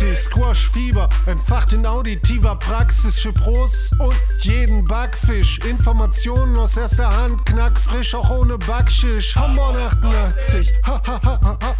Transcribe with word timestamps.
Nazi, 0.00 0.16
Squash-Fieber, 0.16 1.08
entfacht 1.26 1.74
in 1.74 1.84
auditiver 1.84 2.56
Praxis 2.56 3.18
für 3.18 3.32
Pros 3.32 3.90
und 3.98 4.14
jeden 4.40 4.84
Backfisch. 4.84 5.58
Informationen 5.58 6.56
aus 6.56 6.76
erster 6.76 7.14
Hand, 7.14 7.44
knackfrisch, 7.44 8.14
auch 8.14 8.30
ohne 8.30 8.56
Backschisch. 8.56 9.36
Hamburg 9.36 9.76
88, 9.76 10.72
ha 10.86 11.02
ha 11.06 11.20
ha 11.22 11.38
ha 11.42 11.58
ha. 11.62 11.74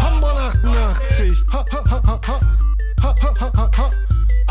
Hamburg 0.00 0.38
88, 0.38 1.44
ha 1.52 1.64
ha 1.70 1.84
ha 1.88 2.02
ha 2.04 2.20
ha. 2.26 2.40
Ha 3.02 3.14
ha 3.22 3.34
ha 3.40 3.52
ha 3.56 3.70
ha. 3.76 3.90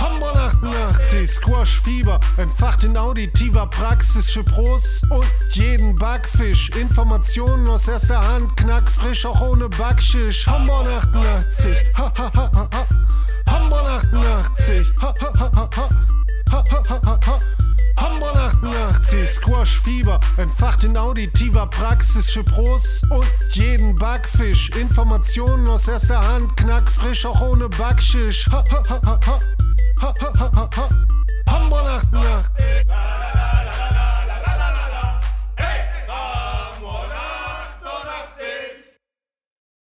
Hamburg 0.02 0.36
88, 0.36 1.30
Squash-Fieber, 1.30 2.20
entfacht 2.38 2.84
in 2.84 2.98
auditiver 2.98 3.68
Praxis 3.68 4.30
für 4.30 4.44
Pros 4.44 5.02
und 5.12 5.26
jeden 5.52 5.96
Backfisch. 5.96 6.70
Informationen 6.72 7.68
aus 7.68 7.88
erster 7.88 8.20
Hand, 8.20 8.58
knackfrisch, 8.58 9.26
auch 9.26 9.40
ohne 9.42 9.70
Backschisch. 9.70 10.48
Hamburg 10.48 10.88
88, 10.88 11.78
ha 11.96 12.12
ha 12.18 12.32
ha 12.36 12.52
ha 12.54 12.70
ha. 12.74 12.88
Hamburg 13.48 13.88
88, 13.88 14.92
ha 15.02 15.14
ha 15.22 15.34
ha 15.40 15.52
ha 15.56 15.70
ha. 15.76 15.90
Ha 16.52 16.64
ha 16.72 16.84
ha 16.90 17.02
ha 17.06 17.20
ha. 17.26 17.40
Hamburg 17.98 18.36
88, 18.36 19.30
Squash-Fieber, 19.30 20.20
entfacht 20.38 20.84
in 20.84 20.98
auditiver 20.98 21.68
Praxis 21.68 22.30
für 22.30 22.44
Pros 22.44 23.02
und 23.10 23.26
jeden 23.52 23.96
Backfisch. 23.96 24.70
Informationen 24.72 25.68
aus 25.68 25.88
erster 25.88 26.20
Hand, 26.20 26.56
knackfrisch, 26.58 27.26
auch 27.26 27.42
ohne 27.42 27.70
Backschisch. 27.70 28.48
Ha 28.52 28.64
ha 28.72 28.84
ha 28.90 29.02
ha 29.06 29.20
ha. 29.26 30.90
Hamburg 31.50 31.88
88. 31.88 32.86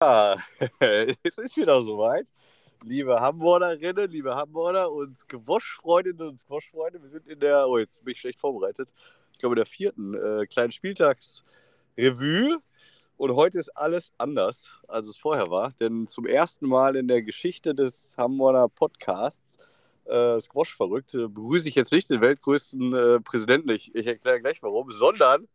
Ja, 0.03 0.37
es 1.23 1.39
ist 1.39 1.57
wieder 1.57 1.81
soweit. 1.81 2.27
Liebe 2.85 3.21
Hamburgerinnen, 3.21 4.11
liebe 4.11 4.35
Hamburger 4.35 4.91
und 4.91 5.17
Squash-Freundinnen 5.17 6.29
und 6.29 6.41
Squash-Freunde, 6.41 7.01
wir 7.01 7.09
sind 7.09 7.29
in 7.29 7.39
der, 7.39 7.69
oh, 7.69 7.79
jetzt 7.79 8.05
bin 8.05 8.13
ich 8.13 8.21
schlecht 8.21 8.41
vorbereitet, 8.41 8.93
ich 9.33 9.39
glaube, 9.39 9.55
der 9.55 9.67
vierten 9.67 10.15
äh, 10.15 10.47
kleinen 10.47 10.73
Spieltagsrevue. 10.73 12.59
Und 13.17 13.37
heute 13.37 13.61
ist 13.61 13.69
alles 13.77 14.13
anders, 14.19 14.71
als 14.89 15.07
es 15.07 15.17
vorher 15.17 15.49
war. 15.49 15.73
Denn 15.81 16.09
zum 16.09 16.27
ersten 16.27 16.67
Mal 16.67 16.97
in 16.97 17.07
der 17.07 17.23
Geschichte 17.23 17.73
des 17.73 18.17
Hamburger 18.19 18.69
Podcasts 18.69 19.59
äh, 20.07 20.41
Squash 20.41 20.75
verrückt, 20.75 21.15
äh, 21.15 21.29
begrüße 21.29 21.69
ich 21.69 21.77
jetzt 21.77 21.93
nicht 21.93 22.11
den 22.11 22.21
weltgrößten 22.21 22.95
äh, 22.95 23.21
Präsidenten, 23.21 23.71
ich, 23.71 23.95
ich 23.95 24.07
erkläre 24.07 24.41
gleich 24.41 24.61
warum, 24.63 24.91
sondern 24.91 25.47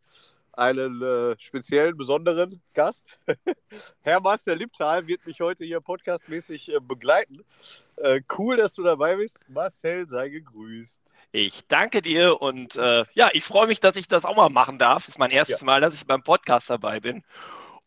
einen 0.58 1.00
äh, 1.02 1.36
speziellen, 1.38 1.96
besonderen 1.96 2.60
Gast. 2.74 3.20
Herr 4.02 4.20
Marcel 4.20 4.58
Lipptal 4.58 5.06
wird 5.06 5.24
mich 5.24 5.40
heute 5.40 5.64
hier 5.64 5.80
podcastmäßig 5.80 6.74
äh, 6.74 6.80
begleiten. 6.80 7.44
Äh, 7.96 8.20
cool, 8.36 8.56
dass 8.56 8.74
du 8.74 8.82
dabei 8.82 9.16
bist. 9.16 9.48
Marcel, 9.48 10.06
sei 10.08 10.28
gegrüßt. 10.28 11.00
Ich 11.30 11.66
danke 11.68 12.02
dir 12.02 12.40
und 12.40 12.76
äh, 12.76 13.04
ja, 13.14 13.30
ich 13.32 13.44
freue 13.44 13.66
mich, 13.68 13.80
dass 13.80 13.96
ich 13.96 14.08
das 14.08 14.24
auch 14.24 14.36
mal 14.36 14.48
machen 14.48 14.78
darf. 14.78 15.08
Ist 15.08 15.18
mein 15.18 15.30
erstes 15.30 15.60
ja. 15.60 15.66
Mal, 15.66 15.80
dass 15.80 15.94
ich 15.94 16.06
beim 16.06 16.22
Podcast 16.22 16.70
dabei 16.70 17.00
bin 17.00 17.22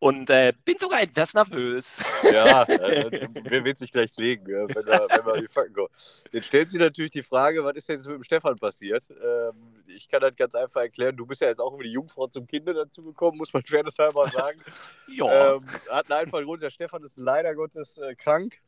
und 0.01 0.31
äh, 0.31 0.51
bin 0.65 0.77
sogar 0.79 1.03
etwas 1.03 1.35
nervös. 1.35 1.97
Ja, 2.23 2.63
äh, 2.63 3.27
wer 3.43 3.63
wird 3.63 3.77
sich 3.77 3.91
gleich 3.91 4.17
legen, 4.17 4.47
wenn, 4.47 4.67
wir, 4.67 5.07
wenn 5.07 5.25
wir 5.25 5.41
die 5.41 5.47
Fakten 5.47 5.75
kommen. 5.75 5.89
Jetzt 6.31 6.47
stellt 6.47 6.69
sich 6.69 6.79
natürlich 6.79 7.11
die 7.11 7.21
Frage, 7.21 7.63
was 7.63 7.75
ist 7.75 7.87
denn 7.87 7.97
jetzt 7.97 8.07
mit 8.07 8.15
dem 8.15 8.23
Stefan 8.23 8.57
passiert? 8.57 9.03
Ähm, 9.11 9.53
ich 9.85 10.09
kann 10.09 10.21
das 10.21 10.35
ganz 10.35 10.55
einfach 10.55 10.81
erklären. 10.81 11.15
Du 11.15 11.27
bist 11.27 11.41
ja 11.41 11.49
jetzt 11.49 11.59
auch 11.59 11.75
über 11.75 11.83
die 11.83 11.91
Jungfrau 11.91 12.25
zum 12.25 12.47
Kinder 12.47 12.73
dazu 12.73 13.03
gekommen, 13.03 13.37
muss 13.37 13.53
man 13.53 13.61
fairnesshalber 13.61 14.27
sagen. 14.29 14.59
ja. 15.07 15.55
Ähm, 15.55 15.65
hat 15.91 16.11
einen 16.11 16.21
einfachen 16.21 16.45
Grund. 16.45 16.63
Der 16.63 16.71
Stefan 16.71 17.03
ist 17.03 17.17
leider 17.17 17.53
Gottes 17.53 17.99
äh, 17.99 18.15
krank. 18.15 18.59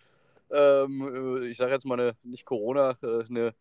Ähm, 0.51 1.41
äh, 1.41 1.47
ich 1.47 1.57
sage 1.57 1.71
jetzt 1.71 1.85
mal 1.85 1.99
eine, 1.99 2.15
nicht 2.21 2.45
Corona, 2.45 2.95
äh, 3.01 3.25
eine 3.27 3.55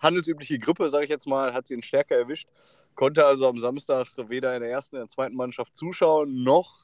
handelsübliche 0.00 0.58
Grippe, 0.58 0.90
sage 0.90 1.04
ich 1.04 1.10
jetzt 1.10 1.28
mal, 1.28 1.54
hat 1.54 1.68
sie 1.68 1.74
ihn 1.74 1.84
stärker 1.84 2.16
erwischt. 2.16 2.48
Konnte 2.96 3.24
also 3.24 3.46
am 3.46 3.60
Samstag 3.60 4.08
weder 4.16 4.56
in 4.56 4.62
der 4.62 4.72
ersten, 4.72 4.96
in 4.96 5.02
der 5.02 5.08
zweiten 5.08 5.36
Mannschaft 5.36 5.76
zuschauen, 5.76 6.42
noch 6.42 6.81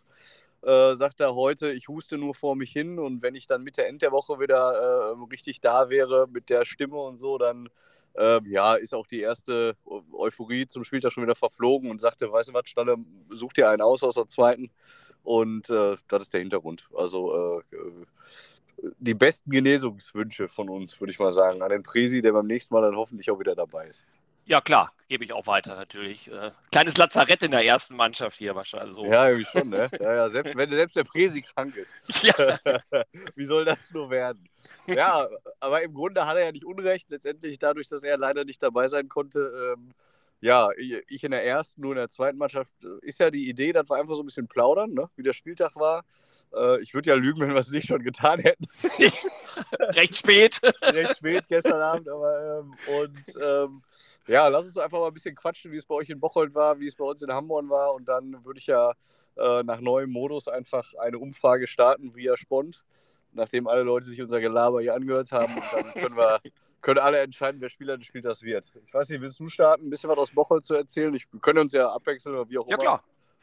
äh, 0.63 0.95
sagt 0.97 1.21
er 1.21 1.35
heute, 1.35 1.73
ich 1.73 1.89
huste 1.89 2.19
nur 2.19 2.35
vor 2.35 2.57
mich 2.57 2.73
hin 2.73 2.99
und 2.99 3.23
wenn 3.23 3.35
ich 3.35 3.47
dann 3.47 3.63
Mitte, 3.63 3.87
Ende 3.87 3.99
der 3.99 4.13
Woche 4.13 4.41
wieder 4.41 5.15
äh, 5.15 5.25
richtig 5.31 5.61
da 5.61 5.89
wäre 5.89 6.27
mit 6.29 6.51
der 6.51 6.65
Stimme 6.65 6.97
und 6.97 7.19
so, 7.19 7.39
dann 7.39 7.69
äh, 8.17 8.41
ja, 8.49 8.75
ist 8.75 8.95
auch 8.95 9.07
die 9.07 9.21
erste 9.21 9.77
Euphorie 10.13 10.67
zum 10.67 10.85
Spieltag 10.85 11.13
schon 11.13 11.23
wieder 11.23 11.37
verflogen 11.37 11.91
und 11.91 12.01
sagte, 12.01 12.33
weißt 12.33 12.49
du 12.49 12.55
was, 12.55 12.69
Stalle, 12.69 12.97
such 13.31 13.53
dir 13.53 13.69
einen 13.69 13.83
aus 13.83 14.03
aus 14.03 14.17
der 14.17 14.29
zweiten 14.29 14.71
und 15.23 15.71
äh, 15.71 15.97
das 16.09 16.23
ist 16.23 16.33
der 16.33 16.41
Hintergrund. 16.41 16.89
Also 16.97 17.61
äh, 17.61 17.79
die 18.99 19.15
besten 19.15 19.51
Genesungswünsche 19.51 20.49
von 20.49 20.69
uns, 20.69 21.01
würde 21.01 21.13
ich 21.13 21.19
mal 21.19 21.33
sagen, 21.33 21.63
an 21.63 21.71
den 21.71 21.83
Presi, 21.83 22.23
der 22.23 22.33
beim 22.33 22.47
nächsten 22.47 22.75
Mal 22.75 22.83
dann 22.83 22.97
hoffentlich 22.97 23.31
auch 23.31 23.39
wieder 23.39 23.55
dabei 23.55 23.89
ist. 23.89 24.05
Ja, 24.49 24.63
klar, 24.63 24.93
gebe 25.09 25.25
ich 25.25 25.35
auch 25.35 25.47
weiter 25.47 25.77
natürlich. 25.77 26.33
Äh, 26.33 26.53
kleines 26.73 26.97
Lazarett 26.97 27.43
in 27.43 27.51
der 27.51 27.67
ersten 27.67 27.95
Mannschaft 27.95 28.39
hier 28.39 28.55
wahrscheinlich. 28.55 28.97
So. 28.97 29.05
Ja, 29.05 29.29
irgendwie 29.29 29.45
schon, 29.45 29.69
ne? 29.69 29.91
Ja, 30.01 30.15
ja, 30.15 30.31
selbst 30.31 30.57
wenn 30.57 30.71
selbst 30.71 30.97
der 30.97 31.05
Presi 31.05 31.43
krank 31.43 31.77
ist. 31.77 31.95
Ja. 32.23 32.59
Wie 33.37 33.45
soll 33.45 33.67
das 33.67 33.91
nur 33.91 34.09
werden? 34.09 34.49
Ja, 34.87 35.29
aber 35.61 35.83
im 35.83 35.93
Grunde 35.93 36.27
hat 36.27 36.37
er 36.37 36.47
ja 36.47 36.53
nicht 36.53 36.65
Unrecht. 36.65 37.11
Letztendlich 37.11 37.59
dadurch, 37.59 37.89
dass 37.89 38.03
er 38.03 38.17
leider 38.17 38.45
nicht 38.47 38.63
dabei 38.63 38.89
sein 38.89 39.11
konnte, 39.11 39.75
ähm, 39.77 39.93
ja, 40.41 40.69
ich 40.77 41.25
in 41.25 41.33
der 41.33 41.45
ersten, 41.45 41.83
nur 41.83 41.93
in 41.93 41.99
der 41.99 42.11
zweiten 42.11 42.39
Mannschaft, 42.39 42.71
äh, 42.85 43.07
ist 43.07 43.19
ja 43.19 43.31
die 43.31 43.49
Idee, 43.49 43.73
dass 43.73 43.91
wir 43.91 43.97
einfach 43.97 44.15
so 44.15 44.23
ein 44.23 44.27
bisschen 44.27 44.47
plaudern, 44.47 44.93
ne? 44.93 45.11
wie 45.17 45.25
der 45.25 45.33
Spieltag 45.33 45.75
war. 45.75 46.05
Äh, 46.55 46.81
ich 46.81 46.95
würde 46.95 47.11
ja 47.11 47.17
lügen, 47.17 47.41
wenn 47.41 47.51
wir 47.51 47.57
es 47.57 47.71
nicht 47.71 47.89
schon 47.89 48.05
getan 48.05 48.39
hätten. 48.39 48.67
Recht 49.81 50.17
spät. 50.17 50.61
Recht 50.83 51.17
spät 51.17 51.45
gestern 51.49 51.81
Abend, 51.81 52.09
aber 52.09 52.61
ähm, 52.61 52.75
und 53.01 53.43
ähm, 53.43 53.83
ja, 54.29 54.47
lass 54.49 54.67
uns 54.67 54.79
einfach 54.79 54.99
mal 54.99 55.09
ein 55.09 55.15
bisschen 55.15 55.35
quatschen, 55.35 55.73
wie 55.73 55.77
es 55.77 55.87
bei 55.87 55.97
euch 55.97 56.09
in 56.09 56.21
Bocholt 56.21 56.55
war, 56.55 56.79
wie 56.79 56.87
es 56.87 56.95
bei 56.95 57.05
uns 57.05 57.21
in 57.21 57.33
Hamburg 57.33 57.69
war 57.69 57.95
und 57.95 58.07
dann 58.07 58.45
würde 58.45 58.61
ich 58.61 58.67
ja 58.67 58.93
äh, 59.37 59.63
nach 59.65 59.81
neuem 59.81 60.11
Modus 60.11 60.47
einfach 60.47 60.95
eine 60.95 61.19
Umfrage 61.19 61.67
starten 61.67 62.15
via 62.15 62.37
Spont, 62.37 62.85
nachdem 63.33 63.67
alle 63.67 63.83
Leute 63.83 64.07
sich 64.07 64.23
unser 64.23 64.41
Gelaber 64.41 64.81
hier 64.81 64.95
angehört 64.95 65.33
haben 65.33 65.53
und 65.55 65.65
dann 65.73 65.93
können 65.95 66.17
wir 66.17 66.41
können 66.81 67.01
alle 67.01 67.21
entscheiden, 67.21 67.61
wer 67.61 67.71
Spieler 67.71 67.97
des 67.97 68.07
Spieltags 68.07 68.43
wird. 68.43 68.65
Ich 68.87 68.95
weiß 68.95 69.09
nicht, 69.09 69.21
willst 69.21 69.41
du 69.41 69.49
starten, 69.49 69.87
ein 69.87 69.91
bisschen 69.91 70.11
was 70.11 70.19
aus 70.19 70.31
Bocholt 70.31 70.65
zu 70.65 70.75
erzählen? 70.75 71.15
Ich, 71.15 71.31
wir 71.33 71.41
können 71.41 71.61
uns 71.61 71.73
ja 71.73 71.89
abwechseln 71.91 72.35
oder 72.35 72.49
wie 72.49 72.59
auch 72.59 72.67
immer. 72.67 72.83
Ja, 72.83 72.99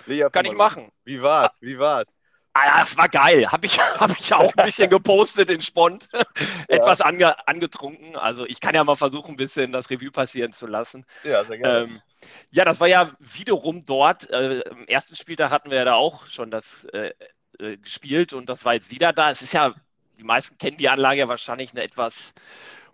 klar. 0.07 0.29
Kann 0.31 0.46
ich 0.46 0.53
machen. 0.53 0.91
Wie 1.03 1.22
war's? 1.22 1.57
Wie 1.62 1.78
war's? 1.78 2.07
Ah, 2.57 2.79
das 2.79 2.97
war 2.97 3.09
geil. 3.09 3.51
Habe 3.51 3.66
ich, 3.66 3.78
hab 4.00 4.18
ich 4.18 4.34
auch 4.34 4.53
ein 4.56 4.66
bisschen 4.66 4.90
gepostet 4.90 5.50
in 5.50 5.62
Spont. 5.62 6.07
Etwas 6.69 7.00
ja. 7.00 7.06
ange, 7.06 7.47
angetrunken. 7.47 8.16
Also 8.16 8.45
ich 8.45 8.62
kann 8.62 8.74
ja 8.74 8.84
mal 8.84 8.95
versuchen, 8.95 9.31
ein 9.31 9.38
bisschen 9.38 9.74
das 9.74 9.90
Revue 9.90 10.09
passieren 10.09 10.53
zu 10.53 10.66
lassen. 10.66 11.06
Ja, 11.24 11.44
sehr 11.44 11.57
gerne. 11.57 11.79
Ähm, 11.79 12.01
ja, 12.51 12.63
das 12.63 12.79
war 12.79 12.88
ja 12.88 13.12
wiederum 13.19 13.84
dort. 13.85 14.29
Äh, 14.29 14.62
Im 14.62 14.88
ersten 14.88 15.18
Spieltag 15.18 15.51
hatten 15.51 15.69
wir 15.69 15.79
ja 15.79 15.85
da 15.85 15.95
auch 15.95 16.28
schon 16.28 16.50
das 16.50 16.85
äh, 16.94 17.12
äh, 17.59 17.78
gespielt 17.78 18.31
und 18.31 18.50
das 18.50 18.63
war 18.63 18.74
jetzt 18.74 18.90
wieder 18.90 19.12
da. 19.12 19.31
Es 19.31 19.41
ist 19.41 19.53
ja, 19.53 19.74
die 20.18 20.24
meisten 20.24 20.57
kennen 20.57 20.78
die 20.78 20.88
Anlage 20.88 21.19
ja 21.19 21.28
wahrscheinlich 21.28 21.72
eine 21.72 21.84
etwas 21.84 22.34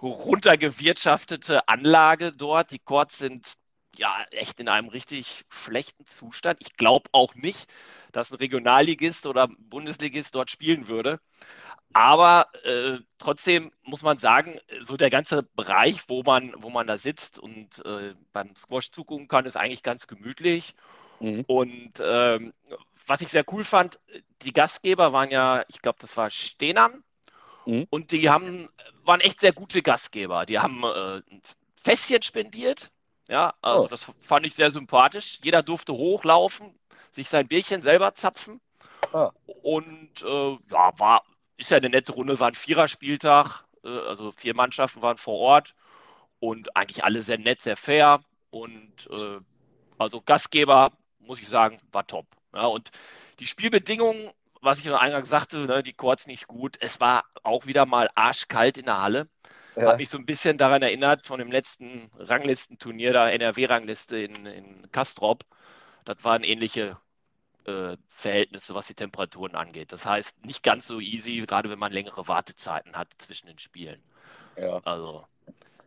runtergewirtschaftete 0.02 1.68
Anlage 1.68 2.32
dort. 2.32 2.72
Die 2.72 2.80
Courts 2.80 3.18
sind 3.18 3.56
ja 3.98 4.24
echt 4.32 4.60
in 4.60 4.70
einem 4.70 4.90
richtig 4.90 5.44
schlechten 5.50 6.06
Zustand. 6.06 6.60
Ich 6.62 6.78
glaube 6.78 7.10
auch 7.12 7.36
nicht, 7.36 7.70
dass 8.12 8.32
ein 8.32 8.38
Regionalligist 8.38 9.26
oder 9.26 9.48
Bundesligist 9.48 10.34
dort 10.36 10.50
spielen 10.50 10.88
würde. 10.88 11.20
Aber 11.94 12.48
äh, 12.64 13.00
trotzdem 13.18 13.72
muss 13.84 14.02
man 14.02 14.18
sagen, 14.18 14.60
so 14.82 14.96
der 14.96 15.10
ganze 15.10 15.44
Bereich, 15.44 16.08
wo 16.08 16.24
man, 16.24 16.54
wo 16.58 16.70
man 16.70 16.88
da 16.88 16.98
sitzt 16.98 17.38
und 17.38 17.84
äh, 17.86 18.16
beim 18.32 18.56
Squash 18.56 18.92
zugucken 18.92 19.28
kann, 19.28 19.46
ist 19.46 19.58
eigentlich 19.58 19.84
ganz 19.84 20.08
gemütlich. 20.08 20.74
Mhm. 21.20 21.44
Und 21.48 21.94
ähm, 22.02 22.54
was 23.08 23.20
ich 23.20 23.28
sehr 23.28 23.44
cool 23.52 23.66
fand, 23.66 24.00
die 24.44 24.54
Gastgeber 24.54 25.12
waren 25.12 25.32
ja, 25.32 25.66
ich 25.68 25.82
glaube, 25.82 25.98
das 26.00 26.16
war 26.16 26.30
Stenam, 26.30 27.04
Mhm. 27.66 27.88
Und 27.90 28.12
die 28.12 28.30
haben, 28.30 28.70
waren 29.12 29.20
echt 29.20 29.42
sehr 29.42 29.52
gute 29.52 29.82
Gastgeber. 29.82 30.46
Die 30.46 30.60
haben 30.60 30.84
äh, 30.84 31.18
ein 31.18 31.42
Fässchen 31.76 32.22
spendiert. 32.22 32.92
Ja, 33.28 33.54
also 33.62 33.84
oh. 33.84 33.88
das 33.90 34.10
fand 34.22 34.46
ich 34.46 34.56
sehr 34.56 34.72
sympathisch. 34.72 35.40
Jeder 35.44 35.64
durfte 35.64 35.92
hochlaufen, 35.92 36.74
sich 37.12 37.28
sein 37.28 37.48
Bierchen 37.48 37.82
selber 37.82 38.14
zapfen. 38.14 38.62
Oh. 39.12 39.30
Und 39.64 40.22
äh, 40.24 40.58
ja, 40.72 40.98
war, 40.98 41.24
ist 41.58 41.72
ja 41.72 41.78
eine 41.78 41.90
nette 41.90 42.14
Runde, 42.14 42.40
war 42.40 42.48
ein 42.48 42.56
Viererspieltag. 42.56 43.66
Äh, 43.84 43.90
also 43.90 44.32
vier 44.32 44.56
Mannschaften 44.56 45.02
waren 45.02 45.18
vor 45.18 45.40
Ort 45.40 45.76
und 46.40 46.74
eigentlich 46.78 47.04
alle 47.04 47.22
sehr 47.22 47.38
nett, 47.38 47.60
sehr 47.60 47.76
fair. 47.76 48.22
Und 48.50 49.10
äh, 49.10 49.40
also 49.98 50.22
Gastgeber, 50.22 50.94
muss 51.20 51.42
ich 51.42 51.50
sagen, 51.50 51.80
war 51.92 52.08
top. 52.08 52.28
Ja, 52.54 52.66
und 52.68 52.92
die 53.40 53.46
Spielbedingungen 53.46 54.32
was 54.62 54.80
ich 54.80 54.92
eingangs 54.92 55.30
sagte, 55.30 55.60
ne, 55.60 55.84
die 55.84 55.94
Chords 55.94 56.28
nicht 56.28 56.48
gut. 56.48 56.78
Es 56.80 57.00
war 57.00 57.24
auch 57.44 57.66
wieder 57.66 57.86
mal 57.86 58.10
arschkalt 58.16 58.78
in 58.78 58.86
der 58.86 59.02
Halle. 59.02 59.28
Ja. 59.76 59.88
Hat 59.90 59.98
mich 59.98 60.10
so 60.10 60.18
ein 60.18 60.26
bisschen 60.26 60.58
daran 60.58 60.82
erinnert 60.82 61.26
von 61.26 61.40
dem 61.40 61.52
letzten 61.52 62.10
Ranglistenturnier, 62.18 63.14
da 63.14 63.30
NRW-Rangliste 63.30 64.18
in, 64.18 64.46
in 64.46 64.92
Kastrop. 64.92 65.46
Das 66.06 66.24
waren 66.24 66.44
ähnliche 66.44 66.98
äh, 67.66 67.96
Verhältnisse, 68.10 68.76
was 68.76 68.88
die 68.88 68.96
Temperaturen 68.96 69.56
angeht. 69.56 69.92
Das 69.92 70.06
heißt, 70.06 70.46
nicht 70.46 70.64
ganz 70.64 70.88
so 70.88 71.00
easy, 71.00 71.44
gerade 71.48 71.70
wenn 71.70 71.80
man 71.80 71.92
längere 71.94 72.28
Wartezeiten 72.28 72.98
hat 72.98 73.08
zwischen 73.18 73.48
den 73.48 73.60
Spielen. 73.60 74.02
Ja. 74.58 74.82
Also, 74.84 75.26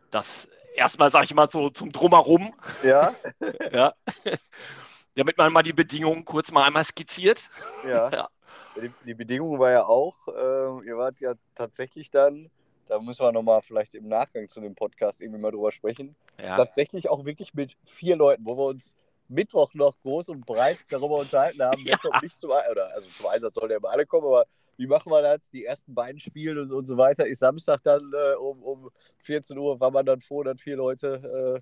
das 0.09 0.49
erstmal, 0.75 1.11
sage 1.11 1.25
ich 1.25 1.33
mal, 1.33 1.49
so 1.51 1.69
zum 1.69 1.91
Drumherum. 1.91 2.53
Ja, 2.83 3.13
ja. 3.73 3.93
Damit 5.15 5.37
man 5.37 5.53
mal 5.53 5.63
die 5.63 5.73
Bedingungen 5.73 6.25
kurz 6.25 6.51
mal 6.51 6.63
einmal 6.63 6.85
skizziert. 6.85 7.49
ja. 7.87 8.09
Ja. 8.11 8.29
Die, 8.75 8.91
die 9.05 9.13
Bedingung 9.13 9.57
war 9.59 9.71
ja 9.71 9.85
auch, 9.85 10.27
äh, 10.27 10.85
ihr 10.87 10.97
wart 10.97 11.19
ja 11.21 11.33
tatsächlich 11.55 12.11
dann, 12.11 12.49
da 12.87 12.99
müssen 12.99 13.23
wir 13.23 13.31
nochmal 13.31 13.61
vielleicht 13.61 13.95
im 13.95 14.07
Nachgang 14.07 14.47
zu 14.47 14.59
dem 14.61 14.75
Podcast 14.75 15.21
irgendwie 15.21 15.39
mal 15.39 15.51
drüber 15.51 15.71
sprechen, 15.71 16.15
Ja. 16.41 16.57
tatsächlich 16.57 17.09
auch 17.09 17.25
wirklich 17.25 17.53
mit 17.53 17.75
vier 17.85 18.15
Leuten, 18.17 18.45
wo 18.45 18.57
wir 18.57 18.65
uns 18.65 18.97
Mittwoch 19.27 19.73
noch 19.73 19.97
groß 20.01 20.29
und 20.29 20.45
breit 20.45 20.77
darüber 20.89 21.15
unterhalten 21.17 21.63
haben, 21.63 21.81
wer 21.85 21.93
Ja. 21.93 21.97
kommt 21.97 22.21
nicht 22.21 22.39
zum 22.39 22.51
Einsatz, 22.51 22.71
oder 22.71 22.93
also 22.93 23.09
zum 23.09 23.25
Einsatz 23.27 23.55
sollen 23.55 23.71
ja 23.71 23.77
immer 23.77 23.89
alle 23.89 24.05
kommen, 24.05 24.27
aber 24.27 24.45
wie 24.77 24.87
machen 24.87 25.09
wir 25.09 25.21
das? 25.21 25.49
Die 25.51 25.63
ersten 25.63 25.95
beiden 25.95 26.19
Spiele 26.19 26.61
und, 26.61 26.73
und 26.73 26.85
so 26.85 26.97
weiter. 26.97 27.25
Ist 27.25 27.39
Samstag 27.39 27.81
dann 27.83 28.11
äh, 28.13 28.35
um, 28.35 28.61
um 28.61 28.89
14 29.19 29.57
Uhr, 29.57 29.79
war 29.79 29.89
man 29.89 30.05
dann 30.05 30.19
froh, 30.19 30.43
dass 30.43 30.59
vier 30.61 30.75
Leute, 30.75 31.61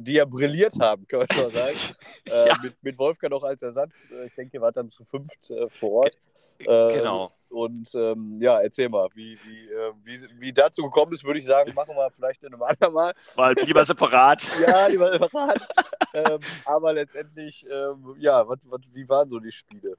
die 0.00 0.12
ja 0.14 0.24
brilliert 0.24 0.74
haben, 0.80 1.06
kann 1.06 1.20
man 1.20 1.28
schon 1.32 1.42
mal 1.44 1.50
sagen. 1.52 1.76
Äh, 2.28 2.48
Ja. 2.48 2.58
mit, 2.60 2.74
mit 2.82 2.98
Wolfgang 2.98 3.30
noch 3.32 3.44
als 3.44 3.62
Ersatz. 3.62 3.92
Äh, 4.10 4.26
Ich 4.26 4.34
denke, 4.34 4.56
ihr 4.56 4.60
wart 4.60 4.76
dann 4.76 4.88
zu 4.88 5.04
fünft 5.04 5.48
äh, 5.50 5.68
vor 5.68 5.92
Ort. 6.04 6.18
Äh, 6.58 6.94
Genau. 6.94 7.30
Und 7.48 7.94
ähm, 7.94 8.38
ja, 8.40 8.60
erzähl 8.60 8.88
mal, 8.88 9.08
wie, 9.14 9.38
wie, 9.44 9.68
äh, 9.70 9.92
wie, 10.02 10.18
wie 10.40 10.52
dazu 10.52 10.82
gekommen 10.82 11.12
ist, 11.12 11.22
würde 11.22 11.38
ich 11.38 11.46
sagen, 11.46 11.72
machen 11.74 11.94
wir 11.94 12.10
vielleicht 12.10 12.42
in 12.42 12.52
einem 12.52 12.62
anderen 12.64 12.92
Mal. 12.92 13.14
Weil 13.36 13.54
lieber 13.64 13.84
separat. 13.84 14.42
Ja, 14.60 14.88
lieber 14.88 15.14
überraten. 15.14 15.62
ähm, 16.14 16.40
aber 16.64 16.92
letztendlich, 16.92 17.64
ähm, 17.70 18.16
ja, 18.18 18.46
wat, 18.48 18.58
wat, 18.64 18.80
wie 18.92 19.08
waren 19.08 19.28
so 19.28 19.38
die 19.38 19.52
Spiele? 19.52 19.96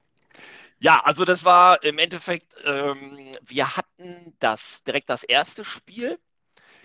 Ja, 0.80 1.00
also 1.02 1.24
das 1.24 1.44
war 1.46 1.82
im 1.82 1.98
Endeffekt, 1.98 2.54
ähm, 2.64 3.32
wir 3.46 3.74
hatten 3.76 4.34
das 4.38 4.84
direkt 4.84 5.08
das 5.08 5.24
erste 5.24 5.64
Spiel 5.64 6.18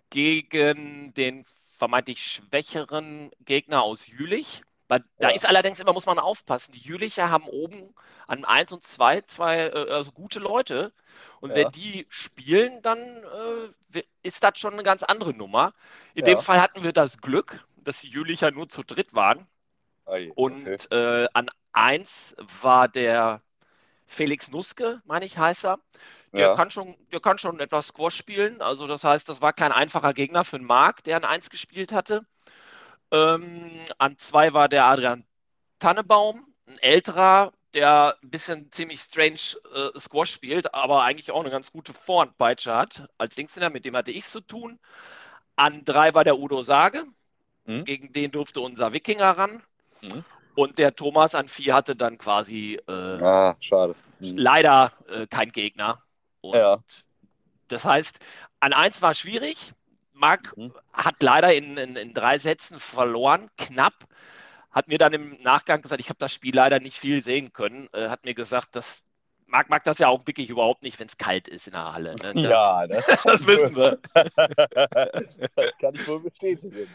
gegen 0.10 1.14
den 1.16 1.44
vermeintlich 1.84 2.24
schwächeren 2.24 3.30
Gegner 3.42 3.84
aus 3.84 4.08
Jülich. 4.08 4.62
Weil 4.88 5.04
Da 5.20 5.28
Ja. 5.28 5.36
ist 5.36 5.46
allerdings 5.46 5.82
immer, 5.82 5.92
muss 5.92 6.06
man 6.06 6.18
aufpassen, 6.18 6.72
die 6.72 6.80
Jülicher 6.80 7.30
haben 7.30 7.46
oben 7.48 7.94
an 8.26 8.46
1 8.46 8.72
und 8.72 8.84
2 8.84 9.20
zwei 9.22 9.68
äh, 9.68 9.92
also 9.92 10.12
gute 10.14 10.40
Leute. 10.40 10.94
Und 11.42 11.56
Ja. 11.56 11.56
wenn 11.56 11.72
die 11.72 12.06
spielen, 12.10 12.82
dann 12.82 13.00
äh, 13.94 14.04
ist 14.24 14.44
das 14.46 14.58
schon 14.60 14.74
eine 14.74 14.84
ganz 14.84 15.04
andere 15.04 15.34
Nummer. 15.34 15.74
In 16.14 16.24
Ja. 16.24 16.26
dem 16.26 16.40
Fall 16.40 16.62
hatten 16.62 16.84
wir 16.84 16.94
das 16.94 17.18
Glück, 17.18 17.66
dass 17.76 18.00
die 18.00 18.10
Jülicher 18.10 18.52
nur 18.52 18.70
zu 18.70 18.84
dritt 18.84 19.14
waren. 19.14 19.46
Ei, 20.06 20.34
Und 20.36 20.70
okay. 20.70 20.80
äh, 20.92 21.28
an 21.34 21.48
1 21.74 22.36
war 22.62 22.88
der 22.88 23.42
Felix 24.06 24.52
Nuske, 24.52 25.02
meine 25.06 25.26
ich, 25.26 25.38
heißt 25.38 25.66
er. 25.66 25.80
Der, 26.34 26.48
Ja. 26.48 26.56
kann 26.56 26.72
schon, 26.72 26.96
der 27.12 27.20
kann 27.20 27.38
schon 27.38 27.60
etwas 27.60 27.88
Squash 27.88 28.16
spielen. 28.16 28.62
Also, 28.62 28.88
das 28.88 29.04
heißt, 29.04 29.30
das 29.30 29.42
war 29.42 29.54
kein 29.54 29.72
einfacher 29.72 30.14
Gegner 30.14 30.44
für 30.44 30.58
den 30.58 30.66
Marc, 30.66 31.04
der 31.04 31.18
an 31.18 31.26
1 31.26 31.50
gespielt 31.50 31.94
hatte. 31.94 32.26
Ähm, 33.12 33.70
an 34.00 34.18
2 34.18 34.54
war 34.54 34.68
der 34.68 34.86
Adrian 34.86 35.26
Tannebaum, 35.80 36.48
ein 36.68 36.78
älterer, 36.80 37.54
der 37.74 38.18
ein 38.24 38.30
bisschen 38.30 38.72
ziemlich 38.72 39.00
strange 39.00 39.58
äh, 39.74 40.00
Squash 40.00 40.32
spielt, 40.32 40.74
aber 40.74 41.04
eigentlich 41.04 41.32
auch 41.32 41.42
eine 41.42 41.52
ganz 41.52 41.72
gute 41.72 41.94
Vorhandpeitsche 41.94 42.74
hat. 42.74 43.08
Als 43.18 43.36
Linkshänder, 43.36 43.70
mit 43.70 43.86
dem 43.86 43.96
hatte 43.96 44.12
ich 44.12 44.26
zu 44.26 44.42
tun. 44.42 44.80
An 45.56 45.86
3 45.86 46.14
war 46.16 46.24
der 46.24 46.40
Udo 46.40 46.62
Sage. 46.64 47.06
Mhm. 47.66 47.84
Gegen 47.86 48.12
den 48.12 48.32
durfte 48.32 48.60
unser 48.62 48.94
Wikinger 48.94 49.38
ran. 49.38 49.64
Mhm. 50.02 50.24
Und 50.56 50.78
der 50.78 50.96
Thomas 50.96 51.36
an 51.36 51.48
4 51.48 51.76
hatte 51.76 51.96
dann 51.96 52.18
quasi 52.18 52.80
äh, 52.88 52.92
Ah, 53.22 53.56
schade. 53.60 53.96
Mhm. 54.20 54.38
leider 54.38 54.94
äh, 55.10 55.28
kein 55.28 55.52
Gegner. 55.52 56.02
Und 56.44 56.56
Ja. 56.58 56.84
das 57.70 57.86
heißt, 57.86 58.20
an 58.60 58.74
1 58.74 59.02
war 59.02 59.14
schwierig. 59.14 59.74
Marc 60.12 60.56
Mhm. 60.56 60.74
hat 60.92 61.24
leider 61.24 61.54
in, 61.54 61.78
in, 61.78 61.96
in 61.96 62.14
drei 62.14 62.38
Sätzen 62.38 62.80
verloren, 62.80 63.50
knapp. 63.58 63.94
Hat 64.70 64.88
mir 64.88 64.98
dann 64.98 65.14
im 65.14 65.42
Nachgang 65.42 65.82
gesagt, 65.82 66.02
ich 66.02 66.10
habe 66.10 66.20
das 66.20 66.34
Spiel 66.34 66.56
leider 66.56 66.80
nicht 66.80 66.98
viel 66.98 67.24
sehen 67.24 67.54
können. 67.54 67.88
Äh, 67.94 68.10
hat 68.10 68.26
mir 68.26 68.34
gesagt, 68.34 68.76
dass 68.76 69.04
Marc 69.48 69.70
mag 69.70 69.84
das 69.84 70.00
ja 70.00 70.08
auch 70.08 70.26
wirklich 70.28 70.50
überhaupt 70.50 70.84
nicht, 70.84 71.00
wenn 71.00 71.08
es 71.08 71.18
kalt 71.18 71.48
ist 71.48 71.68
in 71.68 71.74
der 71.74 71.94
Halle. 71.94 72.16
Ne? 72.16 72.42
Ja, 72.50 72.86
das, 72.88 73.06
Das 73.24 73.48
wissen 73.48 73.76
wir. 73.76 74.00
das 75.56 75.78
kann 75.78 75.96
ich 75.96 76.08
wohl 76.08 76.20
bestätigen. 76.22 76.88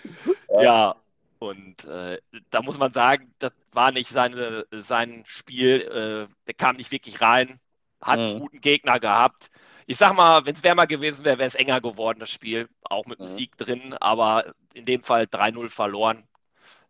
Ja, 0.60 0.96
und 1.38 1.84
äh, 1.84 2.18
da 2.50 2.62
muss 2.62 2.78
man 2.78 2.92
sagen, 2.92 3.32
das 3.38 3.52
war 3.72 3.92
nicht 3.92 4.08
seine, 4.08 4.66
sein 4.72 5.22
Spiel. 5.26 6.28
Äh, 6.28 6.34
der 6.46 6.54
kam 6.54 6.76
nicht 6.76 6.90
wirklich 6.90 7.20
rein, 7.20 7.60
hat 8.00 8.18
einen 8.18 8.34
Mhm. 8.36 8.40
guten 8.40 8.60
Gegner 8.60 9.00
gehabt. 9.00 9.50
Ich 9.86 9.96
sag 9.96 10.14
mal, 10.14 10.44
wenn 10.46 10.54
es 10.54 10.62
wärmer 10.62 10.86
gewesen 10.86 11.24
wäre, 11.24 11.38
wäre 11.38 11.46
es 11.46 11.54
enger 11.54 11.80
geworden, 11.80 12.20
das 12.20 12.30
Spiel. 12.30 12.68
Auch 12.84 13.06
mit 13.06 13.18
einem 13.20 13.28
Mhm. 13.30 13.36
Sieg 13.36 13.56
drin, 13.56 13.94
aber 13.94 14.54
in 14.74 14.84
dem 14.84 15.02
Fall 15.02 15.26
3-0 15.26 15.68
verloren. 15.68 16.24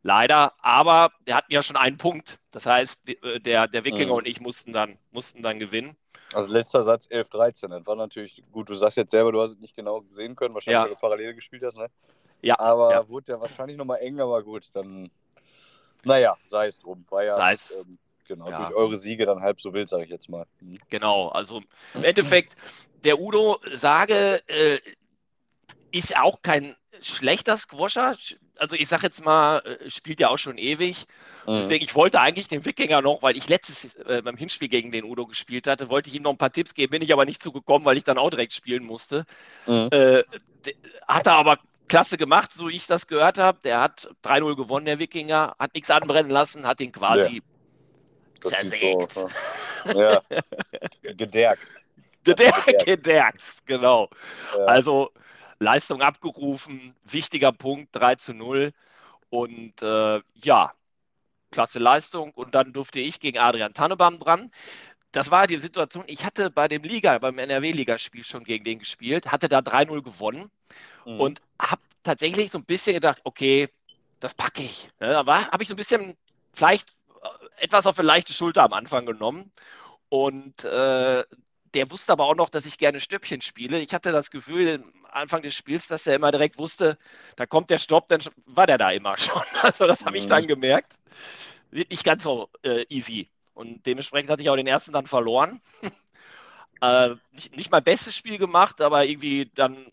Leider, 0.02 0.52
aber 0.64 1.10
der 1.26 1.36
hatten 1.36 1.52
ja 1.52 1.62
schon 1.62 1.76
einen 1.76 1.96
Punkt. 1.96 2.38
Das 2.50 2.66
heißt, 2.66 3.08
äh, 3.08 3.40
der, 3.40 3.66
der 3.68 3.84
Wikinger 3.84 4.12
Mhm. 4.12 4.18
und 4.18 4.26
ich 4.26 4.40
mussten 4.40 4.72
dann, 4.72 4.96
mussten 5.10 5.42
dann 5.42 5.58
gewinnen. 5.58 5.96
Also 6.32 6.50
letzter 6.50 6.84
Satz 6.84 7.06
11-13. 7.10 7.70
Das 7.70 7.86
war 7.86 7.96
natürlich 7.96 8.42
gut. 8.52 8.68
Du 8.68 8.74
sagst 8.74 8.96
jetzt 8.96 9.10
selber, 9.10 9.32
du 9.32 9.40
hast 9.40 9.52
es 9.52 9.58
nicht 9.58 9.74
genau 9.74 10.04
sehen 10.10 10.36
können, 10.36 10.54
wahrscheinlich, 10.54 10.76
Ja. 10.78 10.84
weil 10.84 10.90
du 10.94 11.00
parallel 11.00 11.34
gespielt 11.34 11.62
hast, 11.64 11.76
ne? 11.78 11.88
Ja, 12.42 12.58
Aber 12.58 12.92
ja. 12.92 13.08
wurde 13.08 13.32
ja 13.32 13.40
wahrscheinlich 13.40 13.76
nochmal 13.76 13.98
eng, 14.00 14.20
aber 14.20 14.42
gut, 14.42 14.68
dann. 14.74 15.10
Naja, 16.04 16.36
sei 16.44 16.66
es 16.66 16.78
drum. 16.78 17.04
War 17.10 17.24
ja 17.24 17.34
Sei 17.34 17.52
es. 17.52 17.84
ähm, 17.86 17.98
genau, 18.44 18.50
Ja. 18.50 18.66
durch 18.66 18.74
eure 18.74 18.96
Siege 18.96 19.26
dann 19.26 19.40
halb 19.40 19.60
so 19.60 19.72
wild, 19.72 19.88
sage 19.88 20.04
ich 20.04 20.10
jetzt 20.10 20.28
mal. 20.28 20.46
Mhm. 20.60 20.78
Genau, 20.90 21.28
also 21.28 21.62
im 21.94 22.04
Endeffekt, 22.04 22.56
der 23.04 23.20
Udo 23.20 23.58
Sage 23.74 24.42
äh, 24.48 24.78
ist 25.90 26.16
auch 26.16 26.42
kein 26.42 26.76
schlechter 27.00 27.56
Squasher. 27.56 28.16
Also 28.56 28.76
ich 28.76 28.88
sag 28.88 29.02
jetzt 29.02 29.24
mal, 29.24 29.58
äh, 29.60 29.88
spielt 29.88 30.20
ja 30.20 30.28
auch 30.28 30.38
schon 30.38 30.58
ewig. 30.58 31.06
Mhm. 31.46 31.58
Deswegen, 31.58 31.84
ich 31.84 31.94
wollte 31.94 32.20
eigentlich 32.20 32.48
den 32.48 32.64
Wikinger 32.64 33.02
noch, 33.02 33.22
weil 33.22 33.36
ich 33.36 33.48
letztes 33.48 33.94
äh, 33.96 34.22
beim 34.22 34.36
Hinspiel 34.36 34.68
gegen 34.68 34.90
den 34.90 35.04
Udo 35.04 35.26
gespielt 35.26 35.66
hatte, 35.66 35.88
wollte 35.88 36.10
ich 36.10 36.16
ihm 36.16 36.22
noch 36.22 36.32
ein 36.32 36.38
paar 36.38 36.52
Tipps 36.52 36.74
geben, 36.74 36.90
bin 36.90 37.02
ich 37.02 37.12
aber 37.12 37.24
nicht 37.24 37.42
zugekommen, 37.42 37.84
weil 37.84 37.96
ich 37.96 38.04
dann 38.04 38.18
auch 38.18 38.30
direkt 38.30 38.52
spielen 38.52 38.84
musste. 38.84 39.24
Mhm. 39.66 39.88
Äh, 39.92 40.24
hat 41.06 41.26
er 41.26 41.34
aber 41.34 41.58
klasse 41.88 42.18
gemacht, 42.18 42.50
so 42.52 42.68
wie 42.68 42.76
ich 42.76 42.86
das 42.86 43.06
gehört 43.06 43.38
habe. 43.38 43.58
Der 43.64 43.80
hat 43.80 44.10
3-0 44.22 44.56
gewonnen, 44.56 44.86
der 44.86 44.98
Wikinger, 44.98 45.54
hat 45.58 45.74
nichts 45.74 45.90
anbrennen 45.90 46.30
lassen, 46.30 46.66
hat 46.66 46.80
ihn 46.80 46.92
quasi 46.92 47.28
sieht 47.30 47.44
zersägt. 48.42 49.12
so? 49.12 49.28
Ja. 49.94 50.20
Der 51.02 51.14
Gederkst. 51.14 51.72
Gederkst, 52.24 53.66
genau. 53.66 54.08
Ja. 54.56 54.64
Also 54.66 55.10
Leistung 55.60 56.02
abgerufen, 56.02 56.94
wichtiger 57.04 57.52
Punkt, 57.52 57.88
3 57.94 58.16
zu 58.16 58.34
0. 58.34 58.72
Und 59.30 59.82
äh, 59.82 60.20
ja, 60.42 60.72
klasse 61.50 61.78
Leistung. 61.78 62.32
Und 62.32 62.54
dann 62.54 62.72
durfte 62.72 63.00
ich 63.00 63.20
gegen 63.20 63.38
Adrian 63.38 63.74
Tannebaum 63.74 64.18
dran. 64.18 64.50
Das 65.12 65.30
war 65.30 65.46
die 65.46 65.58
Situation, 65.58 66.04
ich 66.06 66.24
hatte 66.26 66.50
bei 66.50 66.68
dem 66.68 66.82
Liga, 66.82 67.18
beim 67.18 67.38
NRW-Ligaspiel 67.38 68.24
schon 68.24 68.44
gegen 68.44 68.64
den 68.64 68.78
gespielt, 68.78 69.32
hatte 69.32 69.48
da 69.48 69.60
3-0 69.60 70.02
gewonnen 70.02 70.50
Mhm. 71.06 71.20
und 71.20 71.42
habe 71.60 71.80
tatsächlich 72.02 72.50
so 72.50 72.58
ein 72.58 72.64
bisschen 72.64 72.92
gedacht, 72.94 73.20
okay, 73.24 73.68
das 74.20 74.34
packe 74.34 74.62
ich. 74.62 74.88
Ne, 75.00 75.12
Da 75.24 75.50
habe 75.50 75.62
ich 75.62 75.68
so 75.68 75.74
ein 75.74 75.78
bisschen 75.78 76.16
vielleicht 76.52 76.90
etwas 77.56 77.86
auf 77.86 77.98
eine 77.98 78.06
leichte 78.06 78.32
Schulter 78.32 78.62
am 78.62 78.72
Anfang 78.72 79.06
genommen. 79.06 79.50
Und 80.08 80.64
äh, 80.64 81.24
der 81.74 81.90
wusste 81.90 82.12
aber 82.12 82.24
auch 82.24 82.34
noch, 82.34 82.48
dass 82.48 82.66
ich 82.66 82.78
gerne 82.78 83.00
Stöppchen 83.00 83.40
spiele. 83.40 83.78
Ich 83.80 83.94
hatte 83.94 84.12
das 84.12 84.30
Gefühl 84.30 84.82
am 84.82 85.06
Anfang 85.10 85.42
des 85.42 85.54
Spiels, 85.54 85.86
dass 85.86 86.06
er 86.06 86.14
immer 86.16 86.30
direkt 86.30 86.58
wusste, 86.58 86.98
da 87.36 87.46
kommt 87.46 87.70
der 87.70 87.78
Stopp, 87.78 88.08
dann 88.08 88.20
war 88.46 88.66
der 88.66 88.78
da 88.78 88.90
immer 88.90 89.16
schon. 89.18 89.42
Also 89.62 89.86
das 89.86 90.04
habe 90.04 90.16
ich 90.16 90.24
Mhm. 90.24 90.28
dann 90.28 90.46
gemerkt. 90.46 90.98
Wird 91.70 91.90
nicht 91.90 92.04
ganz 92.04 92.22
so 92.22 92.48
äh, 92.62 92.84
easy. 92.88 93.28
Und 93.54 93.86
dementsprechend 93.86 94.30
hatte 94.30 94.42
ich 94.42 94.50
auch 94.50 94.56
den 94.56 94.66
ersten 94.66 94.92
dann 94.92 95.06
verloren. 95.06 95.60
äh, 96.80 97.10
nicht, 97.32 97.56
nicht 97.56 97.70
mein 97.70 97.84
bestes 97.84 98.16
Spiel 98.16 98.38
gemacht, 98.38 98.80
aber 98.80 99.04
irgendwie 99.04 99.50
dann 99.54 99.92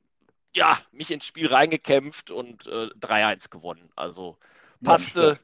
ja, 0.53 0.79
mich 0.91 1.11
ins 1.11 1.25
Spiel 1.25 1.47
reingekämpft 1.47 2.31
und 2.31 2.65
äh, 2.67 2.89
3-1 2.99 3.49
gewonnen. 3.49 3.91
Also 3.95 4.37
passte. 4.83 5.39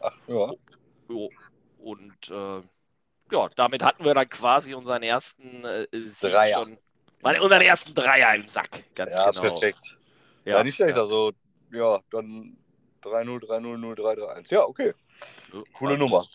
Ach, 0.00 0.16
ja. 0.26 0.52
Jo. 1.10 1.30
Und 1.78 2.30
äh, 2.30 2.60
ja, 3.32 3.48
damit 3.56 3.82
hatten 3.82 4.04
wir 4.04 4.14
dann 4.14 4.28
quasi 4.28 4.74
unseren 4.74 5.02
ersten 5.02 5.64
äh, 5.64 5.86
Sieg 5.92 6.30
Dreier. 6.30 6.64
schon. 6.64 6.78
Unseren 7.22 7.62
ersten 7.62 7.94
Dreier 7.94 8.34
im 8.34 8.48
Sack, 8.48 8.84
ganz 8.94 9.12
ja, 9.12 9.30
genau. 9.30 9.42
perfekt. 9.42 9.96
Ja, 10.44 10.56
Ja, 10.58 10.64
nicht 10.64 10.76
schlecht. 10.76 10.96
ja. 10.96 11.02
Also, 11.02 11.32
ja, 11.70 12.00
dann 12.10 12.56
3-0, 13.02 13.44
3-0, 13.44 13.76
0, 13.76 13.94
3-3-1. 13.94 14.54
Ja, 14.54 14.64
okay. 14.64 14.94
Coole 15.74 15.98
Nummer. 15.98 16.26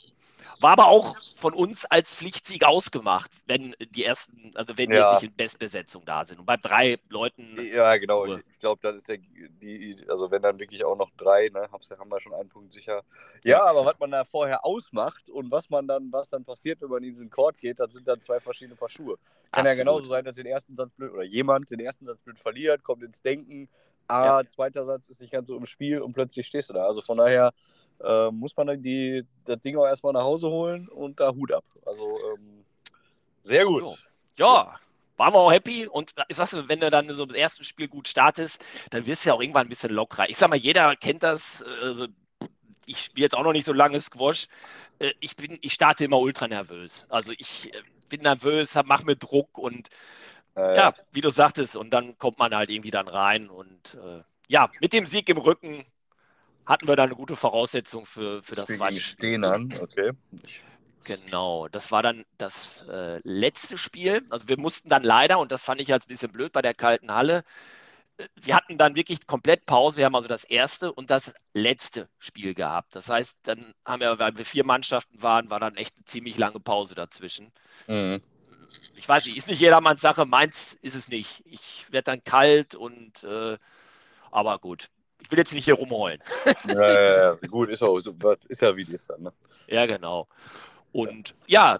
War 0.59 0.71
aber 0.71 0.87
auch 0.87 1.15
von 1.35 1.53
uns 1.53 1.85
als 1.85 2.15
Pflichtsieg 2.15 2.63
ausgemacht, 2.63 3.31
wenn 3.45 3.75
die 3.79 4.05
ersten, 4.05 4.51
also 4.55 4.77
wenn 4.77 4.91
Ja. 4.91 5.13
nicht 5.13 5.23
in 5.23 5.35
Bestbesetzung 5.35 6.05
da 6.05 6.25
sind. 6.25 6.39
Und 6.39 6.45
bei 6.45 6.57
drei 6.57 6.99
Leuten, 7.09 7.57
Ja, 7.73 7.95
genau. 7.97 8.23
Ruhe. 8.23 8.43
Ich 8.53 8.59
glaube, 8.59 8.79
dann 8.81 8.97
ist 8.97 9.07
der, 9.09 9.17
die, 9.17 9.97
also 10.07 10.31
wenn 10.31 10.41
dann 10.41 10.59
wirklich 10.59 10.83
auch 10.85 10.97
noch 10.97 11.09
drei, 11.17 11.49
ne, 11.49 11.69
haben 11.71 12.09
wir 12.09 12.19
schon 12.19 12.33
einen 12.33 12.49
Punkt 12.49 12.71
sicher. 12.71 13.03
Ja, 13.43 13.63
aber 13.65 13.85
was 13.85 13.99
man 13.99 14.11
da 14.11 14.23
vorher 14.23 14.65
ausmacht 14.65 15.29
und 15.29 15.51
was 15.51 15.69
man 15.69 15.87
dann, 15.87 16.11
was 16.11 16.29
dann 16.29 16.45
passiert, 16.45 16.81
wenn 16.81 16.89
man 16.89 17.03
in 17.03 17.09
diesen 17.13 17.29
Court 17.29 17.57
geht, 17.57 17.79
das 17.79 17.93
sind 17.93 18.07
dann 18.07 18.21
zwei 18.21 18.39
verschiedene 18.39 18.75
Paar 18.75 18.89
Schuhe. 18.89 19.17
Kann 19.51 19.65
ja 19.65 19.71
Absolut. 19.71 19.77
genauso 19.77 20.05
sein, 20.07 20.25
dass 20.25 20.35
den 20.35 20.45
ersten 20.45 20.75
Satz 20.75 20.91
blöd 20.93 21.11
oder 21.11 21.23
jemand 21.23 21.69
den 21.69 21.79
ersten 21.79 22.05
Satz 22.05 22.19
blöd 22.21 22.39
verliert, 22.39 22.83
kommt 22.83 23.03
ins 23.03 23.21
Denken, 23.21 23.69
ah, 24.07 24.43
zweiter 24.45 24.85
Satz 24.85 25.07
ist 25.09 25.19
nicht 25.19 25.31
ganz 25.31 25.47
so 25.47 25.55
im 25.57 25.65
Spiel 25.65 26.01
und 26.01 26.13
plötzlich 26.13 26.47
stehst 26.47 26.69
du 26.69 26.73
da. 26.73 26.85
Also 26.85 27.01
von 27.01 27.17
daher 27.17 27.53
äh, 28.03 28.31
muss 28.31 28.55
man 28.57 28.67
dann 28.67 28.81
die, 28.81 29.25
das 29.45 29.59
Ding 29.59 29.77
auch 29.77 29.85
erstmal 29.85 30.13
nach 30.13 30.23
Hause 30.23 30.49
holen 30.49 30.87
und 30.89 31.19
da 31.19 31.31
Hut 31.33 31.51
ab. 31.51 31.65
Also 31.85 32.05
ähm, 32.33 32.65
sehr 33.43 33.65
gut. 33.65 33.83
Jo. 33.83 33.95
ja, 34.37 34.79
waren 35.17 35.33
wir 35.33 35.39
auch 35.39 35.51
happy. 35.51 35.87
Und 35.87 36.13
ich 36.27 36.35
sag's 36.37 36.55
wenn 36.67 36.79
du 36.79 36.89
dann 36.89 37.09
so 37.15 37.23
im 37.23 37.35
ersten 37.35 37.63
Spiel 37.63 37.87
gut 37.87 38.07
startest, 38.07 38.63
dann 38.91 39.05
wirst 39.05 39.25
du 39.25 39.29
ja 39.29 39.35
auch 39.35 39.41
irgendwann 39.41 39.67
ein 39.67 39.69
bisschen 39.69 39.93
lockerer. 39.93 40.29
Ich 40.29 40.37
sag 40.37 40.49
mal, 40.49 40.55
jeder 40.57 40.95
kennt 40.95 41.23
das. 41.23 41.63
Also, 41.81 42.07
ich 42.85 42.99
spiele 43.03 43.25
jetzt 43.25 43.35
auch 43.35 43.43
noch 43.43 43.53
nicht 43.53 43.65
so 43.65 43.73
lange 43.73 43.99
Squash. 43.99 44.47
Äh, 44.99 45.13
Ich, 45.19 45.35
bin, 45.35 45.57
ich 45.61 45.73
starte 45.73 46.05
immer 46.05 46.19
ultra 46.19 46.47
nervös. 46.47 47.05
Also 47.09 47.31
ich 47.37 47.73
äh, 47.73 47.81
bin 48.09 48.21
nervös, 48.21 48.75
mach 48.85 49.03
mir 49.03 49.15
Druck 49.15 49.57
und 49.57 49.89
Äh, 50.55 50.75
ja, 50.77 50.93
wie 51.11 51.21
du 51.21 51.29
sagtest, 51.31 51.75
und 51.75 51.91
dann 51.91 52.17
kommt 52.17 52.39
man 52.39 52.55
halt 52.55 52.69
irgendwie 52.69 52.91
dann 52.91 53.07
rein. 53.07 53.49
Und 53.49 53.95
äh, 53.95 54.23
ja, 54.47 54.69
mit 54.79 54.93
dem 54.93 55.05
Sieg 55.05 55.27
im 55.29 55.37
Rücken 55.37 55.85
hatten 56.65 56.87
wir 56.87 56.95
da 56.95 57.03
eine 57.03 57.15
gute 57.15 57.35
Voraussetzung 57.35 58.05
für, 58.05 58.41
für 58.43 58.55
das 58.55 58.67
zweite 58.67 58.95
Spiel. 58.95 59.01
Stehen 59.01 59.43
an, 59.43 59.73
okay. 59.81 60.11
Genau, 61.05 61.67
das 61.67 61.91
war 61.91 62.01
dann 62.01 62.25
das 62.37 62.83
äh, 62.89 63.19
letzte 63.23 63.77
Spiel. 63.77 64.25
Also 64.31 64.47
wir 64.47 64.59
mussten 64.59 64.89
dann 64.89 65.03
leider, 65.03 65.37
und 65.39 65.51
das 65.51 65.61
fand 65.61 65.79
ich 65.79 65.93
als 65.93 66.05
ein 66.05 66.09
bisschen 66.09 66.31
blöd 66.31 66.51
bei 66.51 66.63
der 66.63 66.73
kalten 66.73 67.11
Halle, 67.13 67.43
äh, 68.17 68.27
wir 68.35 68.55
hatten 68.55 68.77
dann 68.79 68.95
wirklich 68.95 69.27
komplett 69.27 69.67
Pause. 69.67 69.97
Wir 69.97 70.05
haben 70.05 70.15
also 70.15 70.27
das 70.27 70.43
erste 70.43 70.91
und 70.91 71.11
das 71.11 71.31
letzte 71.53 72.09
Spiel 72.17 72.55
gehabt. 72.55 72.95
Das 72.95 73.07
heißt, 73.07 73.37
dann 73.43 73.73
haben 73.85 73.99
wir, 73.99 74.17
weil 74.17 74.35
wir 74.35 74.45
vier 74.45 74.65
Mannschaften 74.65 75.21
waren, 75.21 75.51
war 75.51 75.59
dann 75.59 75.75
echt 75.75 75.95
eine 75.95 76.05
ziemlich 76.05 76.39
lange 76.39 76.59
Pause 76.59 76.95
dazwischen. 76.95 77.51
Mhm. 77.87 78.21
Ich 78.95 79.07
weiß 79.07 79.27
nicht, 79.27 79.37
ist 79.37 79.47
nicht 79.47 79.59
jedermanns 79.59 80.01
Sache, 80.01 80.25
meins 80.25 80.73
ist 80.81 80.95
es 80.95 81.07
nicht. 81.07 81.43
Ich 81.45 81.85
werde 81.91 82.11
dann 82.11 82.23
kalt 82.23 82.73
und 82.73 83.23
äh, 83.23 83.57
aber 84.31 84.59
gut. 84.59 84.89
Ich 85.25 85.31
will 85.31 85.39
jetzt 85.39 85.53
nicht 85.53 85.65
hier 85.65 85.73
rumheulen. 85.73 86.21
Ja, 86.67 86.91
ja, 86.91 87.17
ja, 87.17 87.47
gut, 87.47 87.69
ist, 87.69 87.81
auch, 87.81 87.99
so, 87.99 88.15
ist 88.47 88.61
ja 88.61 88.75
wie 88.75 88.85
die 88.85 88.93
ist 88.93 89.09
dann. 89.09 89.23
Ne? 89.23 89.33
Ja, 89.67 89.85
genau. 89.85 90.27
Und 90.91 91.33
ja, 91.47 91.79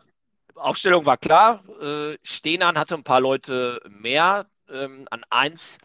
Aufstellung 0.56 1.06
war 1.06 1.18
klar. 1.18 1.64
Äh, 1.82 2.18
Stehnan 2.24 2.78
hatte 2.78 2.96
ein 2.96 3.04
paar 3.04 3.22
Leute 3.22 3.82
mehr. 3.88 4.48
Ähm, 4.70 5.08
an 5.12 5.24
eins 5.30 5.78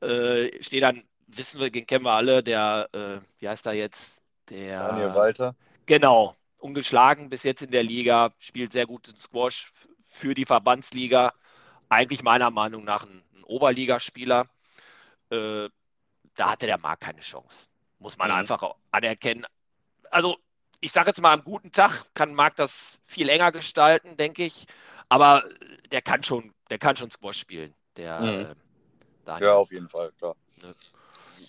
äh, 0.00 0.62
Stehnan, 0.62 1.02
wissen 1.26 1.60
wir, 1.60 1.70
den 1.70 1.86
kennen 1.86 2.04
wir 2.04 2.12
alle, 2.12 2.42
der, 2.42 2.88
äh, 2.92 3.18
wie 3.40 3.48
heißt 3.48 3.66
er 3.66 3.72
jetzt? 3.72 4.22
Der, 4.50 4.88
Daniel 4.88 5.14
Walter. 5.14 5.56
Genau, 5.86 6.36
ungeschlagen 6.58 7.28
bis 7.28 7.42
jetzt 7.42 7.62
in 7.62 7.72
der 7.72 7.82
Liga, 7.82 8.32
spielt 8.38 8.72
sehr 8.72 8.86
gut 8.86 9.08
in 9.08 9.20
Squash 9.20 9.72
für 10.04 10.34
die 10.34 10.44
Verbandsliga. 10.44 11.32
Eigentlich 11.88 12.22
meiner 12.22 12.50
Meinung 12.50 12.84
nach 12.84 13.04
ein, 13.04 13.22
ein 13.34 13.44
Oberligaspieler. 13.44 14.46
Äh, 15.30 15.68
da 16.38 16.50
hatte 16.50 16.66
der 16.66 16.78
Marc 16.78 17.00
keine 17.00 17.20
Chance. 17.20 17.68
Muss 17.98 18.18
man 18.18 18.30
Mhm. 18.30 18.38
einfach 18.38 18.62
anerkennen. 18.92 19.46
Also, 20.10 20.38
ich 20.80 20.92
sage 20.92 21.08
jetzt 21.08 21.20
mal, 21.20 21.32
am 21.32 21.44
guten 21.44 21.72
Tag 21.72 22.04
kann 22.14 22.34
Marc 22.34 22.56
das 22.56 23.00
viel 23.04 23.28
enger 23.28 23.52
gestalten, 23.52 24.16
denke 24.16 24.44
ich. 24.44 24.66
Aber 25.08 25.44
der 25.92 26.02
kann 26.02 26.22
schon, 26.22 26.54
der 26.70 26.78
kann 26.78 26.96
schon 26.96 27.10
Squash 27.10 27.38
spielen. 27.38 27.74
Der 27.96 28.22
Mhm. 28.22 28.50
äh, 28.52 28.54
Daniel. 29.24 29.46
Ja, 29.46 29.54
auf 29.56 29.70
jeden 29.72 29.88
Fall, 29.88 30.12
klar. 30.12 30.34
Ne. 30.62 30.74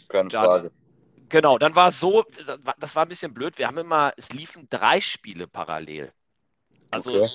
Keine 0.09 0.29
Ja, 0.31 0.47
Frage. 0.47 0.71
Genau, 1.29 1.57
dann 1.59 1.75
war 1.75 1.89
es 1.89 1.99
so, 1.99 2.25
das 2.79 2.95
war 2.95 3.05
ein 3.05 3.09
bisschen 3.09 3.33
blöd. 3.33 3.57
Wir 3.59 3.67
haben 3.67 3.77
immer, 3.77 4.13
es 4.17 4.31
liefen 4.31 4.67
drei 4.69 4.99
Spiele 5.01 5.47
parallel. 5.47 6.11
Also, 6.91 7.13
Okay. 7.15 7.29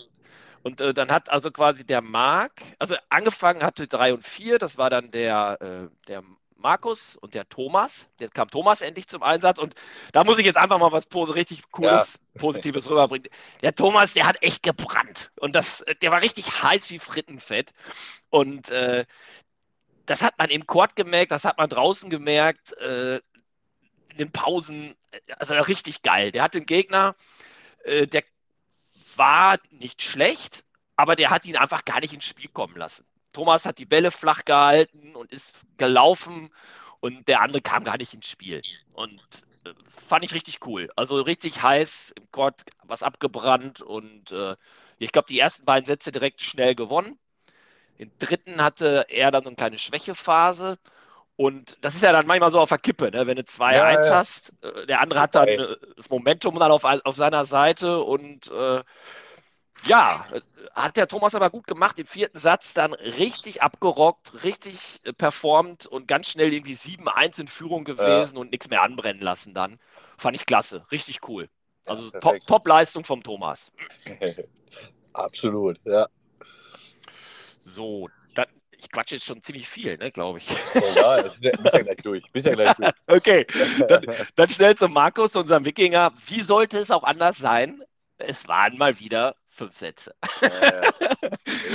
und 0.62 0.80
äh, 0.80 0.94
dann 0.94 1.10
hat 1.12 1.30
also 1.30 1.50
quasi 1.52 1.86
der 1.86 2.02
Marc, 2.02 2.52
also 2.78 2.96
angefangen 3.10 3.62
hatte 3.62 3.88
drei 3.88 4.14
und 4.14 4.24
vier, 4.24 4.58
das 4.58 4.78
war 4.78 4.90
dann 4.90 5.10
der, 5.12 5.58
äh, 5.60 5.88
der 6.08 6.24
Markus 6.64 7.14
und 7.16 7.34
der 7.34 7.48
Thomas. 7.48 8.08
Jetzt 8.18 8.34
kam 8.34 8.48
Thomas 8.48 8.80
endlich 8.80 9.06
zum 9.06 9.22
Einsatz 9.22 9.58
und 9.58 9.74
da 10.12 10.24
muss 10.24 10.38
ich 10.38 10.46
jetzt 10.46 10.56
einfach 10.56 10.80
mal 10.80 10.90
was 10.90 11.06
richtig 11.36 11.70
Cooles, 11.70 12.18
Positives 12.38 12.90
rüberbringen. 12.90 13.28
Der 13.62 13.74
Thomas, 13.76 14.14
der 14.14 14.26
hat 14.26 14.42
echt 14.42 14.64
gebrannt 14.64 15.30
und 15.38 15.54
das, 15.54 15.84
der 16.02 16.10
war 16.10 16.22
richtig 16.22 16.62
heiß 16.62 16.90
wie 16.90 16.98
Frittenfett 16.98 17.72
und 18.30 18.70
äh, 18.70 19.04
das 20.06 20.22
hat 20.22 20.36
man 20.38 20.50
im 20.50 20.66
Court 20.66 20.96
gemerkt, 20.96 21.30
das 21.30 21.44
hat 21.44 21.58
man 21.58 21.68
draußen 21.68 22.10
gemerkt. 22.10 22.72
Äh, 22.78 23.20
in 24.14 24.18
den 24.18 24.32
Pausen, 24.32 24.94
also 25.38 25.54
richtig 25.54 26.02
geil. 26.02 26.30
Der 26.30 26.44
hat 26.44 26.54
den 26.54 26.66
Gegner, 26.66 27.16
äh, 27.82 28.06
der 28.06 28.22
war 29.16 29.58
nicht 29.70 30.02
schlecht, 30.02 30.64
aber 30.96 31.16
der 31.16 31.30
hat 31.30 31.44
ihn 31.46 31.56
einfach 31.56 31.84
gar 31.84 32.00
nicht 32.00 32.14
ins 32.14 32.24
Spiel 32.24 32.48
kommen 32.48 32.76
lassen. 32.76 33.04
Thomas 33.34 33.66
hat 33.66 33.78
die 33.78 33.86
Bälle 33.86 34.12
flach 34.12 34.46
gehalten 34.46 35.16
und 35.16 35.32
ist 35.32 35.66
gelaufen 35.78 36.50
und 37.00 37.28
der 37.28 37.42
andere 37.42 37.62
kam 37.62 37.84
gar 37.84 37.98
nicht 37.98 38.14
ins 38.14 38.28
Spiel. 38.28 38.64
Und 38.94 39.22
äh, 39.66 39.74
fand 39.84 40.24
ich 40.24 40.34
richtig 40.34 40.66
cool. 40.66 40.90
Also 40.96 41.20
richtig 41.22 41.62
heiß 41.62 42.14
im 42.18 42.30
Court, 42.32 42.64
was 42.84 43.04
abgebrannt 43.04 43.82
und 43.82 44.32
äh, 44.32 44.56
ich 44.98 45.12
glaube, 45.12 45.28
die 45.28 45.40
ersten 45.40 45.66
beiden 45.66 45.86
Sätze 45.86 46.12
direkt 46.12 46.42
schnell 46.42 46.74
gewonnen. 46.76 47.18
Den 47.98 48.12
dritten 48.18 48.62
hatte 48.62 49.06
er 49.08 49.30
dann 49.32 49.46
eine 49.46 49.56
kleine 49.56 49.78
Schwächephase. 49.78 50.78
Und 51.36 51.78
das 51.82 51.94
ist 51.96 52.02
ja 52.02 52.12
dann 52.12 52.26
manchmal 52.26 52.50
so 52.52 52.60
auf 52.60 52.70
der 52.70 52.78
Kippe, 52.78 53.10
ne? 53.10 53.26
wenn 53.26 53.36
du 53.36 53.44
2-1 53.44 53.88
Ja, 53.88 54.04
ja. 54.04 54.26
hast. 54.28 54.52
äh, 54.62 54.86
Der 54.86 55.00
andere 55.02 55.20
hat 55.20 55.34
dann 55.36 55.48
Vorbei. 55.48 55.58
äh, 55.58 55.76
das 55.96 56.10
Momentum 56.10 56.58
dann 56.58 56.72
auf, 56.72 56.84
auf 56.84 57.16
seiner 57.16 57.44
Seite 57.46 58.00
und 58.02 58.50
äh, 58.50 58.82
ja, 59.86 60.24
äh, 60.32 60.40
hat 60.72 60.96
der 60.96 61.08
Thomas 61.08 61.34
aber 61.34 61.50
gut 61.50 61.66
gemacht. 61.66 61.98
Im 61.98 62.06
vierten 62.06 62.38
Satz 62.38 62.74
dann 62.74 62.92
richtig 62.94 63.62
abgerockt, 63.62 64.44
richtig 64.44 65.00
äh, 65.04 65.12
performt 65.12 65.86
und 65.86 66.08
ganz 66.08 66.28
schnell 66.28 66.52
irgendwie 66.52 66.74
7-1 66.74 67.40
in 67.40 67.48
Führung 67.48 67.84
gewesen 67.84 68.38
und 68.38 68.50
nichts 68.50 68.68
mehr 68.70 68.82
anbrennen 68.82 69.22
lassen 69.22 69.54
dann. 69.54 69.78
Fand 70.16 70.36
ich 70.36 70.46
klasse, 70.46 70.86
richtig 70.90 71.28
cool. 71.28 71.48
Also 71.86 72.10
Ja, 72.10 72.20
top. 72.20 72.46
Top-Leistung 72.46 73.04
vom 73.04 73.22
Thomas. 73.22 73.70
Absolut, 75.12 75.78
ja. 75.84 76.08
So, 77.64 78.08
dann, 78.34 78.46
ich 78.70 78.90
quatsche 78.90 79.16
jetzt 79.16 79.26
schon 79.26 79.42
ziemlich 79.42 79.68
viel, 79.68 79.96
ne, 79.98 80.10
glaube 80.10 80.38
ich. 80.38 80.48
Ja, 80.48 81.22
bist 81.22 81.38
ja, 81.42 81.52
ja 81.72 81.78
gleich 81.82 81.96
durch. 81.96 82.24
Bist 82.32 82.46
ja 82.46 82.54
gleich 82.54 82.74
durch. 82.76 82.92
Okay, 83.06 83.46
dann, 83.88 84.04
dann 84.34 84.48
schnell 84.50 84.76
zu 84.76 84.88
Markus, 84.88 85.36
unserem 85.36 85.64
Wikinger. 85.64 86.12
Wie 86.26 86.40
sollte 86.40 86.78
es 86.78 86.90
auch 86.90 87.04
anders 87.04 87.38
sein? 87.38 87.82
Es 88.18 88.48
waren 88.48 88.76
mal 88.76 88.98
wieder 88.98 89.36
fünf 89.54 89.76
Sätze. 89.76 90.14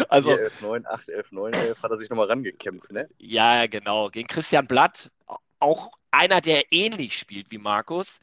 Also- 0.10 0.30
4, 0.36 0.40
11, 0.40 0.62
9, 0.62 0.86
8, 0.88 1.10
11, 1.10 1.32
9, 1.32 1.54
11 1.54 1.84
hat 1.84 1.92
er 1.92 1.98
sich 1.98 2.10
nochmal 2.10 2.28
rangekämpft, 2.28 2.92
ne? 2.92 3.08
Ja, 3.18 3.68
genau. 3.68 4.10
Gegen 4.10 4.28
Christian 4.28 4.66
Blatt, 4.68 5.10
auch 5.60 5.92
einer, 6.12 6.42
der 6.42 6.72
ähnlich 6.72 7.18
spielt 7.18 7.52
wie 7.52 7.58
Markus. 7.60 8.20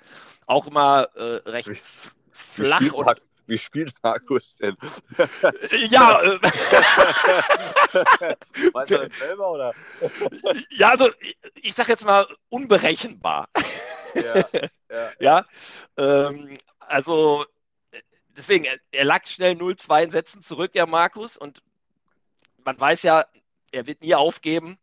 Auch 0.46 0.66
immer 0.66 1.08
äh, 1.14 1.48
recht 1.48 1.68
Wie- 1.68 1.74
Wie 1.74 1.80
flach 2.32 2.76
spielt, 2.78 2.94
und. 2.94 3.22
Wie 3.48 3.58
spielt 3.58 3.94
Markus 4.02 4.56
denn? 4.56 4.76
Ja, 5.90 6.20
äh, 6.22 6.38
Weiß 8.72 8.90
er 8.90 9.06
das 9.08 9.18
selber 9.18 9.50
oder? 9.52 9.72
ja, 10.70 10.88
also 10.90 11.10
ich, 11.54 11.74
sag 11.74 11.88
jetzt 11.88 12.04
mal 12.04 12.26
unberechenbar. 12.48 13.48
Ja, 14.14 14.44
ja. 14.90 15.10
Ja, 15.20 15.44
ähm, 15.96 16.58
also 16.80 17.46
deswegen, 18.36 18.64
er, 18.64 18.78
er 18.92 19.04
lag 19.04 19.26
schnell 19.26 19.52
0-2 19.56 20.04
in 20.04 20.10
Sätzen 20.10 20.42
zurück, 20.42 20.72
der 20.72 20.86
Markus, 20.86 21.36
und 21.36 21.62
man 22.64 22.78
weiß 22.78 23.02
ja, 23.02 23.24
er 23.72 23.86
wird 23.86 24.02
nie 24.02 24.14
aufgeben, 24.14 24.78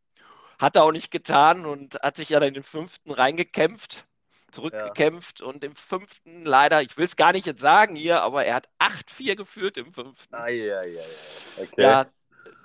hat 0.60 0.76
er 0.76 0.84
auch 0.84 0.92
nicht 0.92 1.12
getan 1.12 1.66
und 1.66 1.96
hat 2.02 2.16
sich 2.16 2.30
ja 2.30 2.40
dann 2.40 2.50
in 2.50 2.54
den 2.56 2.64
fünften 2.64 3.12
reingekämpft, 3.12 4.06
zurückgekämpft 4.52 5.42
und 5.42 5.64
im 5.64 5.76
fünften 5.76 6.46
leider, 6.46 6.82
ich 6.82 6.96
will 6.98 7.06
es 7.06 7.16
gar 7.16 7.32
nicht 7.32 7.46
jetzt 7.48 7.62
sagen 7.62 7.96
hier, 7.96 8.22
aber 8.22 8.46
er 8.46 8.56
hat 8.56 8.70
8-4 8.80 9.36
geführt 9.36 9.78
im 9.78 9.92
fünften. 9.94 10.34
Ai, 10.36 10.72
ai, 10.72 10.80
ai, 10.80 11.00
ai. 11.00 11.64
Okay. 11.64 11.82
Ja, 11.82 12.06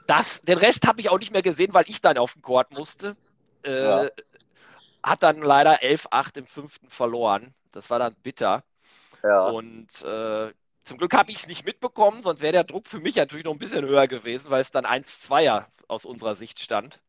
das, 0.06 0.40
den 0.42 0.58
Rest 0.58 0.86
habe 0.86 1.00
ich 1.00 1.08
auch 1.08 1.18
nicht 1.18 1.32
mehr 1.32 1.42
gesehen, 1.42 1.74
weil 1.74 1.88
ich 1.88 2.00
dann 2.00 2.18
auf 2.18 2.34
den 2.34 2.42
Court 2.42 2.70
musste. 2.72 3.14
Äh, 3.64 3.82
Ja. 3.82 4.08
Hat 5.02 5.22
dann 5.22 5.40
leider 5.40 5.82
11-8 5.82 6.38
im 6.38 6.46
fünften 6.46 6.88
verloren. 6.88 7.54
Das 7.72 7.88
war 7.88 7.98
dann 7.98 8.14
bitter. 8.22 8.64
ja. 9.22 9.46
Und 9.48 10.02
äh, 10.02 10.52
zum 10.88 10.98
Glück 10.98 11.14
habe 11.14 11.30
ich 11.30 11.38
es 11.38 11.46
nicht 11.46 11.64
mitbekommen, 11.64 12.22
sonst 12.22 12.40
wäre 12.40 12.52
der 12.52 12.64
Druck 12.64 12.86
für 12.86 13.00
mich 13.00 13.16
natürlich 13.16 13.44
noch 13.44 13.52
ein 13.52 13.58
bisschen 13.58 13.84
höher 13.84 14.08
gewesen, 14.08 14.50
weil 14.50 14.62
es 14.62 14.70
dann 14.70 14.86
1-2er 14.86 15.66
aus 15.86 16.04
unserer 16.04 16.34
Sicht 16.34 16.60
stand. 16.60 17.02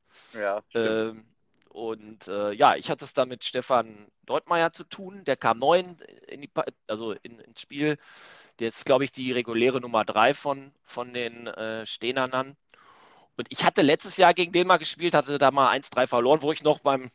ja. 0.74 1.10
Ähm, 1.10 1.26
und 1.70 2.28
äh, 2.28 2.52
ja, 2.52 2.76
ich 2.76 2.90
hatte 2.90 3.06
es 3.06 3.14
dann 3.14 3.30
mit 3.30 3.46
Stefan 3.46 4.08
Deutmeier 4.26 4.74
zu 4.74 4.84
tun. 4.84 5.24
Der 5.26 5.38
kam 5.38 5.60
neun 5.60 5.98
in 6.28 6.42
die, 6.42 6.52
also 6.88 7.14
in, 7.24 7.40
ins 7.40 7.62
Spiel. 7.62 7.98
Der 8.60 8.68
ist, 8.68 8.86
glaube 8.86 9.06
ich, 9.06 9.12
die 9.12 9.32
reguläre 9.32 9.80
Nummer 9.80 10.04
drei 10.04 10.34
von, 10.34 10.74
von 10.84 11.14
den 11.14 11.48
äh, 11.48 11.86
Stehnern 11.86 12.58
Und 13.38 13.48
ich 13.50 13.64
hatte 13.64 13.82
letztes 13.82 14.18
Jahr 14.18 14.34
gegen 14.34 14.52
den 14.52 14.68
mal 14.68 14.78
gespielt, 14.78 15.14
hatte 15.14 15.38
da 15.38 15.52
mal 15.52 15.72
1-3 15.72 16.08
verloren, 16.08 16.42
wo 16.42 16.52
ich 16.52 16.64
noch 16.64 16.80
beim, 16.80 17.12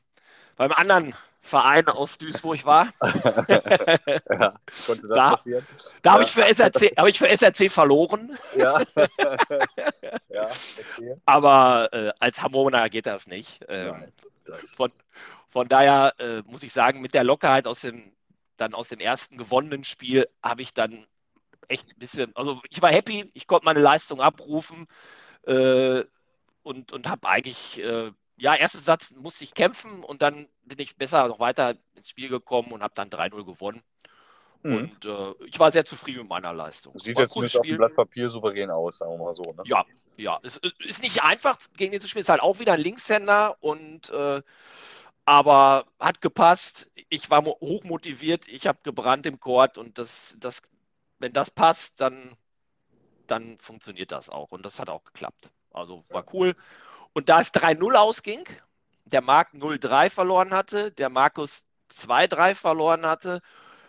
beim 0.57 0.73
anderen 0.73 1.15
Verein 1.45 1.87
aus 1.89 2.17
Duisburg 2.17 2.65
war. 2.65 2.89
ja, 3.03 4.55
konnte 4.87 5.07
das 5.09 5.17
Da- 5.17 5.31
passieren? 5.37 5.67
Da 6.03 6.13
habe 6.13 6.23
Ja. 6.23 6.27
ich, 6.27 6.33
für 6.33 6.45
SRC 6.47 6.95
habe 6.97 7.11
ich 7.11 7.19
für 7.19 7.29
SRC 7.29 7.71
verloren, 7.71 8.37
Ja. 8.57 8.81
ja, 10.31 10.49
okay. 10.49 11.17
aber 11.27 11.93
äh, 11.93 12.13
als 12.19 12.43
Hamburger 12.43 12.89
geht 12.89 13.07
das 13.07 13.27
nicht. 13.27 13.61
Ähm, 13.69 13.91
Nein, 13.91 14.13
von, 14.77 14.91
von 15.51 15.69
daher 15.69 16.15
äh, 16.19 16.43
muss 16.47 16.63
ich 16.63 16.73
sagen, 16.73 17.01
mit 17.03 17.13
der 17.15 17.25
Lockerheit 17.25 17.67
aus 17.67 17.83
dem, 17.83 18.13
dann 18.57 18.73
aus 18.75 18.89
dem 18.89 19.01
ersten 19.01 19.37
gewonnenen 19.37 19.85
Spiel 19.85 20.27
habe 20.43 20.63
ich 20.63 20.73
dann 20.75 21.07
echt 21.69 21.95
ein 21.95 21.99
bisschen, 21.99 22.35
also 22.37 22.61
ich 22.71 22.81
war 22.83 22.91
happy, 22.91 23.31
ich 23.35 23.47
konnte 23.47 23.67
meine 23.67 23.81
Leistung 23.81 24.21
abrufen 24.21 24.87
äh, 25.47 26.05
und, 26.63 26.93
und 26.93 27.09
habe 27.09 27.29
eigentlich, 27.29 27.83
äh, 27.83 28.13
ja, 28.37 28.55
erster 28.55 28.79
Satz 28.79 29.13
musste 29.13 29.45
ich 29.45 29.55
kämpfen 29.55 30.03
und 30.03 30.23
dann 30.23 30.49
bin 30.65 30.79
ich 30.79 30.97
besser 30.97 31.29
noch 31.29 31.39
weiter 31.39 31.77
ins 31.95 32.09
Spiel 32.09 32.29
gekommen 32.29 32.73
und 32.73 32.83
habe 32.83 32.95
dann 32.95 33.11
3-0 33.11 33.45
gewonnen. 33.45 33.83
Mhm. 34.63 34.77
Und 34.77 35.05
äh, 35.05 35.47
ich 35.47 35.61
war 35.61 35.71
sehr 35.71 35.85
zufrieden 35.85 36.21
mit 36.21 36.29
meiner 36.29 36.53
Leistung. 36.53 36.99
Sieht 36.99 37.17
War 37.17 37.25
jetzt 37.25 37.33
zumindest 37.33 37.59
auf 37.59 37.67
dem. 37.67 37.77
Blatt 37.77 37.95
Papier 37.95 38.29
souverän 38.29 38.71
aus, 38.71 38.99
sagen 38.99 39.13
wir 39.13 39.25
mal 39.25 39.33
so. 39.33 39.43
Ne? 39.43 39.63
Ja, 39.67 39.85
ja, 40.17 40.41
es 40.43 40.59
ist 40.79 41.03
nicht 41.03 41.23
einfach 41.23 41.59
gegen 41.77 41.93
den 41.93 42.01
zu 42.01 42.09
spielen. 42.09 42.23
Es 42.23 42.27
ist 42.27 42.31
halt 42.31 42.43
auch 42.43 42.59
wieder 42.59 42.73
ein 42.73 42.81
Linkshänder 42.81 43.57
und 43.61 44.11
äh, 44.11 44.43
aber 45.27 45.87
hat 45.99 46.21
gepasst. 46.21 46.91
Ich 47.09 47.31
war 47.31 47.43
mo- 47.43 47.59
hochmotiviert, 47.61 48.49
ich 48.49 48.67
habe 48.67 48.79
gebrannt 48.83 49.27
im 49.27 49.39
Court 49.39 49.79
und 49.79 49.99
das, 49.99 50.37
das, 50.41 50.63
wenn 51.19 51.33
das 51.33 51.51
passt, 51.51 52.01
dann, 52.01 52.37
dann 53.27 53.57
funktioniert 53.59 54.13
das 54.13 54.29
auch. 54.29 54.51
Und 54.51 54.65
das 54.65 54.79
hat 54.79 54.89
auch 54.89 55.05
geklappt. 55.05 55.51
Also 55.73 56.05
war 56.11 56.25
cool. 56.33 56.57
Und 57.15 57.29
da 57.29 57.41
es 57.41 57.55
3-0 57.55 57.95
ausging, 57.95 58.45
der 59.07 59.23
Marc 59.23 59.55
0-3 59.55 60.11
verloren 60.11 60.53
hatte, 60.53 60.91
der 60.93 61.09
Markus 61.09 61.65
2-3 61.93 62.55
verloren 62.55 63.07
hatte 63.07 63.41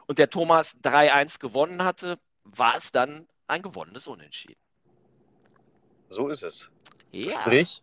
und 0.05 0.19
der 0.19 0.29
Thomas 0.29 0.77
3-1 0.83 1.39
gewonnen 1.39 1.83
hatte, 1.83 2.19
war 2.43 2.75
es 2.75 2.91
dann 2.91 3.27
ein 3.47 3.63
gewonnenes 3.63 4.07
Unentschieden. 4.07 4.59
So 6.09 6.29
ist 6.29 6.43
es. 6.43 6.69
Ja. 7.11 7.31
Sprich, 7.31 7.81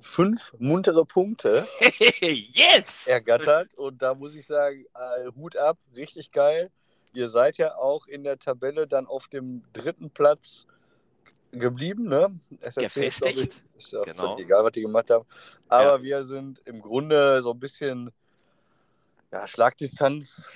fünf 0.00 0.52
muntere 0.58 1.04
Punkte 1.04 1.66
yes! 2.20 3.08
ergattert. 3.08 3.74
Und 3.74 4.00
da 4.00 4.14
muss 4.14 4.36
ich 4.36 4.46
sagen, 4.46 4.84
äh, 4.94 5.30
Hut 5.34 5.56
ab, 5.56 5.78
richtig 5.96 6.30
geil. 6.30 6.70
Ihr 7.14 7.28
seid 7.28 7.58
ja 7.58 7.76
auch 7.76 8.06
in 8.06 8.22
der 8.22 8.38
Tabelle 8.38 8.86
dann 8.86 9.06
auf 9.06 9.28
dem 9.28 9.64
dritten 9.72 10.10
Platz 10.10 10.66
geblieben, 11.58 12.04
ne? 12.08 12.38
SRC 12.60 13.06
ist, 13.06 13.18
glaub 13.18 13.32
ich, 13.32 13.36
Gefestigt. 13.36 13.62
ist 13.76 13.92
ja 13.92 14.02
Genau. 14.02 14.34
völlig 14.34 14.46
egal, 14.46 14.64
was 14.64 14.72
die 14.72 14.82
gemacht 14.82 15.10
haben. 15.10 15.24
Aber 15.68 15.96
Ja. 15.96 16.02
wir 16.02 16.24
sind 16.24 16.60
im 16.64 16.80
Grunde 16.80 17.42
so 17.42 17.52
ein 17.52 17.60
bisschen 17.60 18.10
ja, 19.32 19.46
Schlagdistanz 19.46 20.50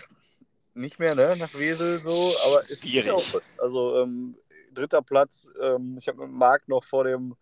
nicht 0.75 0.99
mehr, 0.99 1.15
ne? 1.15 1.37
Nach 1.37 1.53
Wesel 1.55 2.01
so, 2.01 2.33
aber 2.45 2.63
es 2.65 2.71
ist 2.71 2.81
Schwierig. 2.83 3.11
auch. 3.11 3.41
Also 3.59 3.99
ähm, 4.01 4.37
dritter 4.73 5.03
Platz, 5.03 5.49
ähm, 5.61 5.97
ich 5.99 6.07
habe 6.09 6.21
mit 6.27 6.31
Marc 6.31 6.69
noch 6.69 6.85
vor 6.85 7.05
dem 7.05 7.35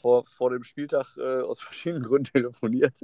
vor, 0.00 0.24
vor 0.36 0.50
dem 0.50 0.62
Spieltag 0.62 1.16
äh, 1.16 1.40
aus 1.40 1.60
verschiedenen 1.60 2.02
Gründen 2.06 2.32
telefoniert. 2.32 2.94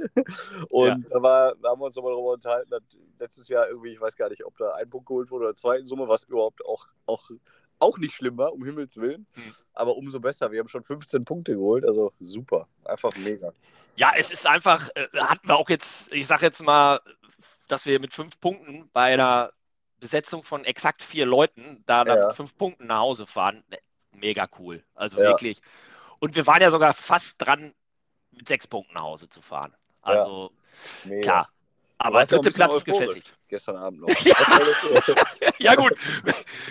Und 0.69 1.05
da, 1.11 1.23
war, 1.23 1.55
da 1.57 1.71
haben 1.71 1.81
wir 1.81 1.87
uns 1.87 1.97
nochmal 1.97 2.13
darüber 2.13 2.33
unterhalten, 2.35 2.71
dass 2.71 2.83
letztes 3.19 3.49
Jahr 3.49 3.69
irgendwie, 3.69 3.91
ich 3.93 4.01
weiß 4.01 4.15
gar 4.15 4.29
nicht, 4.29 4.45
ob 4.45 4.57
da 4.59 4.75
ein 4.75 4.89
Punkt 4.89 5.07
geholt 5.07 5.31
wurde 5.31 5.47
oder 5.47 5.57
zwei 5.57 5.79
in 5.79 5.87
Summe, 5.87 6.07
was 6.07 6.25
überhaupt 6.25 6.65
auch, 6.65 6.87
auch, 7.07 7.31
auch 7.83 7.99
nicht 7.99 8.15
schlimm 8.15 8.37
war, 8.39 8.53
um 8.53 8.65
Himmels 8.65 8.97
Willen. 8.97 9.27
Hm. 9.35 9.55
Aber 9.75 9.97
umso 9.97 10.21
besser. 10.21 10.51
Wir 10.53 10.61
haben 10.61 10.69
schon 10.69 10.85
15 10.85 11.25
Punkte 11.25 11.53
geholt, 11.55 11.85
also 11.85 12.13
super. 12.21 12.69
Einfach 12.85 13.15
mega. 13.17 13.53
Ja, 13.97 14.13
es 14.17 14.31
ist 14.31 14.47
einfach, 14.47 14.89
äh, 14.95 15.07
hatten 15.19 15.49
wir 15.49 15.57
auch 15.57 15.69
jetzt, 15.69 16.13
ich 16.13 16.27
sage 16.27 16.47
jetzt 16.47 16.63
mal, 16.63 17.01
dass 17.69 17.85
wir 17.87 18.01
mit 18.01 18.13
fünf 18.13 18.41
Punkten 18.41 18.89
bei 18.93 19.13
einer 19.13 19.53
Besetzung 20.01 20.43
von 20.43 20.65
exakt 20.65 21.03
vier 21.03 21.27
Leuten 21.27 21.83
da 21.87 22.05
dann 22.05 22.17
Ja. 22.19 22.27
mit 22.29 22.37
fünf 22.37 22.57
Punkten 22.57 22.87
nach 22.87 22.99
Hause 22.99 23.27
fahren. 23.27 23.63
Ne, 23.69 23.79
Mega 24.13 24.47
cool. 24.59 24.85
Also 24.95 25.19
Ja. 25.19 25.29
wirklich. 25.31 25.61
Und 26.19 26.37
wir 26.37 26.47
waren 26.47 26.61
ja 26.63 26.71
sogar 26.71 26.93
fast 26.93 27.37
dran, 27.39 27.73
mit 28.31 28.47
sechs 28.49 28.67
Punkten 28.67 28.95
nach 28.95 29.03
Hause 29.03 29.29
zu 29.29 29.41
fahren. 29.41 29.75
Also 30.01 30.53
mega. 31.05 31.23
klar. 31.23 31.49
Aber 32.03 32.19
ja 32.19 32.23
ein 32.23 32.29
dritte 32.29 32.53
Platz 32.53 32.77
ist 32.77 32.85
gefestigt. 32.85 33.37
Gestern 33.49 33.77
Abend 33.77 34.01
noch. 34.01 34.09
Ja. 34.25 34.37
Ja, 35.59 35.75
gut. 35.75 35.95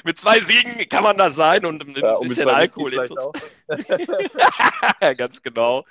mit 0.03 0.17
zwei 0.17 0.39
Siegen 0.41 0.87
kann 0.89 1.03
man 1.03 1.17
das 1.17 1.35
sein 1.35 1.65
und 1.65 1.85
mit 1.87 1.97
Ja, 1.97 2.11
ein 2.11 2.17
und 2.17 2.27
bisschen 2.29 2.49
Alkohol. 2.49 3.07
auch. 3.17 3.33
Ganz 5.17 5.41
genau. 5.41 5.85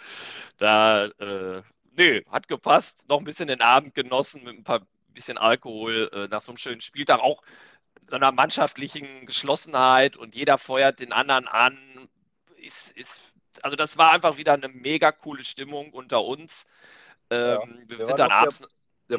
Da, 0.58 1.06
äh, 1.06 1.62
nö, 1.96 2.20
hat 2.30 2.48
gepasst. 2.48 3.08
Noch 3.08 3.18
ein 3.18 3.24
bisschen 3.24 3.48
den 3.48 3.62
Abend 3.62 3.94
genossen 3.94 4.44
mit 4.44 4.58
ein 4.58 4.64
paar 4.64 4.82
bisschen 5.14 5.38
Alkohol 5.38 6.10
äh, 6.12 6.28
nach 6.28 6.40
so 6.40 6.52
einem 6.52 6.58
schönen 6.58 6.80
Spieltag. 6.80 7.20
Auch 7.20 7.42
so 8.08 8.16
einer 8.16 8.32
mannschaftlichen 8.32 9.26
Geschlossenheit 9.26 10.16
und 10.16 10.34
jeder 10.34 10.58
feuert 10.58 11.00
den 11.00 11.12
anderen 11.12 11.48
an. 11.48 11.78
Ist, 12.56 12.92
ist, 12.92 13.32
also 13.62 13.76
das 13.76 13.96
war 13.96 14.12
einfach 14.12 14.36
wieder 14.36 14.52
eine 14.52 14.68
mega 14.68 15.12
coole 15.12 15.44
Stimmung 15.44 15.92
unter 15.92 16.22
uns. 16.24 16.66
Ähm, 17.30 17.84
wir 17.86 17.98
war 18.00 18.06
sind 18.06 18.18
dann 18.18 18.30
abends. 18.30 18.58
Der 18.58 18.68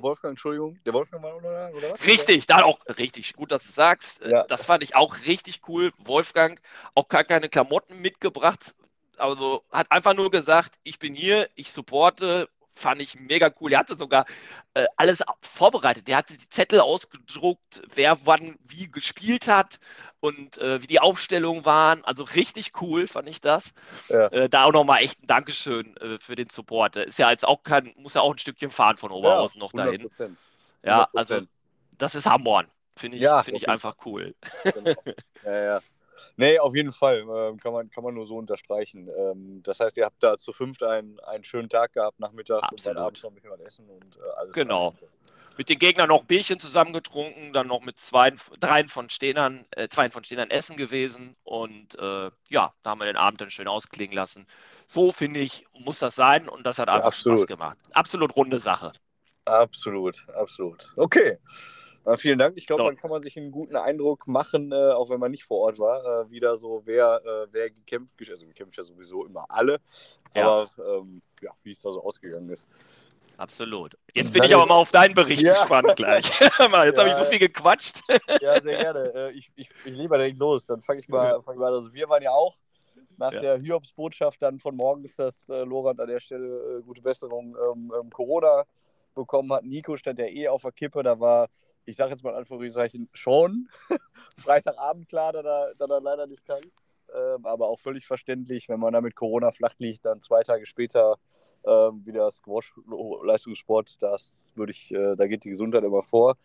Wolfgang, 0.02 0.34
Entschuldigung, 0.34 0.80
der 0.86 0.94
Wolfgang 0.94 1.24
war 1.24 1.34
noch 1.34 1.42
da, 1.42 1.70
oder 1.70 1.92
was? 1.92 2.06
Richtig, 2.06 2.46
da 2.46 2.64
auch 2.64 2.80
richtig 2.98 3.34
gut, 3.34 3.52
dass 3.52 3.66
du 3.66 3.74
sagst. 3.74 4.22
Ja. 4.26 4.44
Das 4.44 4.66
fand 4.66 4.84
ich 4.84 4.96
auch 4.96 5.16
richtig 5.26 5.62
cool. 5.68 5.92
Wolfgang 5.98 6.62
auch 6.96 7.08
gar 7.08 7.24
keine 7.24 7.50
Klamotten 7.50 8.00
mitgebracht. 8.00 8.76
Also 9.18 9.64
hat 9.72 9.92
einfach 9.92 10.14
nur 10.14 10.32
gesagt, 10.32 10.76
ich 10.84 11.00
bin 11.00 11.14
hier, 11.14 11.50
ich 11.56 11.72
supporte. 11.72 12.50
Fand 12.74 13.02
ich 13.02 13.20
mega 13.20 13.52
cool. 13.60 13.74
Er 13.74 13.80
hatte 13.80 13.96
sogar 13.96 14.26
äh, 14.74 14.86
alles 14.96 15.22
vorbereitet. 15.42 16.08
Der 16.08 16.18
hatte 16.18 16.38
die 16.38 16.50
Zettel 16.50 16.80
ausgedruckt, 16.80 17.82
wer 17.94 18.18
wann 18.26 18.58
wie 18.64 18.90
gespielt 18.90 19.48
hat 19.48 19.78
und 20.22 20.58
äh, 20.60 20.82
wie 20.82 20.88
die 20.88 21.02
Aufstellungen 21.02 21.66
waren. 21.66 22.06
Also 22.06 22.24
richtig 22.24 22.72
cool 22.80 23.08
fand 23.08 23.28
ich 23.28 23.42
das. 23.42 23.74
Ja. 24.08 24.28
Äh, 24.28 24.48
da 24.48 24.64
auch 24.64 24.72
nochmal 24.72 25.04
echt 25.04 25.22
ein 25.22 25.28
Dankeschön 25.28 25.98
äh, 25.98 26.18
für 26.20 26.36
den 26.36 26.50
Support. 26.50 26.96
Ist 26.96 27.20
ja 27.20 27.30
jetzt 27.30 27.46
auch 27.46 27.64
kein, 27.64 27.94
muss 27.98 28.14
ja 28.14 28.22
auch 28.22 28.32
ein 28.32 28.38
Stückchen 28.38 28.72
fahren 28.72 28.96
von 28.96 29.12
Oberhausen 29.12 29.60
noch 29.60 29.74
dahin. 29.74 30.08
100%. 30.08 30.32
Ja, 30.84 31.10
also 31.14 31.36
100%. 31.36 31.48
das 31.98 32.16
ist 32.16 32.26
Hamborn. 32.28 32.68
Finde 32.96 33.18
ich, 33.18 33.24
Ja, 33.24 33.42
finde 33.44 33.58
auf 33.58 33.64
ich 33.64 33.70
einfach 33.70 33.96
cool. 34.06 34.36
Genau. 34.64 34.94
ja, 35.46 35.64
ja. 35.64 35.80
Nee, 36.38 36.60
auf 36.60 36.76
jeden 36.76 36.92
Fall. 36.92 37.20
Ähm, 37.22 37.60
kann, 37.60 37.74
man, 37.74 37.90
kann 37.90 38.04
man 38.04 38.14
nur 38.14 38.28
so 38.28 38.38
unterstreichen. 38.38 39.10
Ähm, 39.18 39.62
das 39.64 39.80
heißt, 39.80 39.98
ihr 39.98 40.06
habt 40.06 40.22
da 40.22 40.38
zu 40.38 40.54
fünft 40.54 40.84
einen, 40.84 41.20
einen 41.22 41.44
schönen 41.44 41.68
Tag 41.68 41.94
gehabt, 41.94 42.20
Nachmittag 42.20 42.58
und 42.58 42.74
Absolut. 42.74 42.98
dann 42.98 43.04
abends 43.04 43.24
noch 43.24 43.32
ein 43.32 43.36
bisschen 43.36 43.52
was 43.52 43.60
essen 43.62 43.90
und 43.90 44.18
äh, 44.18 44.20
alles. 44.38 44.54
Genau. 44.54 44.90
alles. 44.90 45.00
Mit 45.62 45.70
den 45.70 45.78
Gegnern 45.78 46.08
noch 46.10 46.22
ein 46.22 46.26
Bierchen 46.26 46.58
zusammengetrunken, 46.58 47.54
dann 47.54 47.68
noch 47.68 47.82
mit 47.82 48.00
zwei, 48.00 48.34
dreien 48.60 48.88
von 48.90 49.12
Stehnern, 49.12 49.64
äh, 49.70 49.88
zwei 49.90 50.10
von 50.10 50.24
Stehnern 50.24 50.50
essen 50.50 50.76
gewesen 50.76 51.36
und 51.44 51.94
äh, 52.00 52.32
ja, 52.50 52.74
da 52.82 52.90
haben 52.90 52.98
wir 53.00 53.06
den 53.06 53.16
Abend 53.16 53.42
dann 53.42 53.52
schön 53.52 53.68
ausklingen 53.68 54.16
lassen. 54.16 54.48
So 54.88 55.12
finde 55.12 55.40
ich, 55.40 55.68
muss 55.78 56.00
das 56.00 56.16
sein 56.16 56.50
und 56.50 56.66
das 56.66 56.80
hat 56.80 56.88
Ja, 56.88 56.96
einfach 56.96 57.10
absolut. 57.10 57.42
Spaß 57.42 57.48
gemacht. 57.48 57.78
Absolut 57.92 58.36
runde 58.36 58.58
Sache. 58.58 58.92
Absolut, 59.46 60.28
absolut. 60.30 60.92
Okay. 60.96 61.38
Äh, 62.06 62.18
vielen 62.18 62.40
Dank. 62.40 62.58
Ich 62.58 62.66
glaube, 62.66 62.82
So. 62.82 62.88
dann 62.88 62.98
kann 62.98 63.12
man 63.12 63.22
sich 63.22 63.38
einen 63.38 63.52
guten 63.52 63.76
Eindruck 63.76 64.26
machen, 64.26 64.72
äh, 64.72 64.76
auch 64.94 65.12
wenn 65.12 65.20
man 65.20 65.30
nicht 65.30 65.44
vor 65.44 65.60
Ort 65.60 65.78
war, 65.78 66.04
äh, 66.26 66.32
wieder 66.32 66.56
so, 66.56 66.82
wer, 66.86 67.22
äh, 67.24 67.48
wer 67.52 67.70
gekämpft, 67.70 68.16
also 68.32 68.48
gekämpft 68.48 68.78
ja 68.78 68.84
sowieso 68.84 69.28
immer 69.28 69.46
alle, 69.50 69.80
Ja. 70.36 70.68
aber 70.70 70.72
ähm, 70.98 71.22
ja, 71.40 71.52
wie 71.62 71.70
es 71.70 71.82
da 71.82 71.92
so 71.92 72.04
ausgegangen 72.04 72.50
ist. 72.50 72.68
Absolut. 73.42 73.98
Jetzt 74.14 74.32
bin 74.34 74.44
ich 74.44 74.54
aber 74.54 74.68
mal 74.68 74.76
auf 74.76 74.92
deinen 74.92 75.16
Bericht 75.16 75.42
Ja. 75.42 75.54
gespannt 75.54 75.96
gleich. 75.96 76.26
Jetzt 76.40 76.60
habe 76.60 76.84
ich 77.10 77.16
so 77.16 77.24
Ja. 77.24 77.26
viel 77.26 77.40
gequatscht. 77.40 78.02
Ja, 78.40 78.62
sehr 78.62 78.78
gerne. 78.78 79.12
Äh, 79.16 79.32
ich, 79.32 79.52
ich, 79.56 79.68
ich 79.84 79.92
lebe 79.94 80.16
direkt 80.16 80.38
los. 80.38 80.68
Dann 80.68 80.84
fange 80.84 81.00
ich, 81.00 81.08
mal- 81.08 81.42
fang 81.42 81.56
ich 81.56 81.60
mal 81.60 81.70
an. 81.70 81.74
Also 81.74 81.92
wir 81.92 82.08
waren 82.08 82.22
ja 82.22 82.30
auch 82.30 82.56
nach 83.18 83.34
Ja. 83.34 83.42
der 83.42 83.58
Hiobs-Botschaft 83.58 84.40
dann 84.44 84.60
von 84.60 84.76
morgens, 84.76 85.16
dass 85.16 85.50
äh, 85.50 85.64
Lorand 85.64 86.00
an 86.00 86.08
der 86.08 86.20
Stelle 86.20 86.78
äh, 86.78 86.82
gute 86.84 87.02
Besserung 87.02 87.56
ähm, 87.72 87.92
ähm, 88.00 88.12
Corona 88.12 88.66
bekommen 89.16 89.52
hat. 89.54 89.64
Nico 89.64 89.98
stand 89.98 90.20
ja 90.20 90.26
eh 90.28 90.48
auf 90.48 90.62
der 90.62 90.72
Kippe. 90.72 91.02
Da 91.02 91.20
war, 91.20 91.50
ich 91.86 91.96
sage 91.96 92.12
jetzt 92.12 92.24
mal 92.24 92.30
in 92.32 92.36
Anführungszeichen, 92.38 93.10
schon 93.12 93.70
Freitagabend 94.38 95.10
klar, 95.10 95.34
dass 95.34 95.46
er, 95.46 95.74
dass 95.80 95.90
er 95.90 96.00
leider 96.00 96.28
nicht 96.28 96.46
kann. 96.46 96.62
Ähm, 97.16 97.44
aber 97.46 97.68
auch 97.70 97.80
völlig 97.80 98.06
verständlich, 98.06 98.70
wenn 98.70 98.80
man 98.80 98.94
da 98.94 99.02
mit 99.02 99.16
Corona 99.16 99.50
flach 99.50 99.74
liegt, 99.80 100.06
dann 100.06 100.22
zwei 100.22 100.44
Tage 100.44 100.68
später 100.68 101.18
ähm, 101.66 102.06
wieder 102.06 102.30
Squash, 102.32 102.74
Leistungssport, 103.24 104.02
das 104.02 104.46
würde 104.56 104.72
ich, 104.72 104.92
äh, 104.92 105.16
da 105.16 105.28
geht 105.28 105.44
die 105.44 105.50
Gesundheit 105.50 105.84
immer 105.84 106.02
vor. 106.02 106.38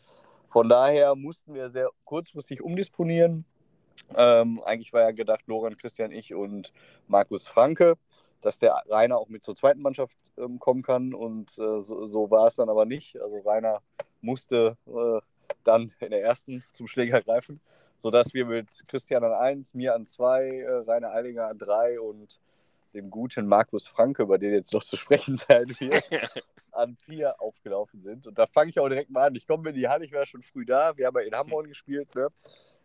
Von 0.48 0.68
daher 0.68 1.14
mussten 1.14 1.54
wir 1.54 1.70
sehr 1.70 1.90
kurzfristig 2.04 2.62
umdisponieren. 2.62 3.44
Ähm, 4.14 4.62
eigentlich 4.64 4.92
war 4.92 5.02
ja 5.02 5.10
gedacht, 5.10 5.42
Loran, 5.46 5.76
Christian, 5.76 6.12
ich 6.12 6.34
und 6.34 6.72
Markus 7.08 7.46
Franke, 7.46 7.96
dass 8.40 8.58
der 8.58 8.82
Rainer 8.88 9.18
auch 9.18 9.28
mit 9.28 9.44
zur 9.44 9.56
zweiten 9.56 9.82
Mannschaft 9.82 10.16
ähm, 10.38 10.58
kommen 10.58 10.82
kann. 10.82 11.14
Und 11.14 11.50
äh, 11.58 11.80
so, 11.80 12.06
so 12.06 12.30
war 12.30 12.46
es 12.46 12.54
dann 12.54 12.68
aber 12.68 12.84
nicht. 12.84 13.20
Also 13.20 13.38
Rainer 13.40 13.80
musste 14.20 14.76
äh, 14.86 15.20
dann 15.64 15.92
in 16.00 16.10
der 16.10 16.22
ersten 16.22 16.64
zum 16.72 16.88
Schläger 16.88 17.20
greifen, 17.20 17.60
sodass 17.96 18.34
wir 18.34 18.46
mit 18.46 18.84
Christian 18.88 19.24
an 19.24 19.32
1, 19.32 19.74
mir 19.74 19.94
an 19.94 20.06
2, 20.06 20.48
äh, 20.48 20.70
Rainer 20.86 21.12
Eilinger 21.12 21.48
an 21.48 21.58
3 21.58 22.00
und 22.00 22.40
dem 22.96 23.10
guten 23.10 23.46
Markus 23.46 23.86
Franke, 23.86 24.22
über 24.22 24.38
den 24.38 24.52
jetzt 24.52 24.72
noch 24.72 24.82
zu 24.82 24.96
sprechen 24.96 25.36
sein 25.48 25.68
wird, 25.78 26.04
an 26.72 26.96
4 26.96 27.40
aufgelaufen 27.40 28.02
sind. 28.02 28.26
Und 28.26 28.38
da 28.38 28.46
fange 28.46 28.70
ich 28.70 28.80
auch 28.80 28.88
direkt 28.88 29.10
mal 29.10 29.26
an. 29.26 29.34
Ich 29.34 29.46
komme 29.46 29.68
in 29.70 29.76
die 29.76 29.88
Halle, 29.88 30.04
ich 30.04 30.12
war 30.12 30.26
schon 30.26 30.42
früh 30.42 30.64
da. 30.64 30.96
Wir 30.96 31.06
haben 31.06 31.16
ja 31.16 31.22
in 31.22 31.34
Hamburg 31.34 31.68
gespielt. 31.68 32.14
Ne? 32.14 32.28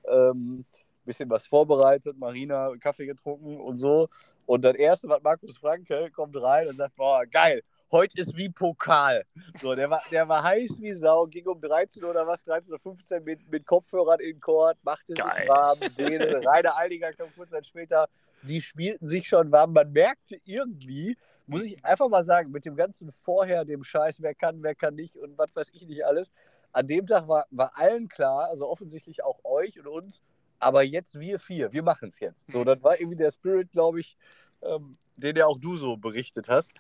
Ähm, 0.06 0.66
bisschen 1.06 1.30
was 1.30 1.48
vorbereitet, 1.48 2.18
Marina 2.18 2.72
Kaffee 2.80 3.06
getrunken 3.06 3.60
und 3.60 3.78
so. 3.78 4.08
Und 4.46 4.64
das 4.64 4.76
erste, 4.76 5.10
was 5.10 5.22
Markus 5.24 5.58
Franke 5.58 6.12
kommt 6.12 6.40
rein 6.40 6.68
und 6.68 6.78
sagt: 6.78 6.96
Boah, 6.96 7.26
geil, 7.26 7.64
heute 7.92 8.20
ist 8.20 8.36
wie 8.36 8.50
Pokal. 8.50 9.24
So, 9.60 9.76
der 9.76 9.90
war, 9.90 10.02
der 10.12 10.28
war 10.28 10.44
heiß 10.44 10.82
wie 10.82 10.94
Sau, 10.94 11.26
ging 11.26 11.48
um 11.48 11.60
13 11.60 12.04
oder 12.04 12.26
was, 12.28 12.44
13 12.44 12.74
oder 12.74 12.82
15 12.82 13.24
mit, 13.24 13.50
mit 13.50 13.66
Kopfhörern 13.66 14.20
in 14.20 14.34
den 14.34 14.40
Court, 14.40 14.78
machte 14.84 15.14
Geil. 15.14 15.32
sich 15.40 15.50
warm. 15.50 15.80
Denen, 15.98 16.46
Rainer 16.46 16.78
Eiliger 16.78 17.14
kam 17.14 17.34
kurz 17.36 17.50
Zeit 17.50 17.66
später, 17.66 18.08
die 18.44 18.62
spielten 18.62 19.08
sich 19.08 19.28
schon 19.28 19.52
warm. 19.52 19.74
Man 19.74 19.92
merkte 19.92 20.38
irgendwie, 20.46 21.18
muss 21.48 21.64
ich 21.64 21.84
einfach 21.84 22.10
mal 22.10 22.24
sagen, 22.24 22.52
mit 22.52 22.66
dem 22.66 22.76
ganzen 22.76 23.12
Vorher, 23.12 23.66
dem 23.66 23.84
Scheiß, 23.84 24.22
wer 24.22 24.34
kann, 24.34 24.64
wer 24.64 24.76
kann 24.76 24.96
nicht 24.96 25.18
und 25.18 25.38
was 25.38 25.56
weiß 25.56 25.70
ich 25.74 25.88
nicht 25.88 26.06
alles. 26.06 26.32
An 26.72 26.88
dem 26.88 27.06
Tag 27.06 27.28
war, 27.28 27.46
war 27.52 27.72
allen 27.76 28.08
klar, 28.08 28.48
also 28.50 28.68
offensichtlich 28.70 29.24
auch 29.24 29.44
euch 29.44 29.80
und 29.80 29.88
uns, 29.88 30.24
aber 30.60 30.84
jetzt 30.84 31.20
wir 31.20 31.40
vier, 31.40 31.74
wir 31.74 31.84
machen 31.84 32.10
es 32.10 32.20
jetzt. 32.20 32.50
So, 32.52 32.64
das 32.64 32.82
war 32.84 33.00
irgendwie 33.00 33.18
der 33.18 33.32
Spirit, 33.32 33.72
glaube 33.72 34.00
ich, 34.00 34.16
ähm, 34.62 34.98
den 35.18 35.36
ja 35.36 35.46
auch 35.46 35.58
du 35.60 35.76
so 35.76 35.98
berichtet 35.98 36.50
hast. 36.50 36.72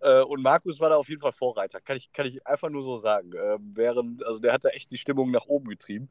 Äh, 0.00 0.22
und 0.22 0.42
Markus 0.42 0.80
war 0.80 0.90
da 0.90 0.96
auf 0.96 1.08
jeden 1.08 1.20
Fall 1.20 1.32
Vorreiter, 1.32 1.80
kann 1.80 1.96
ich, 1.96 2.12
kann 2.12 2.26
ich 2.26 2.46
einfach 2.46 2.70
nur 2.70 2.82
so 2.82 2.98
sagen. 2.98 3.32
Äh, 3.32 3.58
während, 3.60 4.24
also 4.24 4.40
der 4.40 4.52
hat 4.52 4.64
da 4.64 4.70
echt 4.70 4.90
die 4.90 4.98
Stimmung 4.98 5.30
nach 5.30 5.46
oben 5.46 5.68
getrieben. 5.68 6.08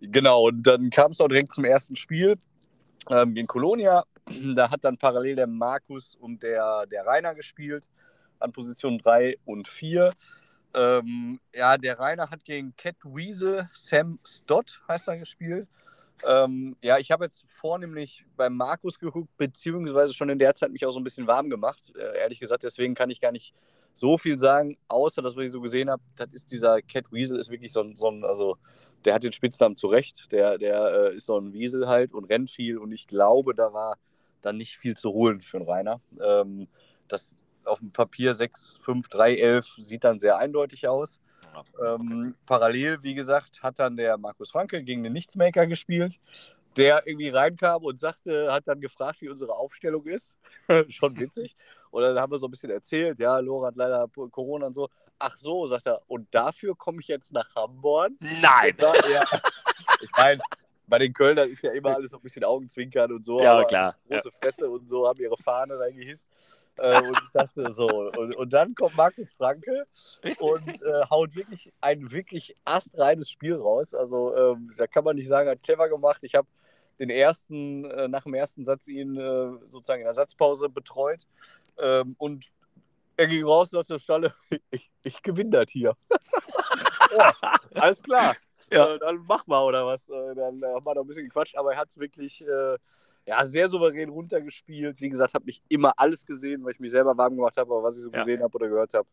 Genau, 0.00 0.48
und 0.48 0.62
dann 0.62 0.90
kam 0.90 1.10
es 1.10 1.20
auch 1.20 1.28
direkt 1.28 1.52
zum 1.52 1.64
ersten 1.64 1.96
Spiel 1.96 2.34
ähm, 3.10 3.36
in 3.36 3.46
Kolonia. 3.46 4.04
Da 4.54 4.70
hat 4.70 4.84
dann 4.84 4.96
parallel 4.96 5.36
der 5.36 5.46
Markus 5.46 6.14
und 6.14 6.42
der, 6.42 6.86
der 6.86 7.06
Rainer 7.06 7.34
gespielt 7.34 7.88
an 8.38 8.52
Position 8.52 8.98
3 8.98 9.36
und 9.44 9.68
4. 9.68 10.12
Ähm, 10.72 11.40
ja, 11.54 11.76
der 11.76 11.98
Rainer 11.98 12.30
hat 12.30 12.44
gegen 12.44 12.74
Cat 12.76 12.96
Weasel 13.02 13.68
Sam 13.72 14.18
Stott, 14.26 14.82
heißt 14.88 15.08
er, 15.08 15.18
gespielt. 15.18 15.68
Ähm, 16.24 16.76
ja, 16.82 16.98
ich 16.98 17.10
habe 17.10 17.24
jetzt 17.24 17.44
vornehmlich 17.48 18.24
beim 18.36 18.56
Markus 18.56 18.98
geguckt, 18.98 19.36
beziehungsweise 19.36 20.12
schon 20.12 20.28
in 20.28 20.38
der 20.38 20.54
Zeit 20.54 20.70
mich 20.70 20.84
auch 20.84 20.92
so 20.92 21.00
ein 21.00 21.04
bisschen 21.04 21.26
warm 21.26 21.50
gemacht. 21.50 21.92
Äh, 21.96 22.18
ehrlich 22.18 22.40
gesagt, 22.40 22.62
deswegen 22.62 22.94
kann 22.94 23.10
ich 23.10 23.20
gar 23.20 23.32
nicht 23.32 23.54
so 23.94 24.16
viel 24.16 24.38
sagen, 24.38 24.76
außer 24.88 25.22
das, 25.22 25.36
was 25.36 25.46
ich 25.46 25.50
so 25.50 25.60
gesehen 25.60 25.90
habe. 25.90 26.02
Das 26.16 26.28
ist 26.32 26.52
dieser 26.52 26.80
Cat 26.82 27.10
Weasel, 27.10 27.38
ist 27.38 27.50
wirklich 27.50 27.72
so 27.72 27.80
ein, 27.80 27.96
so 27.96 28.08
ein 28.08 28.24
also 28.24 28.56
der 29.04 29.14
hat 29.14 29.22
den 29.22 29.32
Spitznamen 29.32 29.76
zurecht. 29.76 30.30
Der, 30.30 30.58
der 30.58 31.10
äh, 31.10 31.16
ist 31.16 31.26
so 31.26 31.38
ein 31.38 31.52
Wiesel 31.52 31.88
halt 31.88 32.12
und 32.12 32.24
rennt 32.24 32.50
viel 32.50 32.78
und 32.78 32.92
ich 32.92 33.06
glaube, 33.06 33.54
da 33.54 33.72
war 33.72 33.96
dann 34.40 34.56
nicht 34.56 34.78
viel 34.78 34.96
zu 34.96 35.12
holen 35.12 35.40
für 35.40 35.58
einen 35.58 35.68
Rainer. 35.68 36.00
Ähm, 36.22 36.68
das 37.08 37.36
auf 37.64 37.78
dem 37.78 37.92
Papier 37.92 38.34
6, 38.34 38.80
5, 38.84 39.08
3, 39.08 39.36
11 39.36 39.66
sieht 39.78 40.04
dann 40.04 40.18
sehr 40.18 40.38
eindeutig 40.38 40.88
aus. 40.88 41.20
Ähm, 41.84 42.34
parallel, 42.46 43.02
wie 43.02 43.14
gesagt, 43.14 43.62
hat 43.62 43.78
dann 43.78 43.96
der 43.96 44.18
Markus 44.18 44.50
Franke 44.50 44.82
gegen 44.82 45.02
den 45.02 45.12
Nichtsmaker 45.12 45.66
gespielt, 45.66 46.20
der 46.76 47.06
irgendwie 47.06 47.28
reinkam 47.28 47.84
und 47.84 47.98
sagte, 47.98 48.52
hat 48.52 48.68
dann 48.68 48.80
gefragt, 48.80 49.20
wie 49.20 49.28
unsere 49.28 49.54
Aufstellung 49.54 50.06
ist. 50.06 50.38
Schon 50.88 51.18
witzig. 51.18 51.56
Und 51.90 52.02
dann 52.02 52.18
haben 52.18 52.30
wir 52.30 52.38
so 52.38 52.46
ein 52.46 52.50
bisschen 52.50 52.70
erzählt, 52.70 53.18
ja, 53.18 53.38
Lora 53.38 53.68
hat 53.68 53.76
leider 53.76 54.06
Corona 54.30 54.66
und 54.66 54.74
so. 54.74 54.88
Ach 55.18 55.36
so, 55.36 55.66
sagt 55.66 55.86
er, 55.86 56.00
und 56.06 56.32
dafür 56.32 56.76
komme 56.76 57.00
ich 57.00 57.08
jetzt 57.08 57.32
nach 57.32 57.54
Hamburg. 57.54 58.10
Nein! 58.20 58.74
Da, 58.78 58.94
ja, 59.08 59.24
ich 60.00 60.10
meine, 60.16 60.40
bei 60.90 60.98
den 60.98 61.12
Kölnern 61.12 61.48
ist 61.48 61.62
ja 61.62 61.72
immer 61.72 61.94
alles 61.94 62.10
so 62.10 62.18
ein 62.18 62.22
bisschen 62.22 62.44
Augenzwinkern 62.44 63.12
und 63.12 63.24
so. 63.24 63.40
Ja, 63.40 63.64
klar. 63.64 63.96
Große 64.08 64.28
ja. 64.28 64.38
Fresse 64.42 64.68
und 64.68 64.90
so, 64.90 65.06
haben 65.08 65.20
ihre 65.20 65.36
Fahne 65.36 65.78
reingehisst. 65.78 66.28
Äh, 66.78 67.00
und 67.00 67.16
ich 67.16 67.30
dachte 67.32 67.70
so, 67.70 67.86
und, 67.86 68.34
und 68.34 68.52
dann 68.52 68.74
kommt 68.74 68.96
Markus 68.96 69.30
Franke 69.32 69.86
und 70.40 70.66
äh, 70.82 71.04
haut 71.08 71.34
wirklich 71.36 71.72
ein 71.80 72.10
wirklich 72.10 72.56
astreines 72.64 73.30
Spiel 73.30 73.54
raus. 73.54 73.94
Also 73.94 74.36
ähm, 74.36 74.74
da 74.76 74.88
kann 74.88 75.04
man 75.04 75.16
nicht 75.16 75.28
sagen, 75.28 75.48
hat 75.48 75.62
clever 75.62 75.88
gemacht. 75.88 76.22
Ich 76.24 76.34
habe 76.34 76.48
den 76.98 77.08
ersten, 77.08 77.84
äh, 77.84 78.08
nach 78.08 78.24
dem 78.24 78.34
ersten 78.34 78.64
Satz 78.64 78.88
ihn 78.88 79.16
äh, 79.16 79.50
sozusagen 79.66 80.00
in 80.00 80.06
der 80.06 80.14
Satzpause 80.14 80.68
betreut. 80.68 81.22
Ähm, 81.78 82.16
und 82.18 82.46
er 83.16 83.28
ging 83.28 83.44
raus 83.44 83.72
und 83.72 83.86
sagte, 83.86 84.02
Stalle, 84.02 84.34
ich, 84.72 84.90
ich 85.04 85.22
gewinne 85.22 85.50
das 85.50 85.70
hier. 85.70 85.96
ja, 87.16 87.32
alles 87.74 88.02
klar 88.02 88.34
ja. 88.70 88.94
äh, 88.94 88.98
dann 88.98 89.24
mach 89.28 89.46
mal 89.46 89.62
oder 89.62 89.86
was. 89.86 90.08
Äh, 90.08 90.34
dann 90.34 90.62
äh, 90.62 90.66
haben 90.66 90.84
wir 90.84 90.94
noch 90.94 91.02
ein 91.02 91.06
bisschen 91.06 91.24
gequatscht, 91.24 91.56
aber 91.56 91.72
er 91.72 91.78
hat 91.78 91.90
es 91.90 91.98
wirklich 91.98 92.44
ja, 93.26 93.44
sehr 93.44 93.68
souverän 93.68 94.08
runtergespielt. 94.08 95.00
Wie 95.00 95.08
gesagt, 95.08 95.34
habe 95.34 95.44
mich 95.44 95.62
immer 95.68 95.92
alles 95.96 96.24
gesehen, 96.24 96.64
weil 96.64 96.72
ich 96.72 96.80
mich 96.80 96.90
selber 96.90 97.16
warm 97.16 97.36
gemacht 97.36 97.56
habe, 97.56 97.72
aber 97.72 97.82
was 97.82 97.96
ich 97.96 98.02
so 98.02 98.10
ja. 98.10 98.20
gesehen 98.20 98.42
habe 98.42 98.54
oder 98.56 98.68
gehört 98.68 98.94
habe. 98.94 99.08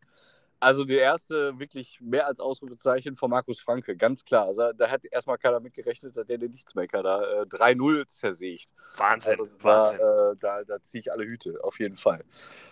Also 0.60 0.84
der 0.84 1.00
erste 1.00 1.56
wirklich 1.60 2.00
mehr 2.00 2.26
als 2.26 2.40
Ausrufezeichen 2.40 3.16
von 3.16 3.30
Markus 3.30 3.60
Franke, 3.60 3.96
ganz 3.96 4.24
klar. 4.24 4.46
Also 4.46 4.72
da 4.72 4.90
hat 4.90 5.04
erstmal 5.04 5.38
keiner 5.38 5.60
mitgerechnet, 5.60 6.16
dass 6.16 6.26
der 6.26 6.36
den 6.36 6.50
Nichtsmaker 6.50 7.02
da 7.02 7.42
äh, 7.42 7.44
3-0 7.44 8.08
zersägt. 8.08 8.74
Wahnsinn, 8.96 9.38
also, 9.38 9.48
Wahnsinn. 9.60 9.98
Da, 9.98 10.30
äh, 10.32 10.36
da, 10.40 10.64
da 10.64 10.82
ziehe 10.82 11.02
ich 11.02 11.12
alle 11.12 11.24
Hüte, 11.24 11.60
auf 11.62 11.78
jeden 11.78 11.94
Fall. 11.94 12.24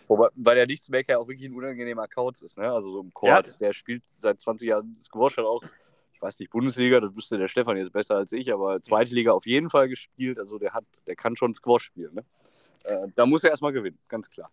Wobei, 0.08 0.28
weil 0.34 0.56
der 0.56 0.66
Nichtsmaker 0.66 1.20
auch 1.20 1.28
wirklich 1.28 1.48
ein 1.48 1.54
unangenehmer 1.54 2.08
Couch 2.08 2.42
ist, 2.42 2.58
ne? 2.58 2.72
Also 2.72 2.90
so 2.90 3.00
im 3.02 3.14
Court, 3.14 3.46
ja. 3.46 3.56
der 3.60 3.72
spielt 3.72 4.02
seit 4.18 4.40
20 4.40 4.68
Jahren 4.68 4.96
Squash 5.00 5.36
halt 5.36 5.46
auch 5.46 5.62
weiß 6.26 6.40
nicht, 6.40 6.50
Bundesliga, 6.50 7.00
das 7.00 7.14
wüsste 7.14 7.38
der 7.38 7.48
Stefan 7.48 7.76
jetzt 7.76 7.92
besser 7.92 8.16
als 8.16 8.32
ich, 8.32 8.52
aber 8.52 8.82
zweite 8.82 9.14
Liga 9.14 9.32
auf 9.32 9.46
jeden 9.46 9.70
Fall 9.70 9.88
gespielt. 9.88 10.38
Also 10.38 10.58
der 10.58 10.72
hat, 10.72 10.84
der 11.06 11.16
kann 11.16 11.36
schon 11.36 11.54
Squash 11.54 11.84
spielen. 11.84 12.14
Ne? 12.14 12.24
Äh, 12.84 13.08
da 13.14 13.26
muss 13.26 13.44
er 13.44 13.50
erstmal 13.50 13.72
gewinnen, 13.72 13.98
ganz 14.08 14.28
klar. 14.28 14.50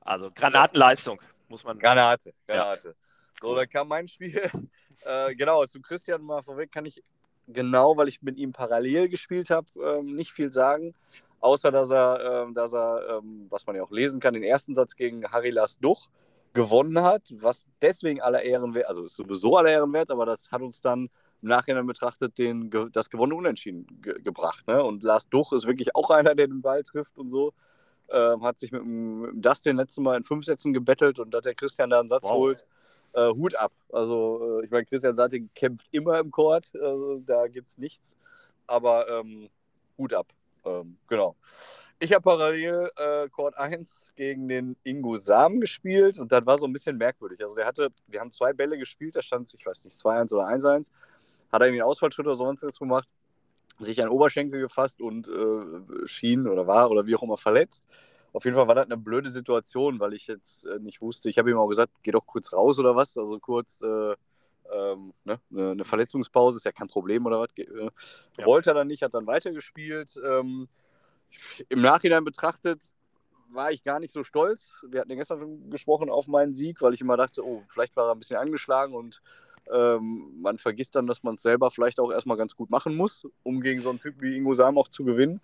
Also 0.00 0.26
Granatenleistung, 0.34 1.20
muss 1.48 1.64
man. 1.64 1.78
Granate, 1.78 2.32
Granate. 2.46 2.88
Ja. 2.88 2.94
So, 3.40 3.54
dann 3.54 3.68
kam 3.68 3.88
mein 3.88 4.08
Spiel. 4.08 4.50
Äh, 5.04 5.36
genau, 5.36 5.64
zu 5.66 5.80
Christian 5.82 6.22
mal 6.22 6.42
vorweg 6.42 6.72
kann 6.72 6.86
ich 6.86 7.04
genau, 7.46 7.96
weil 7.98 8.08
ich 8.08 8.22
mit 8.22 8.38
ihm 8.38 8.52
parallel 8.52 9.10
gespielt 9.10 9.50
habe, 9.50 9.66
ähm, 9.76 10.16
nicht 10.16 10.32
viel 10.32 10.50
sagen. 10.50 10.94
Außer 11.40 11.70
dass 11.70 11.90
er, 11.90 12.44
ähm, 12.46 12.54
dass 12.54 12.72
er 12.72 13.18
ähm, 13.18 13.46
was 13.50 13.66
man 13.66 13.76
ja 13.76 13.82
auch 13.82 13.90
lesen 13.90 14.18
kann, 14.18 14.32
den 14.32 14.42
ersten 14.42 14.74
Satz 14.74 14.96
gegen 14.96 15.22
Harry 15.30 15.50
Lars 15.50 15.78
Duch 15.78 16.08
gewonnen 16.56 17.02
hat, 17.02 17.22
was 17.30 17.66
deswegen 17.82 18.22
aller 18.22 18.42
Ehren 18.42 18.74
wert, 18.74 18.88
also 18.88 19.04
ist 19.04 19.14
sowieso 19.14 19.56
aller 19.58 19.70
Ehren 19.70 19.92
wert, 19.92 20.10
aber 20.10 20.24
das 20.24 20.50
hat 20.50 20.62
uns 20.62 20.80
dann 20.80 21.10
im 21.42 21.48
Nachhinein 21.48 21.86
betrachtet 21.86 22.38
den, 22.38 22.70
das 22.92 23.10
gewonnene 23.10 23.36
Unentschieden 23.36 23.86
ge 24.00 24.20
gebracht. 24.22 24.66
Ne? 24.66 24.82
Und 24.82 25.02
Lars 25.02 25.28
Duch 25.28 25.52
ist 25.52 25.66
wirklich 25.66 25.94
auch 25.94 26.10
einer, 26.10 26.34
der 26.34 26.46
den 26.46 26.62
Ball 26.62 26.82
trifft 26.82 27.18
und 27.18 27.30
so. 27.30 27.52
Ähm, 28.08 28.42
hat 28.42 28.58
sich 28.58 28.72
mit 28.72 28.82
dem, 28.82 29.20
mit 29.20 29.32
dem 29.32 29.42
Dustin 29.42 29.76
letztes 29.76 30.02
Mal 30.02 30.16
in 30.16 30.24
fünf 30.24 30.46
Sätzen 30.46 30.72
gebettelt 30.72 31.18
und 31.18 31.32
dass 31.32 31.42
der 31.42 31.54
Christian 31.54 31.90
da 31.90 32.00
einen 32.00 32.08
Satz 32.08 32.24
wow. 32.24 32.32
holt, 32.32 32.64
äh, 33.12 33.28
Hut 33.28 33.54
ab. 33.56 33.72
Also, 33.92 34.60
äh, 34.60 34.64
ich 34.64 34.70
meine, 34.70 34.86
Christian 34.86 35.14
Satting 35.14 35.50
kämpft 35.54 35.86
immer 35.90 36.18
im 36.20 36.30
Court, 36.30 36.70
also, 36.74 37.18
da 37.18 37.48
gibt 37.48 37.68
es 37.68 37.78
nichts, 37.78 38.16
aber 38.66 39.08
ähm, 39.08 39.50
Hut 39.98 40.14
ab. 40.14 40.28
Ähm, 40.64 40.96
genau. 41.06 41.36
Ich 41.98 42.12
habe 42.12 42.22
parallel 42.22 42.90
äh, 42.96 43.28
Court 43.30 43.56
1 43.56 44.12
gegen 44.16 44.48
den 44.48 44.76
Ingo 44.82 45.16
Sam 45.16 45.60
gespielt 45.60 46.18
und 46.18 46.30
das 46.30 46.44
war 46.44 46.58
so 46.58 46.66
ein 46.66 46.72
bisschen 46.72 46.98
merkwürdig. 46.98 47.42
Also 47.42 47.54
der 47.54 47.64
hatte, 47.64 47.88
wir 48.06 48.20
haben 48.20 48.30
zwei 48.30 48.52
Bälle 48.52 48.76
gespielt, 48.76 49.16
da 49.16 49.22
stand 49.22 49.46
es, 49.46 49.54
ich 49.54 49.64
weiß 49.64 49.84
nicht, 49.84 49.96
2-1 49.96 50.34
oder 50.34 50.46
1-1. 50.46 50.90
Hat 51.50 51.62
er 51.62 51.66
irgendwie 51.66 51.80
einen 51.80 51.88
Ausfallschritt 51.88 52.26
oder 52.26 52.34
sonst 52.34 52.62
was 52.64 52.78
gemacht, 52.78 53.08
sich 53.78 54.02
an 54.02 54.10
Oberschenkel 54.10 54.60
gefasst 54.60 55.00
und 55.00 55.26
äh, 55.28 56.06
schien 56.06 56.46
oder 56.46 56.66
war 56.66 56.90
oder 56.90 57.06
wie 57.06 57.16
auch 57.16 57.22
immer 57.22 57.38
verletzt. 57.38 57.88
Auf 58.34 58.44
jeden 58.44 58.56
Fall 58.56 58.68
war 58.68 58.74
das 58.74 58.84
eine 58.84 58.98
blöde 58.98 59.30
Situation, 59.30 59.98
weil 59.98 60.12
ich 60.12 60.26
jetzt 60.26 60.66
äh, 60.66 60.78
nicht 60.78 61.00
wusste. 61.00 61.30
Ich 61.30 61.38
habe 61.38 61.50
ihm 61.50 61.56
auch 61.56 61.68
gesagt, 61.68 61.92
geh 62.02 62.10
doch 62.10 62.26
kurz 62.26 62.52
raus 62.52 62.78
oder 62.78 62.94
was. 62.94 63.16
Also 63.16 63.38
kurz 63.38 63.80
äh, 63.80 64.14
ähm, 64.70 65.14
ne? 65.24 65.40
eine 65.54 65.84
Verletzungspause, 65.84 66.58
ist 66.58 66.64
ja 66.64 66.72
kein 66.72 66.88
Problem 66.88 67.24
oder 67.24 67.40
was. 67.40 67.48
Äh, 67.56 67.64
ja. 68.36 68.44
Wollte 68.44 68.70
er 68.72 68.74
dann 68.74 68.88
nicht, 68.88 69.02
hat 69.02 69.14
dann 69.14 69.26
weitergespielt. 69.26 70.20
Ähm, 70.22 70.68
im 71.68 71.80
Nachhinein 71.80 72.24
betrachtet 72.24 72.82
war 73.50 73.70
ich 73.70 73.82
gar 73.82 74.00
nicht 74.00 74.12
so 74.12 74.24
stolz. 74.24 74.72
Wir 74.86 75.00
hatten 75.00 75.10
ja 75.10 75.16
gestern 75.16 75.70
gesprochen 75.70 76.10
auf 76.10 76.26
meinen 76.26 76.54
Sieg, 76.54 76.80
weil 76.80 76.94
ich 76.94 77.00
immer 77.00 77.16
dachte, 77.16 77.44
oh, 77.44 77.62
vielleicht 77.68 77.96
war 77.96 78.08
er 78.08 78.12
ein 78.12 78.18
bisschen 78.18 78.38
angeschlagen 78.38 78.94
und 78.94 79.22
ähm, 79.72 80.40
man 80.40 80.58
vergisst 80.58 80.94
dann, 80.94 81.06
dass 81.06 81.22
man 81.22 81.34
es 81.34 81.42
selber 81.42 81.70
vielleicht 81.70 81.98
auch 81.98 82.12
erstmal 82.12 82.36
ganz 82.36 82.54
gut 82.54 82.70
machen 82.70 82.94
muss, 82.94 83.26
um 83.42 83.60
gegen 83.60 83.80
so 83.80 83.90
einen 83.90 84.00
Typ 84.00 84.20
wie 84.20 84.36
Ingo 84.36 84.52
Sam 84.52 84.78
auch 84.78 84.88
zu 84.88 85.04
gewinnen. 85.04 85.40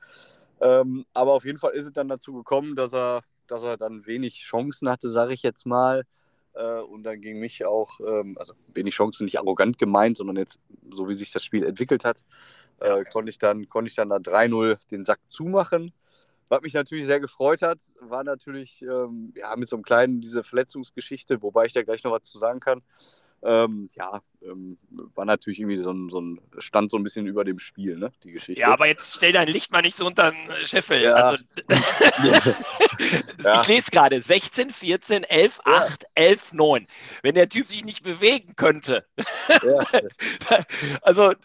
Ähm, 0.61 1.05
aber 1.13 1.33
auf 1.33 1.45
jeden 1.45 1.59
Fall 1.59 1.73
ist 1.73 1.87
es 1.87 1.93
dann 1.93 2.09
dazu 2.09 2.33
gekommen, 2.33 2.77
dass 2.77 2.95
er, 2.95 3.23
dass 3.49 3.65
er 3.65 3.77
dann 3.77 4.07
wenig 4.07 4.37
Chancen 4.37 4.89
hatte, 4.89 5.09
sage 5.09 5.35
ich 5.35 5.43
jetzt 5.43 5.67
mal. 5.67 6.05
Äh, 6.55 6.81
und 6.81 7.03
dann 7.05 7.21
gegen 7.21 7.41
mich 7.41 7.65
auch, 7.65 8.01
ähm, 8.01 8.37
also 8.39 8.55
wenig 8.75 8.95
Chancen, 8.95 9.25
nicht 9.25 9.39
arrogant 9.39 9.79
gemeint, 9.79 10.17
sondern 10.17 10.37
jetzt 10.37 10.61
so 10.91 11.09
wie 11.09 11.15
sich 11.15 11.33
das 11.33 11.45
Spiel 11.45 11.65
entwickelt 11.65 12.05
hat, 12.05 12.25
äh, 12.81 13.05
konnte 13.05 13.31
ich 13.31 13.39
dann, 13.39 13.69
konnte 13.69 13.89
ich 13.89 13.95
dann 13.95 14.11
da 14.11 14.17
3-0 14.17 14.79
den 14.91 15.05
Sack 15.05 15.21
zumachen. 15.29 15.93
Was 16.49 16.61
mich 16.61 16.75
natürlich 16.75 17.07
sehr 17.07 17.21
gefreut 17.21 17.63
hat, 17.63 17.79
war 18.01 18.25
natürlich 18.25 18.83
ähm, 18.83 19.33
ja, 19.35 19.57
mit 19.57 19.71
so 19.71 19.77
einem 19.77 19.85
kleinen, 19.85 20.21
diese 20.21 20.45
Verletzungsgeschichte, 20.45 21.41
wobei 21.41 21.65
ich 21.65 21.73
da 21.73 21.83
gleich 21.83 22.05
noch 22.05 22.13
was 22.13 22.25
zu 22.25 22.39
sagen 22.39 22.61
kann. 22.61 22.83
Ähm, 23.45 23.89
ja, 23.95 24.23
ähm, 24.43 24.79
war 25.15 25.25
natürlich 25.25 25.59
irgendwie 25.59 25.79
so 25.79 25.91
ein, 25.91 26.11
so 26.11 26.21
ein, 26.21 26.41
stand 26.59 26.91
so 26.91 26.97
ein 26.97 27.03
bisschen 27.03 27.27
über 27.27 27.45
dem 27.45 27.59
Spiel, 27.59 27.97
ne, 27.97 28.13
die 28.23 28.33
Geschichte. 28.33 28.61
Ja, 28.61 28.73
aber 28.73 28.87
jetzt 28.87 29.17
stell 29.17 29.33
dein 29.33 29.49
Licht 29.49 29.73
mal 29.73 29.83
nicht 29.83 29.97
so 29.97 30.07
unter 30.07 30.31
den 30.31 30.67
Scheffel. 30.67 31.03
Ja. 31.03 31.15
Also, 31.15 31.45
Ja. 33.45 33.61
ich 33.63 33.69
lese 33.69 33.91
gerade 33.91 34.23
16, 34.23 34.71
14, 34.71 35.25
11, 35.25 35.61
Ja. 35.67 35.73
8, 35.73 36.07
11, 36.15 36.53
9. 36.53 36.87
Wenn 37.23 37.35
der 37.35 37.49
Typ 37.49 37.67
sich 37.67 37.85
nicht 37.85 38.05
bewegen 38.05 38.55
könnte, 38.55 39.07
also 41.03 41.31
äh, 41.31 41.37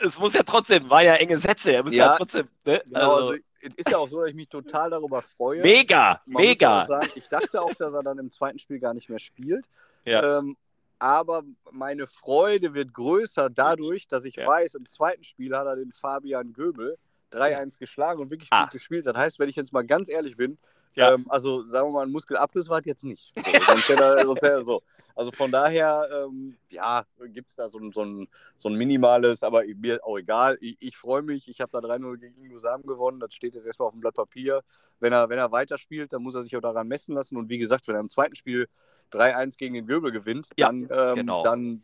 es 0.00 0.18
muss 0.18 0.32
ja 0.32 0.42
trotzdem, 0.42 0.88
war 0.88 1.02
ja 1.02 1.14
enge 1.14 1.38
Sätze, 1.38 1.72
er 1.72 1.82
muss 1.82 1.94
ja, 1.94 2.16
trotzdem, 2.16 2.48
ne? 2.64 2.82
genau, 2.86 3.14
also, 3.14 3.30
also, 3.32 3.42
es 3.60 3.74
ist 3.74 3.90
ja 3.90 3.98
auch 3.98 4.08
so, 4.08 4.20
dass 4.20 4.30
ich 4.30 4.36
mich 4.36 4.48
total 4.48 4.90
darüber 4.90 5.22
freue. 5.22 5.60
mega, 5.62 6.20
Man 6.26 6.42
mega. 6.42 6.84
sagen, 6.84 7.08
ich 7.14 7.28
dachte 7.28 7.60
auch, 7.60 7.74
dass 7.74 7.92
er 7.94 8.02
dann 8.02 8.18
im 8.18 8.30
zweiten 8.30 8.58
Spiel 8.58 8.78
gar 8.78 8.94
nicht 8.94 9.08
mehr 9.08 9.18
spielt. 9.18 9.66
Ja. 10.04 10.38
Ähm, 10.38 10.56
aber 10.98 11.42
meine 11.70 12.06
Freude 12.06 12.74
wird 12.74 12.92
größer 12.94 13.50
dadurch, 13.50 14.08
dass 14.08 14.24
ich 14.24 14.36
Ja. 14.36 14.46
weiß, 14.46 14.74
im 14.74 14.86
zweiten 14.86 15.24
Spiel 15.24 15.56
hat 15.56 15.66
er 15.66 15.76
den 15.76 15.92
Fabian 15.92 16.52
Göbel 16.52 16.96
3-1 17.32 17.78
geschlagen 17.78 18.20
und 18.20 18.30
wirklich 18.30 18.48
Ah. 18.52 18.64
gut 18.64 18.72
gespielt. 18.72 19.06
Das 19.06 19.16
heißt, 19.16 19.38
wenn 19.38 19.48
ich 19.48 19.56
jetzt 19.56 19.72
mal 19.72 19.84
ganz 19.86 20.08
ehrlich 20.08 20.36
bin, 20.36 20.58
Ja. 20.94 21.12
ähm, 21.12 21.26
also 21.28 21.62
sagen 21.66 21.88
wir 21.88 21.92
mal, 21.92 22.06
ein 22.06 22.12
Muskelabriss 22.12 22.68
war 22.70 22.80
jetzt 22.84 23.04
nicht. 23.04 23.34
So, 23.36 24.34
er, 24.42 24.64
so. 24.64 24.82
Also 25.14 25.30
von 25.32 25.50
daher, 25.50 26.08
ähm, 26.10 26.56
ja, 26.70 27.04
gibt 27.28 27.50
es 27.50 27.56
da 27.56 27.68
so 27.68 27.78
ein, 27.78 27.92
so, 27.92 28.02
ein, 28.02 28.28
so 28.54 28.68
ein 28.70 28.74
minimales, 28.76 29.42
aber 29.42 29.64
mir 29.64 30.02
auch 30.04 30.16
egal. 30.18 30.56
Ich, 30.60 30.76
ich 30.80 30.96
freue 30.96 31.20
mich, 31.22 31.48
ich 31.48 31.60
habe 31.60 31.70
da 31.72 31.78
3-0 31.86 32.16
gegen 32.18 32.42
Ingo 32.42 32.56
Sam 32.58 32.82
gewonnen. 32.82 33.20
Das 33.20 33.34
steht 33.34 33.54
jetzt 33.54 33.66
erstmal 33.66 33.88
auf 33.88 33.94
dem 33.94 34.00
Blatt 34.00 34.14
Papier. 34.14 34.62
Wenn 35.00 35.12
er, 35.12 35.28
wenn 35.28 35.38
er 35.38 35.52
weiterspielt, 35.52 36.12
dann 36.14 36.22
muss 36.22 36.34
er 36.34 36.42
sich 36.42 36.56
auch 36.56 36.60
daran 36.62 36.88
messen 36.88 37.14
lassen. 37.14 37.36
Und 37.36 37.48
wie 37.50 37.58
gesagt, 37.58 37.86
wenn 37.88 37.94
er 37.96 38.00
im 38.00 38.08
zweiten 38.10 38.34
Spiel 38.36 38.66
3-1 39.12 39.56
gegen 39.56 39.74
den 39.74 39.86
Göbel 39.86 40.10
gewinnt, 40.12 40.50
Ja, 40.56 40.66
dann, 40.68 40.88
ähm, 40.90 41.14
genau. 41.14 41.42
dann, 41.42 41.82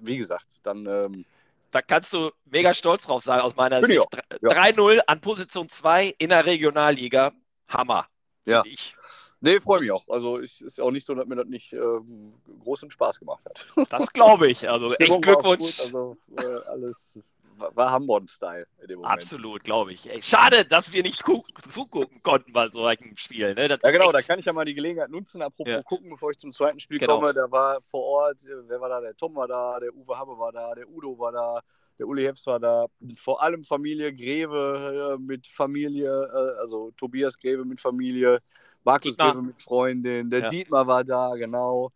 wie 0.00 0.16
gesagt, 0.18 0.60
dann 0.62 0.86
ähm, 0.86 1.24
Da 1.70 1.82
kannst 1.82 2.12
du 2.12 2.30
mega 2.46 2.72
stolz 2.74 3.06
drauf 3.06 3.22
sein, 3.24 3.40
aus 3.40 3.56
meiner 3.56 3.84
Sicht. 3.84 4.06
ja. 4.42 4.48
3-0 4.50 5.00
an 5.06 5.20
Position 5.20 5.68
2 5.68 6.14
in 6.18 6.30
der 6.30 6.46
Regionalliga. 6.46 7.32
Hammer. 7.68 8.06
Ja. 8.46 8.62
Ich. 8.64 8.96
nee, 9.40 9.60
freue 9.60 9.80
mich 9.80 9.92
auch. 9.92 10.08
Also 10.08 10.40
ich, 10.40 10.62
ist 10.62 10.80
auch 10.80 10.90
nicht 10.90 11.04
so, 11.06 11.14
dass 11.14 11.26
mir 11.26 11.36
das 11.36 11.46
nicht 11.46 11.72
ähm, 11.74 12.32
großen 12.62 12.90
Spaß 12.90 13.18
gemacht 13.18 13.44
hat. 13.44 13.66
Das 13.90 14.10
glaube 14.12 14.48
ich. 14.48 14.68
Also 14.70 14.88
Stimmung 14.94 15.16
echt 15.18 15.22
Glückwunsch. 15.22 15.80
Also 15.80 16.16
äh, 16.38 16.68
alles 16.70 17.18
war, 17.58 17.90
Hamburg-Style 17.90 18.66
in 18.82 18.88
dem 18.88 18.96
Moment. 19.00 19.12
Absolut, 19.14 19.64
glaube 19.64 19.92
ich. 19.92 20.08
Ey, 20.08 20.22
schade, 20.22 20.64
dass 20.64 20.92
wir 20.92 21.02
nicht 21.02 21.24
gu- 21.24 21.42
zugucken 21.68 22.22
konnten 22.22 22.52
bei 22.52 22.68
so 22.68 22.84
einem 22.84 23.16
Spiel. 23.16 23.54
Ne? 23.54 23.68
Das 23.68 23.80
Ja, 23.82 23.90
genau, 23.90 24.12
da 24.12 24.20
kann 24.20 24.38
ich 24.38 24.44
ja 24.44 24.52
mal 24.52 24.64
die 24.64 24.74
Gelegenheit 24.74 25.10
nutzen. 25.10 25.42
Apropos 25.42 25.72
Ja. 25.72 25.82
gucken, 25.82 26.10
bevor 26.10 26.30
ich 26.30 26.38
zum 26.38 26.52
zweiten 26.52 26.80
Spiel 26.80 26.98
Genau. 26.98 27.18
komme. 27.20 27.34
Da 27.34 27.50
war 27.50 27.80
vor 27.82 28.02
Ort, 28.02 28.44
äh, 28.44 28.68
wer 28.68 28.80
war 28.80 28.88
da? 28.88 29.00
Der 29.00 29.16
Tom 29.16 29.34
war 29.36 29.48
da, 29.48 29.78
der 29.80 29.94
Uwe 29.94 30.18
Habbe 30.18 30.38
war 30.38 30.52
da, 30.52 30.74
der 30.74 30.88
Udo 30.88 31.18
war 31.18 31.32
da, 31.32 31.60
der 31.98 32.06
Uli 32.06 32.22
Heps 32.22 32.46
war 32.46 32.60
da. 32.60 32.86
Vor 33.16 33.42
allem 33.42 33.64
Familie 33.64 34.14
Greve 34.14 35.16
äh, 35.16 35.20
mit 35.20 35.46
Familie, 35.46 36.08
äh, 36.10 36.60
also 36.60 36.92
Tobias 36.96 37.38
Greve 37.38 37.64
mit 37.64 37.80
Familie, 37.80 38.40
Markus 38.84 39.16
Dietmar. 39.16 39.32
Greve 39.32 39.42
mit 39.42 39.62
Freundin, 39.62 40.30
der 40.30 40.40
Ja. 40.42 40.48
Dietmar 40.48 40.86
war 40.86 41.04
da, 41.04 41.34
genau. 41.34 41.90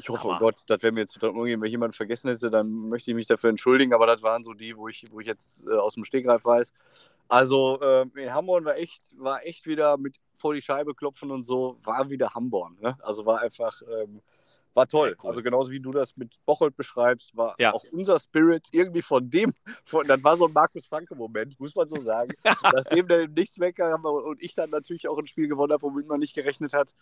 Ich 0.00 0.08
hoffe, 0.08 0.28
oh. 0.28 0.38
Gott, 0.38 0.62
das 0.66 0.82
wäre 0.82 0.92
mir 0.92 1.00
jetzt 1.00 1.22
irgendjemand 1.22 1.94
vergessen 1.94 2.30
hätte, 2.30 2.50
dann 2.50 2.88
möchte 2.88 3.10
ich 3.10 3.14
mich 3.14 3.26
dafür 3.26 3.50
entschuldigen, 3.50 3.92
aber 3.92 4.06
das 4.06 4.22
waren 4.22 4.44
so 4.44 4.54
die, 4.54 4.76
wo 4.76 4.88
ich, 4.88 5.06
wo 5.10 5.20
ich 5.20 5.26
jetzt 5.26 5.66
äh, 5.66 5.72
aus 5.72 5.94
dem 5.94 6.04
Stegreif 6.04 6.44
weiß. 6.44 6.72
Also 7.28 7.78
ähm, 7.82 8.10
in 8.16 8.32
Hamburg 8.32 8.64
war 8.64 8.76
echt, 8.76 9.14
war 9.18 9.44
echt 9.44 9.66
wieder 9.66 9.96
mit 9.98 10.16
vor 10.36 10.54
die 10.54 10.62
Scheibe 10.62 10.94
klopfen 10.94 11.30
und 11.30 11.42
so, 11.42 11.76
war 11.84 12.08
wieder 12.08 12.34
Hamburg. 12.34 12.80
Ne? 12.80 12.96
Also 13.02 13.26
war 13.26 13.40
einfach, 13.40 13.82
ähm, 13.82 14.22
war 14.74 14.86
toll. 14.86 15.16
Cool. 15.22 15.30
Also 15.30 15.42
genauso 15.42 15.70
wie 15.70 15.80
du 15.80 15.90
das 15.90 16.16
mit 16.16 16.32
Bocholt 16.46 16.76
beschreibst, 16.76 17.36
war 17.36 17.54
Ja. 17.58 17.72
auch 17.72 17.84
unser 17.92 18.18
Spirit 18.18 18.68
irgendwie 18.72 19.02
von 19.02 19.28
dem, 19.30 19.52
von, 19.84 20.06
das 20.06 20.22
war 20.22 20.36
so 20.36 20.46
ein 20.46 20.52
Markus 20.52 20.86
Franke-Moment, 20.86 21.58
muss 21.58 21.74
man 21.74 21.88
so 21.88 22.00
sagen. 22.00 22.32
Nachdem 22.72 23.08
der 23.08 23.28
nichts 23.28 23.58
weggegangen 23.58 24.02
war 24.04 24.12
und 24.12 24.40
ich 24.42 24.54
dann 24.54 24.70
natürlich 24.70 25.08
auch 25.08 25.18
ein 25.18 25.26
Spiel 25.26 25.48
gewonnen 25.48 25.72
habe, 25.72 25.82
womit 25.82 26.06
man 26.08 26.20
nicht 26.20 26.34
gerechnet 26.34 26.72
hat, 26.72 26.94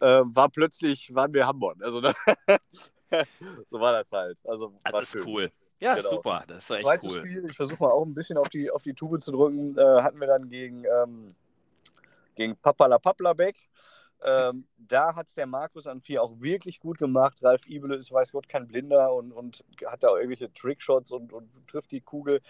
äh, 0.00 0.22
war 0.24 0.48
plötzlich, 0.48 1.14
waren 1.14 1.32
wir 1.32 1.46
Hamburg. 1.46 1.76
Also 1.82 2.00
ne? 2.00 2.14
so 3.68 3.80
war 3.80 3.92
das 3.92 4.10
halt. 4.12 4.38
Also 4.44 4.72
war 4.82 4.92
Das 4.92 5.04
ist 5.04 5.10
schön. 5.12 5.24
cool. 5.26 5.52
Ja, 5.80 5.94
Genau. 5.96 6.08
super. 6.08 6.44
Das 6.46 6.64
ist 6.64 6.70
echt 6.70 6.84
Zweites 6.84 7.10
cool. 7.10 7.18
Spiel, 7.18 7.44
ich 7.48 7.56
versuche 7.56 7.82
mal 7.82 7.90
auch 7.90 8.04
ein 8.04 8.14
bisschen 8.14 8.38
auf 8.38 8.48
die, 8.48 8.70
auf 8.70 8.82
die 8.82 8.94
Tube 8.94 9.20
zu 9.22 9.32
drücken, 9.32 9.76
äh, 9.76 9.82
hatten 10.02 10.18
wir 10.20 10.26
dann 10.26 10.48
gegen, 10.48 10.84
ähm, 10.84 11.34
gegen 12.36 12.56
Papala 12.56 12.98
Paplabek. 12.98 13.56
Ähm, 14.24 14.66
da 14.78 15.14
hat 15.14 15.28
es 15.28 15.34
der 15.34 15.46
Markus 15.46 15.86
an 15.86 16.00
vier 16.00 16.22
auch 16.22 16.40
wirklich 16.40 16.80
gut 16.80 16.98
gemacht. 16.98 17.42
Ralf 17.42 17.66
Ibele 17.66 17.96
ist, 17.96 18.10
weiß 18.10 18.32
Gott, 18.32 18.48
kein 18.48 18.66
Blinder 18.66 19.12
und, 19.12 19.32
und 19.32 19.64
hat 19.86 20.02
da 20.02 20.08
auch 20.08 20.16
irgendwelche 20.16 20.52
Trickshots 20.52 21.10
und, 21.10 21.32
und 21.32 21.50
trifft 21.66 21.90
die 21.90 22.00
Kugel. 22.00 22.40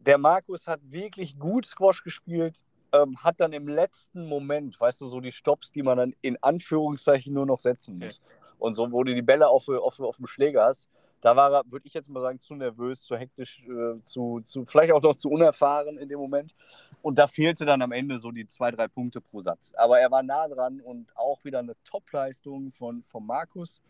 Der 0.00 0.16
Markus 0.18 0.66
hat 0.66 0.80
wirklich 0.90 1.38
gut 1.38 1.66
Squash 1.66 2.02
gespielt, 2.02 2.62
ähm, 2.92 3.22
hat 3.22 3.40
dann 3.40 3.52
im 3.52 3.68
letzten 3.68 4.26
Moment, 4.26 4.80
weißt 4.80 5.02
du, 5.02 5.08
so 5.08 5.20
die 5.20 5.32
Stops, 5.32 5.70
die 5.70 5.82
man 5.82 5.98
dann 5.98 6.14
in 6.22 6.42
Anführungszeichen 6.42 7.34
nur 7.34 7.44
noch 7.44 7.60
setzen 7.60 7.98
muss. 7.98 8.22
Und 8.58 8.74
so, 8.74 8.90
wo 8.90 9.04
du 9.04 9.14
die 9.14 9.22
Bälle 9.22 9.48
auf, 9.48 9.68
auf, 9.68 10.00
auf 10.00 10.16
dem 10.16 10.26
Schläger 10.26 10.64
hast, 10.64 10.88
da 11.26 11.34
war 11.34 11.52
er, 11.52 11.62
würde 11.72 11.84
ich 11.88 11.92
jetzt 11.92 12.08
mal 12.08 12.20
sagen, 12.20 12.38
zu 12.40 12.54
nervös, 12.54 13.02
zu 13.02 13.16
hektisch, 13.16 13.60
äh, 13.66 14.00
zu, 14.04 14.42
zu, 14.44 14.64
vielleicht 14.64 14.92
auch 14.92 15.02
noch 15.02 15.16
zu 15.16 15.28
unerfahren 15.28 15.98
in 15.98 16.08
dem 16.08 16.20
Moment. 16.20 16.54
Und 17.02 17.18
da 17.18 17.26
fehlte 17.26 17.66
dann 17.66 17.82
am 17.82 17.90
Ende 17.90 18.16
so 18.16 18.30
die 18.30 18.46
zwei, 18.46 18.70
drei 18.70 18.86
Punkte 18.86 19.20
pro 19.20 19.40
Satz. 19.40 19.74
Aber 19.76 19.98
er 19.98 20.08
war 20.12 20.22
nah 20.22 20.46
dran 20.46 20.80
und 20.80 21.08
auch 21.16 21.44
wieder 21.44 21.58
eine 21.58 21.74
Top-Leistung 21.82 22.70
von, 22.70 23.02
von 23.08 23.26
Markus. 23.26 23.82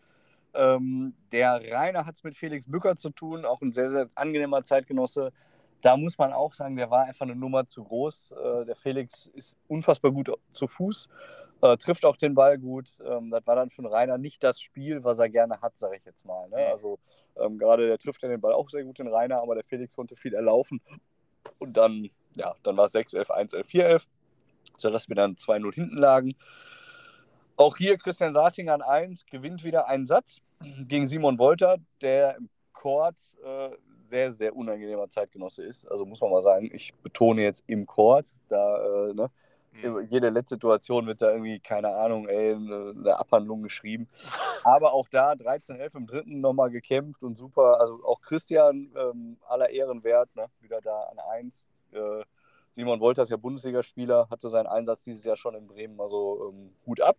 Ähm, 0.55 1.13
der 1.31 1.61
Rainer 1.71 2.07
hat 2.07 2.15
es 2.15 2.23
mit 2.23 2.35
Felix 2.35 2.65
Bücker 2.65 2.95
zu 2.95 3.11
tun, 3.11 3.45
auch 3.45 3.61
ein 3.61 3.71
sehr, 3.71 3.89
sehr 3.89 4.09
angenehmer 4.15 4.63
Zeitgenosse. 4.63 5.31
Da 5.81 5.95
muss 5.95 6.17
man 6.17 6.33
auch 6.33 6.53
sagen, 6.53 6.75
der 6.75 6.89
war 6.89 7.05
einfach 7.05 7.25
eine 7.25 7.35
Nummer 7.35 7.67
zu 7.67 7.83
groß. 7.83 8.31
Äh, 8.31 8.65
der 8.65 8.75
Felix 8.75 9.27
ist 9.27 9.57
unfassbar 9.67 10.11
gut 10.11 10.31
zu 10.51 10.67
Fuß, 10.67 11.07
äh, 11.61 11.77
trifft 11.77 12.05
auch 12.05 12.17
den 12.17 12.33
Ball 12.33 12.57
gut. 12.57 12.89
Ähm, 13.05 13.29
das 13.29 13.45
war 13.45 13.55
dann 13.55 13.69
für 13.69 13.83
den 13.83 13.91
Rainer 13.91 14.17
nicht 14.17 14.43
das 14.43 14.59
Spiel, 14.59 15.03
was 15.03 15.19
er 15.19 15.29
gerne 15.29 15.61
hat, 15.61 15.77
sage 15.77 15.97
ich 15.97 16.05
jetzt 16.05 16.25
mal. 16.25 16.49
Ne? 16.49 16.57
Also 16.67 16.99
ähm, 17.35 17.57
gerade 17.59 17.87
der 17.87 17.97
trifft 17.97 18.23
ja 18.23 18.29
den 18.29 18.41
Ball 18.41 18.53
auch 18.53 18.69
sehr 18.69 18.83
gut, 18.83 18.99
den 18.99 19.07
Rainer, 19.07 19.41
aber 19.41 19.55
der 19.55 19.63
Felix 19.63 19.95
konnte 19.95 20.15
viel 20.15 20.33
erlaufen. 20.33 20.81
Und 21.59 21.77
dann, 21.77 22.09
ja, 22.35 22.55
dann 22.63 22.75
war 22.75 22.85
es 22.85 22.95
6-11, 22.95 23.27
1-11, 23.29 23.65
4-11, 23.65 24.07
sodass 24.77 25.07
wir 25.07 25.15
dann 25.15 25.35
2-0 25.35 25.73
hinten 25.73 25.97
lagen. 25.97 26.35
Auch 27.55 27.77
hier 27.77 27.97
Christian 27.97 28.33
Sartinger 28.33 28.73
an 28.73 28.81
1, 28.81 29.25
gewinnt 29.25 29.63
wieder 29.63 29.87
einen 29.87 30.05
Satz 30.05 30.41
gegen 30.59 31.07
Simon 31.07 31.39
Wolter, 31.39 31.77
der 32.01 32.35
im 32.35 32.49
Court 32.73 33.15
äh, 33.43 33.69
sehr, 34.09 34.31
sehr 34.31 34.55
unangenehmer 34.55 35.09
Zeitgenosse 35.09 35.63
ist. 35.63 35.89
Also 35.89 36.05
muss 36.05 36.21
man 36.21 36.31
mal 36.31 36.43
sagen, 36.43 36.69
ich 36.73 36.93
betone 36.95 37.41
jetzt 37.41 37.63
im 37.67 37.85
Court, 37.85 38.33
da, 38.49 39.07
äh, 39.09 39.13
ne, 39.13 39.29
Hm. 39.81 40.07
jede 40.07 40.29
letzte 40.29 40.55
Situation 40.55 41.05
wird 41.05 41.21
da 41.21 41.31
irgendwie, 41.31 41.59
keine 41.59 41.89
Ahnung, 41.89 42.27
ey, 42.27 42.55
eine, 42.55 42.93
eine 42.97 43.19
Abhandlung 43.19 43.61
geschrieben. 43.61 44.07
Aber 44.63 44.93
auch 44.93 45.07
da 45.07 45.33
13-11 45.33 45.95
im 45.95 46.07
dritten 46.07 46.41
nochmal 46.41 46.71
gekämpft 46.71 47.21
und 47.21 47.37
super. 47.37 47.79
Also 47.79 48.03
auch 48.03 48.21
Christian, 48.21 48.91
ähm, 48.97 49.37
aller 49.47 49.69
Ehren 49.69 50.03
wert, 50.03 50.35
ne? 50.35 50.47
wieder 50.61 50.81
da 50.81 51.03
an 51.03 51.19
1. 51.19 51.69
Äh, 51.91 52.23
Simon 52.71 52.99
Wolter 52.99 53.23
ist 53.23 53.29
ja 53.29 53.37
Bundesligaspieler, 53.37 54.27
hatte 54.29 54.49
seinen 54.49 54.67
Einsatz 54.67 55.03
dieses 55.03 55.23
Jahr 55.23 55.37
schon 55.37 55.55
in 55.55 55.67
Bremen, 55.67 55.99
also 55.99 56.51
ähm, 56.53 56.73
Hut 56.85 57.01
ab. 57.01 57.17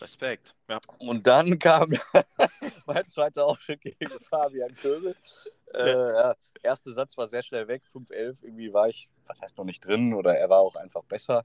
Respekt. 0.00 0.54
Ja. 0.68 0.80
Und 0.98 1.26
dann 1.26 1.58
kam 1.58 1.90
mein 2.86 3.06
zweiter 3.06 3.46
Aufschritt 3.46 3.80
gegen 3.82 4.10
Fabian 4.20 4.74
Köbel. 4.74 5.14
Äh, 5.76 6.14
ja, 6.14 6.34
erster 6.62 6.92
Satz 6.92 7.16
war 7.18 7.26
sehr 7.26 7.42
schnell 7.42 7.68
weg, 7.68 7.82
5-11. 7.92 8.42
Irgendwie 8.42 8.72
war 8.72 8.88
ich, 8.88 9.08
was 9.26 9.40
heißt 9.40 9.58
noch 9.58 9.64
nicht 9.64 9.84
drin, 9.84 10.14
oder 10.14 10.36
er 10.36 10.48
war 10.48 10.60
auch 10.60 10.74
einfach 10.76 11.04
besser. 11.04 11.44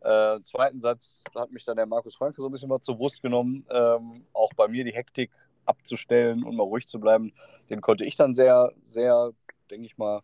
Äh, 0.00 0.40
zweiten 0.42 0.80
Satz 0.80 1.22
hat 1.34 1.50
mich 1.50 1.64
dann 1.64 1.76
der 1.76 1.86
Markus 1.86 2.16
Franke 2.16 2.40
so 2.40 2.48
ein 2.48 2.52
bisschen 2.52 2.68
mal 2.68 2.80
zur 2.80 2.96
Brust 2.96 3.22
genommen, 3.22 3.66
ähm, 3.70 4.26
auch 4.32 4.52
bei 4.54 4.68
mir 4.68 4.84
die 4.84 4.94
Hektik 4.94 5.30
abzustellen 5.64 6.44
und 6.44 6.56
mal 6.56 6.64
ruhig 6.64 6.88
zu 6.88 7.00
bleiben. 7.00 7.32
Den 7.70 7.80
konnte 7.80 8.04
ich 8.04 8.16
dann 8.16 8.34
sehr, 8.34 8.72
sehr, 8.88 9.32
denke 9.70 9.86
ich 9.86 9.96
mal, 9.98 10.22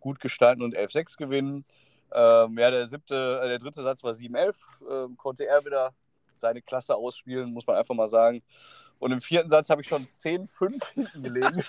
gut 0.00 0.20
gestalten 0.20 0.62
und 0.62 0.74
11-6 0.74 1.16
gewinnen. 1.16 1.64
Ähm, 2.12 2.58
ja, 2.58 2.70
der 2.70 2.86
siebte, 2.86 3.40
äh, 3.42 3.48
der 3.48 3.58
dritte 3.58 3.82
Satz 3.82 4.02
war 4.02 4.12
7-11, 4.12 4.54
ähm, 4.90 5.16
konnte 5.16 5.46
er 5.46 5.64
wieder 5.64 5.94
seine 6.36 6.62
Klasse 6.62 6.94
ausspielen, 6.94 7.52
muss 7.52 7.66
man 7.66 7.76
einfach 7.76 7.94
mal 7.94 8.08
sagen. 8.08 8.42
Und 8.98 9.12
im 9.12 9.20
vierten 9.20 9.50
Satz 9.50 9.70
habe 9.70 9.82
ich 9.82 9.88
schon 9.88 10.06
10-5 10.06 10.92
hinten 10.94 11.22
gelegen 11.22 11.62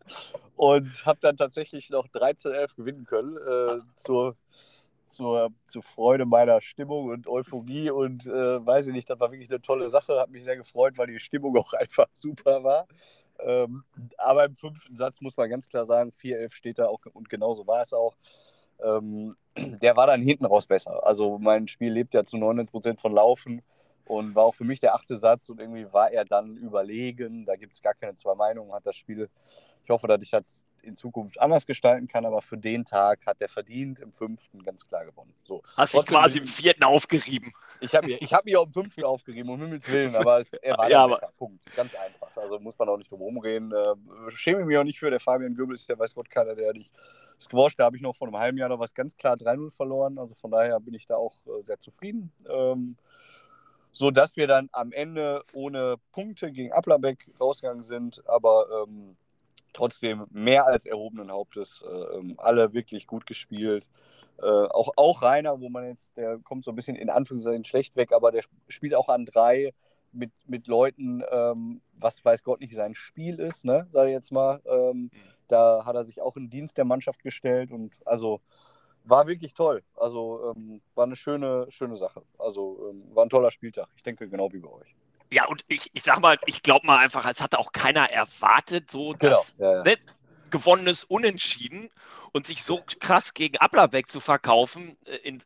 und 0.56 1.06
habe 1.06 1.18
dann 1.20 1.36
tatsächlich 1.36 1.90
noch 1.90 2.06
13-11 2.08 2.76
gewinnen 2.76 3.04
können. 3.04 3.36
Äh, 3.36 3.80
zur, 3.96 4.36
zur, 5.10 5.50
zur 5.66 5.82
Freude 5.82 6.24
meiner 6.24 6.60
Stimmung 6.60 7.08
und 7.08 7.26
Euphorie 7.26 7.90
und 7.90 8.26
äh, 8.26 8.64
weiß 8.64 8.86
ich 8.86 8.94
nicht, 8.94 9.10
das 9.10 9.20
war 9.20 9.30
wirklich 9.30 9.50
eine 9.50 9.60
tolle 9.60 9.88
Sache. 9.88 10.18
Hat 10.18 10.30
mich 10.30 10.44
sehr 10.44 10.56
gefreut, 10.56 10.96
weil 10.96 11.08
die 11.08 11.20
Stimmung 11.20 11.56
auch 11.58 11.72
einfach 11.74 12.06
super 12.12 12.64
war. 12.64 12.86
Ähm, 13.40 13.84
aber 14.16 14.44
im 14.44 14.56
fünften 14.56 14.96
Satz 14.96 15.20
muss 15.20 15.36
man 15.36 15.50
ganz 15.50 15.68
klar 15.68 15.84
sagen, 15.84 16.12
4-11 16.22 16.52
steht 16.52 16.78
da 16.78 16.86
auch 16.86 17.00
und 17.12 17.28
genauso 17.28 17.66
war 17.66 17.82
es 17.82 17.92
auch. 17.92 18.16
Ähm, 18.80 19.36
der 19.56 19.96
war 19.96 20.06
dann 20.06 20.22
hinten 20.22 20.46
raus 20.46 20.66
besser. 20.66 21.04
Also 21.06 21.38
mein 21.38 21.68
Spiel 21.68 21.92
lebt 21.92 22.14
ja 22.14 22.24
zu 22.24 22.36
99% 22.36 22.98
von 23.00 23.12
Laufen 23.12 23.62
und 24.08 24.34
war 24.34 24.44
auch 24.44 24.54
für 24.54 24.64
mich 24.64 24.80
der 24.80 24.94
achte 24.94 25.16
Satz 25.16 25.48
und 25.50 25.60
irgendwie 25.60 25.86
war 25.92 26.10
er 26.10 26.24
dann 26.24 26.56
überlegen. 26.56 27.44
Da 27.44 27.56
gibt 27.56 27.74
es 27.74 27.82
gar 27.82 27.94
keine 27.94 28.16
zwei 28.16 28.34
Meinungen, 28.34 28.72
hat 28.72 28.86
das 28.86 28.96
Spiel. 28.96 29.28
Ich 29.84 29.90
hoffe, 29.90 30.06
dass 30.08 30.20
ich 30.22 30.30
das 30.30 30.64
in 30.80 30.96
Zukunft 30.96 31.38
anders 31.40 31.66
gestalten 31.66 32.08
kann, 32.08 32.24
aber 32.24 32.40
für 32.40 32.56
den 32.56 32.84
Tag 32.84 33.26
hat 33.26 33.42
er 33.42 33.48
verdient 33.48 33.98
im 33.98 34.12
fünften 34.12 34.62
ganz 34.62 34.86
klar 34.86 35.04
gewonnen. 35.04 35.34
So. 35.44 35.62
Hast 35.76 35.92
dich 35.94 36.06
quasi 36.06 36.38
im 36.38 36.46
vierten 36.46 36.84
aufgerieben. 36.84 37.52
Ich 37.80 37.94
habe 37.94 38.10
ich 38.12 38.32
hab 38.32 38.44
mich 38.44 38.56
auch 38.56 38.66
im 38.66 38.72
fünften 38.72 39.04
aufgerieben, 39.04 39.50
um 39.50 39.60
Himmels 39.60 39.86
Willen, 39.90 40.14
aber 40.16 40.38
es, 40.40 40.52
er 40.54 40.78
war 40.78 40.88
Ja, 40.90 41.04
aber- 41.04 41.16
besser. 41.16 41.32
Punkt. 41.36 41.64
Ganz 41.76 41.94
einfach. 41.94 42.34
Also 42.36 42.58
muss 42.60 42.78
man 42.78 42.88
auch 42.88 42.96
nicht 42.96 43.10
drum 43.10 43.20
rumreden. 43.20 43.72
Äh, 43.72 44.30
schäme 44.30 44.64
mich 44.64 44.78
auch 44.78 44.84
nicht 44.84 44.98
für. 44.98 45.10
Der 45.10 45.20
Fabian 45.20 45.54
Göbel 45.54 45.74
ist 45.74 45.88
ja 45.88 45.98
weiß 45.98 46.14
Gott 46.14 46.30
keiner, 46.30 46.54
der 46.54 46.72
nicht 46.72 46.92
squash. 47.38 47.76
Da 47.76 47.84
habe 47.84 47.96
ich 47.96 48.02
noch 48.02 48.16
vor 48.16 48.28
einem 48.28 48.38
halben 48.38 48.56
Jahr 48.56 48.68
noch 48.70 48.78
was 48.78 48.94
ganz 48.94 49.16
klar 49.16 49.36
3-0 49.36 49.70
verloren. 49.72 50.18
Also 50.18 50.34
von 50.34 50.50
daher 50.50 50.78
bin 50.80 50.94
ich 50.94 51.06
da 51.06 51.16
auch 51.16 51.34
äh, 51.46 51.62
sehr 51.62 51.78
zufrieden. 51.78 52.32
Ähm, 52.50 52.96
so 53.98 54.12
dass 54.12 54.36
wir 54.36 54.46
dann 54.46 54.68
am 54.72 54.92
Ende 54.92 55.42
ohne 55.52 55.96
Punkte 56.12 56.52
gegen 56.52 56.70
Applerbeck 56.72 57.28
rausgegangen 57.40 57.82
sind, 57.82 58.22
aber 58.28 58.84
ähm, 58.86 59.16
trotzdem 59.72 60.26
mehr 60.30 60.66
als 60.66 60.86
erhobenen 60.86 61.32
Hauptes. 61.32 61.82
Äh, 61.82 62.16
ähm, 62.16 62.34
alle 62.38 62.72
wirklich 62.72 63.08
gut 63.08 63.26
gespielt. 63.26 63.88
Äh, 64.40 64.46
auch, 64.46 64.92
auch 64.96 65.22
Rainer, 65.22 65.60
wo 65.60 65.68
man 65.68 65.88
jetzt, 65.88 66.16
der 66.16 66.38
kommt 66.38 66.64
so 66.64 66.70
ein 66.70 66.76
bisschen 66.76 66.94
in 66.94 67.10
Anführungszeichen 67.10 67.64
schlecht 67.64 67.96
weg, 67.96 68.12
aber 68.12 68.30
der 68.30 68.44
spielt 68.68 68.94
auch 68.94 69.08
an 69.08 69.26
drei 69.26 69.74
mit, 70.12 70.30
mit 70.46 70.68
Leuten, 70.68 71.24
ähm, 71.30 71.80
was 71.94 72.24
weiß 72.24 72.44
Gott 72.44 72.60
nicht 72.60 72.74
sein 72.74 72.94
Spiel 72.94 73.40
ist, 73.40 73.64
ne, 73.64 73.88
sage 73.90 74.10
ich 74.10 74.14
jetzt 74.14 74.30
mal. 74.30 74.60
Ähm, 74.64 75.10
da 75.48 75.84
hat 75.84 75.96
er 75.96 76.04
sich 76.04 76.20
auch 76.20 76.36
in 76.36 76.50
Dienst 76.50 76.78
der 76.78 76.84
Mannschaft 76.84 77.24
gestellt 77.24 77.72
und 77.72 77.94
also 78.04 78.40
war 79.08 79.26
wirklich 79.26 79.54
toll. 79.54 79.82
Also 79.96 80.54
ähm, 80.56 80.82
war 80.94 81.04
eine 81.06 81.16
schöne, 81.16 81.66
schöne 81.70 81.96
Sache. 81.96 82.22
Also 82.38 82.90
ähm, 82.90 83.14
war 83.14 83.24
ein 83.24 83.30
toller 83.30 83.50
Spieltag. 83.50 83.88
Ich 83.96 84.02
denke 84.02 84.28
genau 84.28 84.52
wie 84.52 84.58
bei 84.60 84.70
euch. 84.70 84.96
Ja, 85.32 85.46
und 85.46 85.62
ich, 85.68 85.90
ich 85.92 86.02
sag 86.02 86.20
mal, 86.20 86.38
ich 86.46 86.62
glaube 86.62 86.86
mal 86.86 86.98
einfach, 86.98 87.26
es 87.26 87.40
hatte 87.40 87.58
auch 87.58 87.72
keiner 87.72 88.10
erwartet, 88.10 88.90
so 88.90 89.12
Genau. 89.18 89.46
dass 89.46 89.54
Ja, 89.58 89.72
ja. 89.72 89.84
ne, 89.84 89.96
gewonnenes 90.50 91.04
Unentschieden 91.04 91.90
und 92.32 92.46
sich 92.46 92.62
so 92.64 92.80
krass 93.00 93.34
gegen 93.34 93.58
Applerbeck 93.58 94.10
zu 94.10 94.20
verkaufen 94.20 94.96
äh, 95.04 95.16
in 95.16 95.42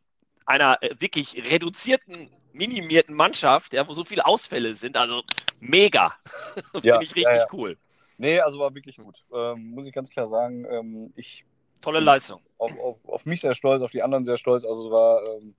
einer 0.47 0.81
äh, 0.83 0.95
wirklich 1.01 1.35
reduzierten, 1.51 2.31
minimierten 2.53 3.15
Mannschaft, 3.17 3.73
ja, 3.73 3.89
wo 3.89 3.95
so 3.95 4.05
viele 4.05 4.25
Ausfälle 4.27 4.75
sind. 4.77 4.97
Also 4.97 5.23
mega. 5.59 6.15
Finde 6.87 6.87
Ja, 6.87 7.01
ich 7.05 7.17
richtig 7.17 7.53
cool. 7.53 7.77
Nee, 8.19 8.39
also 8.41 8.61
war 8.61 8.75
wirklich 8.75 8.97
gut. 8.97 9.25
Ähm, 9.33 9.71
muss 9.71 9.87
ich 9.87 9.93
ganz 9.93 10.11
klar 10.11 10.27
sagen. 10.27 10.65
Ähm, 10.71 11.13
ich 11.17 11.45
Tolle 11.83 12.01
Leistung. 12.01 12.41
auf, 12.59 12.73
auf, 12.79 12.97
auf 13.07 13.27
mich 13.27 13.41
sehr 13.41 13.55
stolz, 13.55 13.83
auf 13.83 13.91
die 13.91 14.03
anderen 14.03 14.25
sehr 14.25 14.37
stolz. 14.39 14.65
Also 14.65 14.87
es 14.87 14.91
war, 14.91 15.23
ähm, 15.27 15.55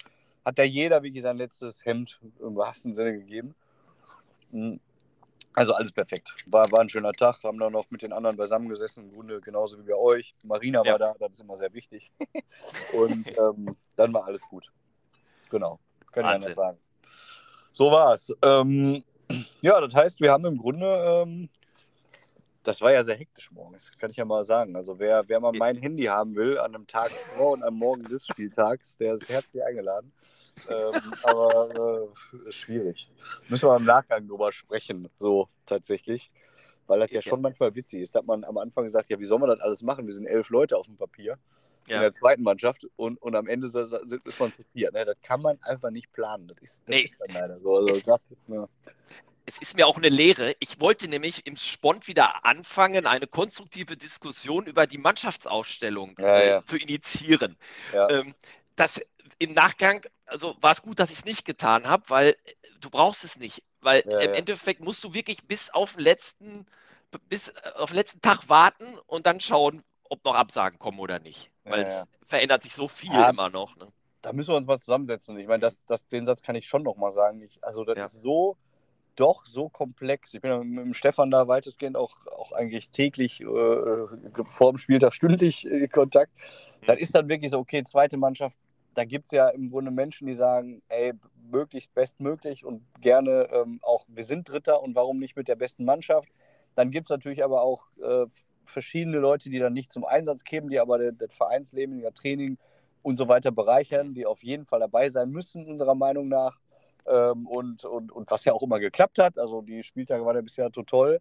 hat 0.45 0.57
da 0.57 0.63
jeder 0.63 1.03
wirklich 1.03 1.21
sein 1.21 1.37
letztes 1.37 1.85
Hemd 1.85 2.19
im 2.39 2.55
wahrsten 2.55 2.93
Sinne 2.93 3.13
gegeben. 3.13 3.53
Mhm. 4.51 4.79
Also 5.55 5.73
alles 5.73 5.91
perfekt. 5.91 6.33
War, 6.47 6.71
war 6.71 6.79
ein 6.79 6.89
schöner 6.89 7.13
Tag. 7.13 7.43
Haben 7.43 7.59
dann 7.59 7.73
noch 7.73 7.85
mit 7.91 8.01
den 8.01 8.11
anderen 8.11 8.35
beisammengesessen, 8.37 9.03
im 9.03 9.13
Grunde 9.13 9.39
genauso 9.39 9.77
wie 9.77 9.83
bei 9.83 9.95
euch. 9.95 10.33
Marina 10.43 10.81
Ja. 10.83 10.93
war 10.93 10.99
da, 10.99 11.15
das 11.19 11.33
ist 11.33 11.41
immer 11.41 11.57
sehr 11.57 11.71
wichtig. 11.73 12.11
Und 12.93 13.37
ähm, 13.37 13.75
dann 13.95 14.13
war 14.13 14.25
alles 14.25 14.41
gut. 14.49 14.71
Genau. 15.51 15.79
Kann 16.11 16.23
ich 16.25 16.31
Wahnsinn. 16.31 16.43
anders 16.43 16.55
sagen. 16.55 16.77
So 17.71 17.91
war's. 17.91 18.33
Ähm, 18.41 19.03
ja, 19.61 19.79
das 19.79 19.93
heißt, 19.93 20.21
wir 20.21 20.31
haben 20.31 20.45
im 20.45 20.57
Grunde, 20.57 20.85
ähm, 21.25 21.49
das 22.63 22.81
war 22.81 22.91
ja 22.91 23.03
sehr 23.03 23.15
hektisch 23.15 23.51
morgens, 23.51 23.91
kann 23.99 24.11
ich 24.11 24.17
ja 24.17 24.25
mal 24.25 24.43
sagen. 24.43 24.75
Also 24.75 24.97
wer, 24.99 25.27
wer 25.27 25.39
mal 25.39 25.51
mein 25.53 25.77
Handy 25.77 26.03
haben 26.05 26.35
will, 26.35 26.57
an 26.57 26.73
einem 26.75 26.87
Tag 26.87 27.11
vor 27.11 27.51
und 27.51 27.63
am 27.63 27.75
Morgen 27.75 28.03
des 28.05 28.25
Spieltags, 28.27 28.97
der 28.97 29.15
ist 29.15 29.27
herzlich 29.29 29.63
eingeladen. 29.63 30.11
ähm, 30.69 30.93
aber 31.23 32.09
äh, 32.33 32.49
ist 32.49 32.55
schwierig. 32.55 33.11
Müssen 33.49 33.67
wir 33.69 33.75
im 33.75 33.85
Nachgang 33.85 34.27
drüber 34.27 34.51
sprechen, 34.51 35.09
so 35.15 35.47
tatsächlich. 35.65 36.31
Weil 36.87 36.99
das 36.99 37.11
ja 37.11 37.17
Ja. 37.17 37.21
schon 37.21 37.41
manchmal 37.41 37.73
witzig 37.75 38.01
ist. 38.01 38.13
Da 38.15 38.19
hat 38.19 38.25
man 38.27 38.43
am 38.43 38.57
Anfang 38.57 38.83
gesagt, 38.83 39.09
ja, 39.09 39.17
wie 39.19 39.25
soll 39.25 39.39
man 39.39 39.49
das 39.49 39.59
alles 39.61 39.81
machen? 39.83 40.05
Wir 40.05 40.13
sind 40.13 40.25
elf 40.27 40.49
Leute 40.49 40.77
auf 40.77 40.85
dem 40.85 40.97
Papier 40.97 41.37
in 41.87 41.95
Ja. 41.95 42.01
der 42.01 42.13
zweiten 42.13 42.43
Mannschaft 42.43 42.85
und, 42.97 43.21
und 43.21 43.35
am 43.35 43.47
Ende 43.47 43.67
so- 43.67 43.83
so- 43.83 43.97
ist 43.97 44.39
man 44.39 44.53
zu 44.53 44.63
vier. 44.73 44.91
Ne? 44.91 45.03
Das 45.05 45.15
kann 45.21 45.41
man 45.41 45.57
einfach 45.63 45.91
nicht 45.91 46.11
planen. 46.13 46.47
Das 46.47 46.57
ist, 46.59 46.79
das 46.85 46.87
Nee. 46.87 47.01
ist 47.01 47.15
dann 47.19 47.33
leider 47.33 47.59
so. 47.59 47.75
Also, 47.77 47.99
das, 48.05 48.19
ja. 48.47 48.67
Es 49.45 49.57
ist 49.57 49.75
mir 49.75 49.87
auch 49.87 49.97
eine 49.97 50.09
Lehre. 50.09 50.55
Ich 50.59 50.79
wollte 50.79 51.07
nämlich 51.07 51.45
im 51.45 51.57
Spont 51.57 52.07
wieder 52.07 52.45
anfangen, 52.45 53.05
eine 53.05 53.27
konstruktive 53.27 53.97
Diskussion 53.97 54.65
über 54.65 54.87
die 54.87 54.97
Mannschaftsaufstellung 54.97 56.15
Ja, 56.17 56.37
äh, 56.37 56.49
ja. 56.49 56.65
zu 56.65 56.77
initiieren. 56.77 57.57
Ja. 57.93 58.09
Ähm, 58.09 58.35
das 58.75 59.01
im 59.39 59.53
Nachgang, 59.53 60.05
also 60.25 60.55
war 60.61 60.71
es 60.71 60.81
gut, 60.81 60.99
dass 60.99 61.11
ich 61.11 61.19
es 61.19 61.25
nicht 61.25 61.45
getan 61.45 61.87
habe, 61.87 62.03
weil 62.07 62.27
äh, 62.29 62.35
du 62.79 62.89
brauchst 62.89 63.23
es 63.23 63.37
nicht. 63.37 63.63
Weil 63.81 63.99
im. 64.01 64.33
Endeffekt 64.33 64.79
musst 64.79 65.03
du 65.03 65.13
wirklich 65.13 65.43
bis 65.43 65.69
auf 65.69 65.93
den 65.93 66.03
letzten, 66.03 66.65
bis 67.27 67.49
äh, 67.49 67.53
auf 67.75 67.89
den 67.89 67.97
letzten 67.97 68.21
Tag 68.21 68.47
warten 68.47 68.97
und 69.07 69.25
dann 69.25 69.41
schauen, 69.41 69.83
ob 70.09 70.23
noch 70.23 70.35
Absagen 70.35 70.79
kommen 70.79 70.99
oder 70.99 71.19
nicht. 71.19 71.51
Weil 71.65 71.81
es 71.81 72.03
verändert 72.25 72.63
sich 72.63 72.73
so 72.73 72.87
viel 72.87 73.13
immer 73.13 73.49
noch. 73.49 73.75
Ne? 73.75 73.91
da 74.23 74.31
müssen 74.31 74.53
wir 74.53 74.55
uns 74.55 74.65
mal 74.65 74.79
zusammensetzen. 74.79 75.37
Ich 75.37 75.47
meine, 75.47 75.59
das, 75.59 75.83
das, 75.85 76.07
den 76.07 76.25
Satz 76.25 76.41
kann 76.41 76.55
ich 76.55 76.65
schon 76.65 76.81
noch 76.81 76.95
mal 76.95 77.11
sagen. 77.11 77.41
Ich, 77.41 77.63
also 77.63 77.83
das 77.83 78.13
ist 78.13 78.23
so, 78.23 78.57
doch 79.15 79.45
so 79.45 79.69
komplex. 79.69 80.33
Ich 80.33 80.41
bin 80.41 80.51
ja 80.51 80.57
mit 80.63 80.85
dem 80.85 80.93
Stefan 80.93 81.31
da 81.31 81.47
weitestgehend 81.47 81.95
auch, 81.97 82.15
auch 82.27 82.51
eigentlich 82.51 82.89
täglich 82.89 83.41
äh, 83.41 83.45
vor 84.45 84.71
dem 84.71 84.77
Spieltag 84.77 85.13
stündlich 85.13 85.65
in 85.65 85.89
Kontakt. 85.89 86.31
Das 86.85 86.99
ist 86.99 87.15
dann 87.15 87.29
wirklich 87.29 87.51
so, 87.51 87.59
okay, 87.59 87.83
zweite 87.83 88.17
Mannschaft, 88.17 88.55
da 88.95 89.05
gibt 89.05 89.25
es 89.25 89.31
ja 89.31 89.49
im 89.49 89.69
Grunde 89.69 89.91
Menschen, 89.91 90.27
die 90.27 90.33
sagen, 90.33 90.81
ey, 90.89 91.13
möglichst 91.51 91.93
bestmöglich 91.93 92.65
und 92.65 92.83
gerne 93.01 93.49
ähm, 93.51 93.79
auch, 93.81 94.05
wir 94.07 94.23
sind 94.23 94.49
Dritter 94.49 94.81
und 94.81 94.95
warum 94.95 95.19
nicht 95.19 95.35
mit 95.35 95.47
der 95.47 95.55
besten 95.55 95.85
Mannschaft. 95.85 96.29
Dann 96.75 96.91
gibt 96.91 97.07
es 97.07 97.09
natürlich 97.09 97.43
aber 97.43 97.61
auch 97.61 97.85
äh, 98.01 98.25
verschiedene 98.65 99.17
Leute, 99.17 99.49
die 99.49 99.59
dann 99.59 99.73
nicht 99.73 99.91
zum 99.91 100.05
Einsatz 100.05 100.43
kämen, 100.43 100.69
die 100.69 100.79
aber 100.79 100.97
das, 100.97 101.13
das 101.17 101.35
Vereinsleben, 101.35 102.01
das 102.01 102.13
Training 102.13 102.57
und 103.01 103.17
so 103.17 103.27
weiter 103.27 103.51
bereichern, 103.51 104.13
die 104.13 104.25
auf 104.25 104.43
jeden 104.43 104.65
Fall 104.65 104.79
dabei 104.79 105.09
sein 105.09 105.29
müssen, 105.29 105.67
unserer 105.67 105.95
Meinung 105.95 106.29
nach. 106.29 106.59
Ähm, 107.05 107.47
und, 107.47 107.85
und, 107.85 108.11
und 108.11 108.31
was 108.31 108.45
ja 108.45 108.53
auch 108.53 108.61
immer 108.61 108.79
geklappt 108.79 109.19
hat. 109.19 109.37
Also 109.37 109.61
die 109.61 109.83
Spieltage 109.83 110.25
waren 110.25 110.35
ja 110.35 110.41
bisher 110.41 110.69
so 110.73 110.83
toll. 110.83 111.19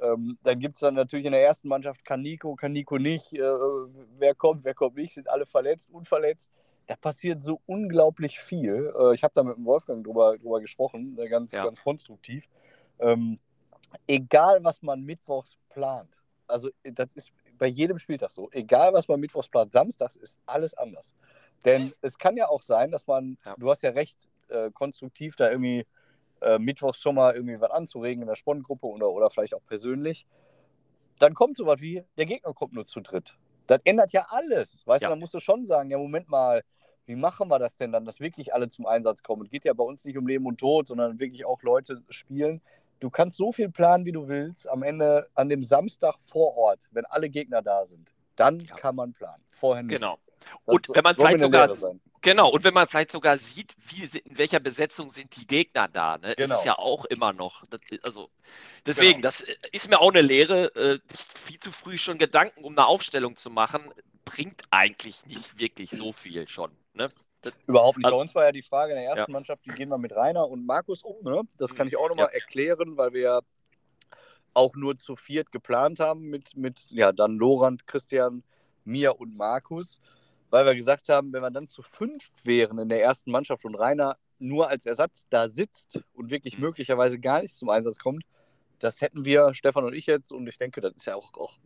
Ähm, 0.00 0.38
dann 0.42 0.58
gibt 0.60 0.76
es 0.76 0.80
dann 0.80 0.94
natürlich 0.94 1.26
in 1.26 1.32
der 1.32 1.42
ersten 1.42 1.68
Mannschaft, 1.68 2.04
kann 2.04 2.22
Nico, 2.22 2.54
kann 2.54 2.72
Nico 2.72 2.98
nicht, 2.98 3.32
äh, 3.32 3.40
wer 4.18 4.34
kommt, 4.34 4.64
wer 4.64 4.74
kommt 4.74 4.96
nicht, 4.96 5.14
sind 5.14 5.28
alle 5.28 5.44
verletzt, 5.44 5.88
unverletzt. 5.90 6.50
Da 6.86 6.94
passiert 6.96 7.42
so 7.42 7.60
unglaublich 7.66 8.38
viel. 8.38 8.92
Äh, 8.98 9.14
ich 9.14 9.22
habe 9.24 9.34
da 9.34 9.42
mit 9.42 9.56
dem 9.56 9.64
Wolfgang 9.64 10.04
drüber, 10.04 10.38
drüber 10.38 10.60
gesprochen, 10.60 11.18
äh, 11.18 11.28
ganz, 11.28 11.52
Ja. 11.52 11.64
ganz 11.64 11.82
konstruktiv. 11.82 12.48
Ähm, 13.00 13.38
egal, 14.06 14.62
was 14.62 14.82
man 14.82 15.02
mittwochs 15.02 15.58
plant, 15.68 16.08
also 16.46 16.70
äh, 16.82 16.92
das 16.92 17.14
ist 17.14 17.32
bei 17.58 17.66
jedem 17.66 17.98
Spieltag 17.98 18.30
so, 18.30 18.48
egal, 18.52 18.92
was 18.92 19.08
man 19.08 19.18
mittwochs 19.18 19.48
plant, 19.48 19.72
samstags 19.72 20.16
ist 20.16 20.38
alles 20.46 20.74
anders. 20.74 21.14
Denn 21.64 21.92
es 22.02 22.16
kann 22.16 22.36
ja 22.36 22.48
auch 22.48 22.62
sein, 22.62 22.90
dass 22.92 23.06
man, 23.06 23.36
Ja. 23.44 23.56
du 23.58 23.68
hast 23.68 23.82
ja 23.82 23.90
recht 23.90 24.30
äh, 24.50 24.70
konstruktiv 24.72 25.36
da 25.36 25.50
irgendwie 25.50 25.86
äh, 26.40 26.58
mittwochs 26.58 27.00
schon 27.00 27.14
mal 27.16 27.34
irgendwie 27.34 27.60
was 27.60 27.70
anzuregen 27.70 28.22
in 28.22 28.28
der 28.28 28.36
Sponnengruppe 28.36 28.86
oder, 28.86 29.10
oder 29.10 29.30
vielleicht 29.30 29.54
auch 29.54 29.64
persönlich. 29.66 30.26
Dann 31.18 31.34
kommt 31.34 31.56
sowas 31.56 31.80
wie, 31.80 32.04
der 32.16 32.26
Gegner 32.26 32.54
kommt 32.54 32.72
nur 32.72 32.86
zu 32.86 33.00
dritt. 33.00 33.36
Das 33.66 33.82
ändert 33.84 34.12
ja 34.12 34.26
alles. 34.28 34.86
Weißt 34.86 35.02
Ja. 35.02 35.08
du, 35.08 35.12
dann 35.12 35.18
musst 35.18 35.34
du 35.34 35.40
schon 35.40 35.66
sagen, 35.66 35.90
ja, 35.90 35.98
Moment 35.98 36.28
mal, 36.28 36.62
wie 37.06 37.16
machen 37.16 37.48
wir 37.48 37.58
das 37.58 37.76
denn 37.76 37.90
dann, 37.90 38.04
dass 38.04 38.20
wirklich 38.20 38.54
alle 38.54 38.68
zum 38.68 38.86
Einsatz 38.86 39.22
kommen? 39.22 39.42
Es 39.42 39.50
geht 39.50 39.64
ja 39.64 39.72
bei 39.72 39.84
uns 39.84 40.04
nicht 40.04 40.16
um 40.16 40.26
Leben 40.26 40.46
und 40.46 40.58
Tod, 40.58 40.86
sondern 40.88 41.18
wirklich 41.18 41.44
auch 41.44 41.62
Leute 41.62 42.02
spielen. 42.10 42.60
Du 43.00 43.10
kannst 43.10 43.36
so 43.36 43.52
viel 43.52 43.70
planen, 43.70 44.04
wie 44.04 44.12
du 44.12 44.28
willst. 44.28 44.68
Am 44.68 44.82
Ende 44.82 45.26
an 45.34 45.48
dem 45.48 45.62
Samstag 45.62 46.16
vor 46.20 46.56
Ort, 46.56 46.88
wenn 46.90 47.04
alle 47.06 47.30
Gegner 47.30 47.62
da 47.62 47.84
sind, 47.84 48.12
dann 48.36 48.60
Ja. 48.60 48.76
kann 48.76 48.94
man 48.96 49.12
planen. 49.12 49.42
Vorher 49.50 49.82
nicht. 49.82 49.94
Genau. 49.94 50.18
Das 50.66 50.74
Und 50.76 50.88
wenn 50.94 51.02
man 51.02 51.14
vielleicht 51.14 51.40
sogar. 51.40 51.68
Genau, 52.20 52.48
und 52.50 52.64
wenn 52.64 52.74
man 52.74 52.88
vielleicht 52.88 53.12
sogar 53.12 53.38
sieht, 53.38 53.74
wie, 53.86 54.04
in 54.18 54.38
welcher 54.38 54.60
Besetzung 54.60 55.10
sind 55.10 55.36
die 55.36 55.46
Gegner 55.46 55.88
da, 55.88 56.18
ne? 56.18 56.34
Das 56.34 56.36
Genau. 56.36 56.58
ist 56.58 56.64
ja 56.64 56.78
auch 56.78 57.04
immer 57.06 57.32
noch. 57.32 57.64
Das, 57.70 57.80
also, 58.02 58.28
deswegen, 58.86 59.22
das 59.22 59.42
äh, 59.42 59.54
ist 59.72 59.88
mir 59.88 60.00
auch 60.00 60.10
eine 60.10 60.22
Lehre, 60.22 60.74
äh, 60.74 60.98
viel 61.08 61.58
zu 61.60 61.70
früh 61.70 61.96
schon 61.98 62.18
Gedanken 62.18 62.64
um 62.64 62.76
eine 62.76 62.86
Aufstellung 62.86 63.36
zu 63.36 63.50
machen, 63.50 63.92
bringt 64.24 64.62
eigentlich 64.70 65.26
nicht 65.26 65.58
wirklich 65.58 65.90
so 65.90 66.12
viel 66.12 66.48
schon. 66.48 66.70
Ne? 66.92 67.08
Überhaupt 67.66 67.98
nicht. 67.98 68.04
Also- 68.06 68.16
Bei 68.16 68.20
uns 68.22 68.34
war 68.34 68.44
ja 68.44 68.52
die 68.52 68.62
Frage 68.62 68.92
in 68.92 68.98
der 68.98 69.06
ersten 69.06 69.30
Ja. 69.30 69.32
Mannschaft, 69.32 69.64
wie 69.64 69.74
gehen 69.74 69.88
wir 69.88 69.98
mit 69.98 70.12
Rainer 70.12 70.48
und 70.48 70.66
Markus 70.66 71.02
um? 71.04 71.22
Ne? 71.22 71.42
Das 71.56 71.74
kann 71.74 71.86
Mhm. 71.86 71.92
ich 71.92 71.96
auch 71.96 72.08
nochmal 72.08 72.26
Ja. 72.32 72.32
erklären, 72.34 72.96
weil 72.96 73.12
wir 73.12 73.20
ja 73.20 73.40
auch 74.54 74.74
nur 74.74 74.96
zu 74.98 75.14
viert 75.14 75.52
geplant 75.52 76.00
haben 76.00 76.22
mit, 76.30 76.56
mit 76.56 76.86
ja, 76.90 77.12
dann 77.12 77.36
Lorand, 77.36 77.86
Christian, 77.86 78.42
mir 78.84 79.20
und 79.20 79.36
Markus, 79.36 80.00
weil 80.50 80.64
wir 80.66 80.74
gesagt 80.74 81.08
haben, 81.08 81.32
wenn 81.32 81.42
wir 81.42 81.50
dann 81.50 81.68
zu 81.68 81.82
fünft 81.82 82.32
wären 82.44 82.78
in 82.78 82.88
der 82.88 83.02
ersten 83.02 83.30
Mannschaft 83.30 83.64
und 83.64 83.74
Rainer 83.74 84.16
nur 84.38 84.68
als 84.68 84.86
Ersatz 84.86 85.26
da 85.30 85.48
sitzt 85.48 86.00
und 86.14 86.30
wirklich 86.30 86.58
Mhm. 86.58 86.64
möglicherweise 86.64 87.18
gar 87.18 87.42
nicht 87.42 87.54
zum 87.54 87.68
Einsatz 87.70 87.98
kommt, 87.98 88.24
das 88.78 89.00
hätten 89.00 89.24
wir, 89.24 89.54
Stefan 89.54 89.84
und 89.84 89.94
ich 89.94 90.06
jetzt, 90.06 90.30
und 90.32 90.46
ich 90.48 90.58
denke, 90.58 90.80
das 90.80 90.94
ist 90.94 91.06
ja 91.06 91.16
auch, 91.16 91.34
auch 91.34 91.58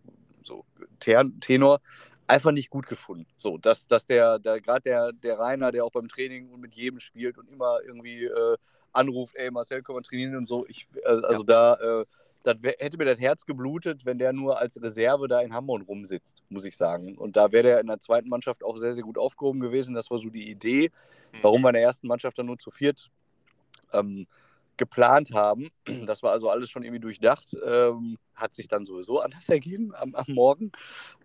so 0.42 0.64
Ten- 1.00 1.38
Tenor, 1.40 1.80
einfach 2.26 2.52
nicht 2.52 2.70
gut 2.70 2.86
gefunden. 2.86 3.26
So, 3.36 3.58
dass, 3.58 3.86
dass 3.86 4.06
der, 4.06 4.38
der 4.38 4.60
gerade 4.60 4.82
der, 4.82 5.12
der 5.12 5.38
Rainer, 5.38 5.72
der 5.72 5.84
auch 5.84 5.90
beim 5.92 6.08
Training 6.08 6.50
und 6.50 6.60
mit 6.60 6.74
jedem 6.74 7.00
spielt 7.00 7.36
und 7.38 7.48
immer 7.50 7.80
irgendwie 7.84 8.24
äh, 8.24 8.56
anruft, 8.92 9.34
ey 9.36 9.50
Marcel, 9.50 9.82
komm 9.82 9.96
mal 9.96 10.02
trainieren 10.02 10.36
und 10.36 10.46
so. 10.46 10.66
Ich, 10.68 10.88
äh, 11.04 11.08
also 11.08 11.42
ja. 11.42 11.76
da, 11.76 12.00
äh, 12.00 12.06
das 12.42 12.56
hätte 12.62 12.98
mir 12.98 13.04
das 13.04 13.20
Herz 13.20 13.46
geblutet, 13.46 14.04
wenn 14.04 14.18
der 14.18 14.32
nur 14.32 14.58
als 14.58 14.80
Reserve 14.80 15.28
da 15.28 15.40
in 15.40 15.52
Hamburg 15.52 15.86
rumsitzt, 15.86 16.42
muss 16.48 16.64
ich 16.64 16.76
sagen. 16.76 17.16
Und 17.16 17.36
da 17.36 17.52
wäre 17.52 17.62
der 17.62 17.80
in 17.80 17.86
der 17.86 18.00
zweiten 18.00 18.28
Mannschaft 18.28 18.64
auch 18.64 18.76
sehr, 18.76 18.94
sehr 18.94 19.04
gut 19.04 19.18
aufgehoben 19.18 19.60
gewesen. 19.60 19.94
Das 19.94 20.10
war 20.10 20.18
so 20.18 20.30
die 20.30 20.50
Idee, 20.50 20.90
mhm. 21.32 21.38
warum 21.42 21.62
wir 21.62 21.68
in 21.68 21.74
der 21.74 21.82
ersten 21.82 22.06
Mannschaft 22.06 22.38
dann 22.38 22.46
nur 22.46 22.58
zu 22.58 22.70
viert 22.70 23.10
ähm, 23.92 24.26
geplant 24.76 25.32
haben. 25.32 25.70
Das 26.06 26.22
war 26.22 26.32
also 26.32 26.50
alles 26.50 26.70
schon 26.70 26.82
irgendwie 26.82 27.00
durchdacht. 27.00 27.56
Ähm, 27.64 28.18
hat 28.34 28.54
sich 28.54 28.68
dann 28.68 28.86
sowieso 28.86 29.20
anders 29.20 29.48
ergeben 29.48 29.94
am, 29.94 30.14
am 30.14 30.26
Morgen. 30.28 30.72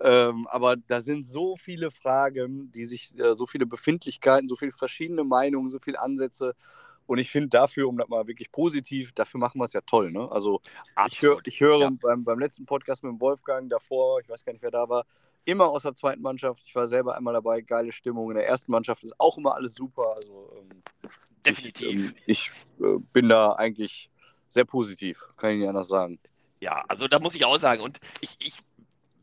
Ähm, 0.01 0.47
aber 0.47 0.75
da 0.75 1.01
sind 1.01 1.25
so 1.25 1.55
viele 1.55 1.89
Fragen, 1.89 2.71
die 2.71 2.85
sich, 2.85 3.17
äh, 3.17 3.35
so 3.35 3.47
viele 3.47 3.65
Befindlichkeiten, 3.65 4.47
so 4.47 4.55
viele 4.55 4.71
verschiedene 4.71 5.23
Meinungen, 5.23 5.69
so 5.69 5.79
viele 5.79 5.99
Ansätze. 5.99 6.55
Und 7.07 7.17
ich 7.17 7.31
finde 7.31 7.49
dafür, 7.49 7.87
um 7.87 7.97
das 7.97 8.07
mal 8.09 8.27
wirklich 8.27 8.51
positiv, 8.51 9.13
dafür 9.13 9.39
machen 9.39 9.59
wir 9.59 9.65
es 9.65 9.73
ja 9.73 9.81
toll. 9.81 10.11
Ne? 10.11 10.29
Also 10.31 10.61
ich, 11.07 11.21
hör, 11.21 11.39
ich 11.45 11.59
höre 11.59 11.79
ja. 11.79 11.89
beim, 11.89 12.23
beim 12.23 12.39
letzten 12.39 12.65
Podcast 12.65 13.03
mit 13.03 13.11
dem 13.11 13.19
Wolfgang 13.21 13.69
davor, 13.69 14.19
ich 14.19 14.29
weiß 14.29 14.43
gar 14.45 14.53
nicht, 14.53 14.61
wer 14.61 14.71
da 14.71 14.87
war, 14.87 15.05
immer 15.45 15.69
aus 15.69 15.83
der 15.83 15.93
zweiten 15.93 16.21
Mannschaft. 16.21 16.61
Ich 16.65 16.75
war 16.75 16.85
selber 16.87 17.15
einmal 17.15 17.33
dabei, 17.33 17.61
geile 17.61 17.93
Stimmung. 17.93 18.29
In 18.29 18.37
der 18.37 18.47
ersten 18.47 18.71
Mannschaft 18.71 19.03
ist 19.03 19.17
auch 19.19 19.37
immer 19.37 19.55
alles 19.55 19.73
super. 19.75 20.15
Also 20.15 20.53
ähm, 20.59 20.83
definitiv. 21.45 21.87
Ich, 21.87 22.05
ähm, 22.05 22.15
ich 22.25 22.51
äh, 22.81 22.99
bin 23.13 23.29
da 23.29 23.53
eigentlich 23.53 24.11
sehr 24.49 24.65
positiv, 24.65 25.25
kann 25.37 25.51
ich 25.51 25.59
nicht 25.59 25.69
anders 25.69 25.87
sagen. 25.87 26.19
Ja, 26.59 26.83
also 26.87 27.07
da 27.07 27.19
muss 27.19 27.35
ich 27.35 27.45
auch 27.45 27.57
sagen. 27.57 27.81
Und 27.81 27.99
ich, 28.19 28.35
ich 28.39 28.57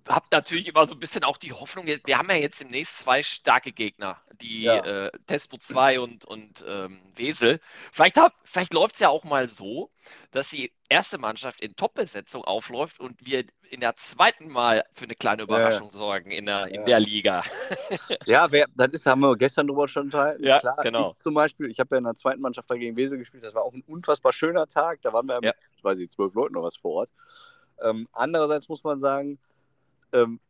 habe 0.09 0.27
natürlich 0.31 0.69
immer 0.69 0.87
so 0.87 0.95
ein 0.95 1.01
bisschen 1.01 1.25
auch 1.25 1.39
die 1.39 1.53
Hoffnung, 1.53 1.87
wir 1.87 2.19
haben 2.19 2.29
ja 2.31 2.37
jetzt 2.37 2.61
demnächst 2.61 2.99
zwei 2.99 3.23
starke 3.23 3.73
Gegner, 3.73 4.19
die 4.41 4.63
ja. 4.63 5.07
äh, 5.07 5.11
Tespo 5.27 5.57
2 5.57 6.01
und, 6.01 6.25
und 6.25 6.65
ähm, 6.67 7.01
Wesel. 7.17 7.61
Vielleicht, 7.93 8.19
vielleicht 8.45 8.75
läuft 8.75 8.95
es 8.95 9.01
ja 9.01 9.09
auch 9.09 9.25
mal 9.25 9.49
so, 9.49 9.91
dass 10.31 10.51
die 10.51 10.73
erste 10.91 11.19
Mannschaft 11.19 11.63
in 11.63 11.75
Top-Besetzung 11.75 12.45
aufläuft 12.45 13.01
und 13.01 13.25
wir 13.25 13.45
in 13.71 13.81
der 13.81 13.97
zweiten 13.97 14.49
Mal 14.49 14.85
für 14.93 15.05
eine 15.05 15.15
kleine 15.15 15.43
Überraschung 15.43 15.87
ja. 15.87 15.93
sorgen 15.93 16.31
in 16.31 16.47
der, 16.47 16.69
in 16.69 16.85
der 16.85 17.01
Liga. 17.01 17.43
ja, 18.27 18.51
wer, 18.53 18.67
das 18.75 18.89
ist, 18.93 19.07
haben 19.07 19.21
wir 19.21 19.37
gestern 19.37 19.67
drüber 19.67 19.89
schon 19.89 20.11
teil. 20.11 20.37
Ja, 20.41 20.61
Klar, 20.61 20.77
genau. 20.83 21.13
Ich 21.13 21.19
zum 21.19 21.35
Beispiel, 21.35 21.71
ich 21.71 21.81
habe 21.81 21.95
ja 21.95 21.99
in 21.99 22.05
der 22.05 22.17
zweiten 22.17 22.43
Mannschaft 22.43 22.69
gegen 22.69 22.97
Wesel 22.97 23.19
gespielt, 23.19 23.43
das 23.43 23.55
war 23.55 23.63
auch 23.63 23.73
ein 23.73 23.83
unfassbar 23.87 24.33
schöner 24.33 24.67
Tag. 24.67 25.01
Da 25.03 25.13
waren 25.13 25.27
wir, 25.27 25.35
ja. 25.35 25.41
mit, 25.41 25.55
ich 25.77 25.83
weiß 25.83 25.99
nicht, 25.99 26.13
zwölf 26.13 26.35
Leuten 26.35 26.57
oder 26.57 26.67
was 26.67 26.77
vor 26.77 26.93
Ort. 26.93 27.11
Ähm, 27.83 28.07
andererseits 28.13 28.69
muss 28.69 28.85
man 28.85 29.01
sagen, 29.01 29.39
ähm, 30.15 30.41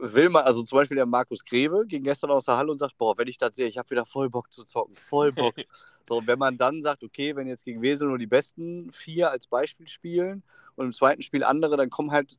will 0.00 0.28
man, 0.28 0.44
also 0.44 0.62
zum 0.62 0.76
Beispiel 0.76 0.96
der 0.96 1.06
Markus 1.06 1.44
Greve 1.44 1.86
ging 1.86 2.04
gestern 2.04 2.30
aus 2.30 2.44
der 2.44 2.56
Halle 2.56 2.70
und 2.70 2.78
sagt, 2.78 2.96
boah, 2.98 3.16
wenn 3.16 3.28
ich 3.28 3.38
das 3.38 3.56
sehe, 3.56 3.66
ich 3.66 3.78
habe 3.78 3.90
wieder 3.90 4.04
voll 4.04 4.28
Bock 4.28 4.52
zu 4.52 4.64
zocken, 4.64 4.94
voll 4.94 5.32
Bock. 5.32 5.54
so, 6.08 6.18
und 6.18 6.26
wenn 6.26 6.38
man 6.38 6.58
dann 6.58 6.82
sagt, 6.82 7.02
okay, 7.02 7.34
wenn 7.34 7.46
jetzt 7.46 7.64
gegen 7.64 7.82
Wesel 7.82 8.08
nur 8.08 8.18
die 8.18 8.26
besten 8.26 8.92
vier 8.92 9.30
als 9.30 9.46
Beispiel 9.46 9.88
spielen 9.88 10.42
und 10.76 10.86
im 10.86 10.92
zweiten 10.92 11.22
Spiel 11.22 11.42
andere, 11.42 11.76
dann 11.76 11.90
kommen 11.90 12.10
halt 12.10 12.38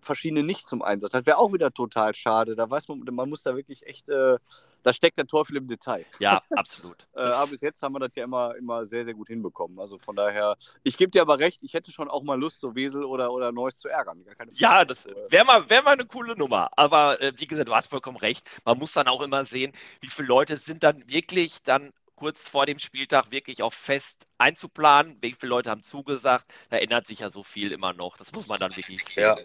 verschiedene 0.00 0.42
nicht 0.42 0.68
zum 0.68 0.82
Einsatz. 0.82 1.12
Das 1.12 1.24
wäre 1.24 1.38
auch 1.38 1.52
wieder 1.52 1.72
total 1.72 2.14
schade. 2.14 2.56
Da 2.56 2.68
weiß 2.68 2.88
man, 2.88 3.00
man 3.12 3.28
muss 3.28 3.42
da 3.42 3.56
wirklich 3.56 3.86
echt, 3.86 4.08
äh, 4.08 4.38
da 4.84 4.92
steckt 4.92 5.18
der 5.18 5.26
Teufel 5.26 5.56
im 5.56 5.66
Detail. 5.66 6.04
Ja, 6.20 6.42
absolut. 6.50 7.08
äh, 7.14 7.20
aber 7.20 7.48
bis 7.48 7.60
jetzt 7.62 7.82
haben 7.82 7.94
wir 7.94 8.00
das 8.00 8.14
ja 8.14 8.24
immer, 8.24 8.54
immer 8.54 8.86
sehr, 8.86 9.04
sehr 9.04 9.14
gut 9.14 9.28
hinbekommen. 9.28 9.80
Also 9.80 9.98
von 9.98 10.14
daher, 10.14 10.56
ich 10.84 10.96
gebe 10.96 11.10
dir 11.10 11.22
aber 11.22 11.38
recht, 11.38 11.64
ich 11.64 11.74
hätte 11.74 11.90
schon 11.90 12.08
auch 12.08 12.22
mal 12.22 12.38
Lust, 12.38 12.60
so 12.60 12.74
Wesel 12.74 13.04
oder, 13.04 13.32
oder 13.32 13.50
Neuss 13.50 13.78
zu 13.78 13.88
ärgern. 13.88 14.24
ja, 14.52 14.84
das 14.84 15.06
wäre 15.28 15.44
mal, 15.44 15.68
wär 15.68 15.82
mal 15.82 15.94
eine 15.94 16.04
coole 16.04 16.36
Nummer. 16.36 16.70
Aber 16.76 17.20
äh, 17.20 17.32
wie 17.36 17.46
gesagt, 17.46 17.68
du 17.68 17.74
hast 17.74 17.88
vollkommen 17.88 18.18
recht. 18.18 18.48
Man 18.64 18.78
muss 18.78 18.92
dann 18.92 19.08
auch 19.08 19.22
immer 19.22 19.44
sehen, 19.44 19.72
wie 20.00 20.08
viele 20.08 20.28
Leute 20.28 20.58
sind 20.58 20.84
dann 20.84 21.08
wirklich 21.08 21.62
dann 21.62 21.92
kurz 22.14 22.46
vor 22.46 22.66
dem 22.66 22.78
Spieltag 22.78 23.30
wirklich 23.30 23.62
auch 23.62 23.72
fest 23.72 24.26
einzuplanen. 24.38 25.16
Wie 25.20 25.32
viele 25.32 25.50
Leute 25.50 25.70
haben 25.70 25.82
zugesagt? 25.82 26.52
Da 26.70 26.76
ändert 26.76 27.06
sich 27.06 27.20
ja 27.20 27.30
so 27.30 27.42
viel 27.42 27.72
immer 27.72 27.92
noch. 27.92 28.16
Das 28.16 28.32
muss 28.32 28.46
man 28.46 28.58
dann 28.58 28.76
wirklich 28.76 29.00
ja. 29.16 29.36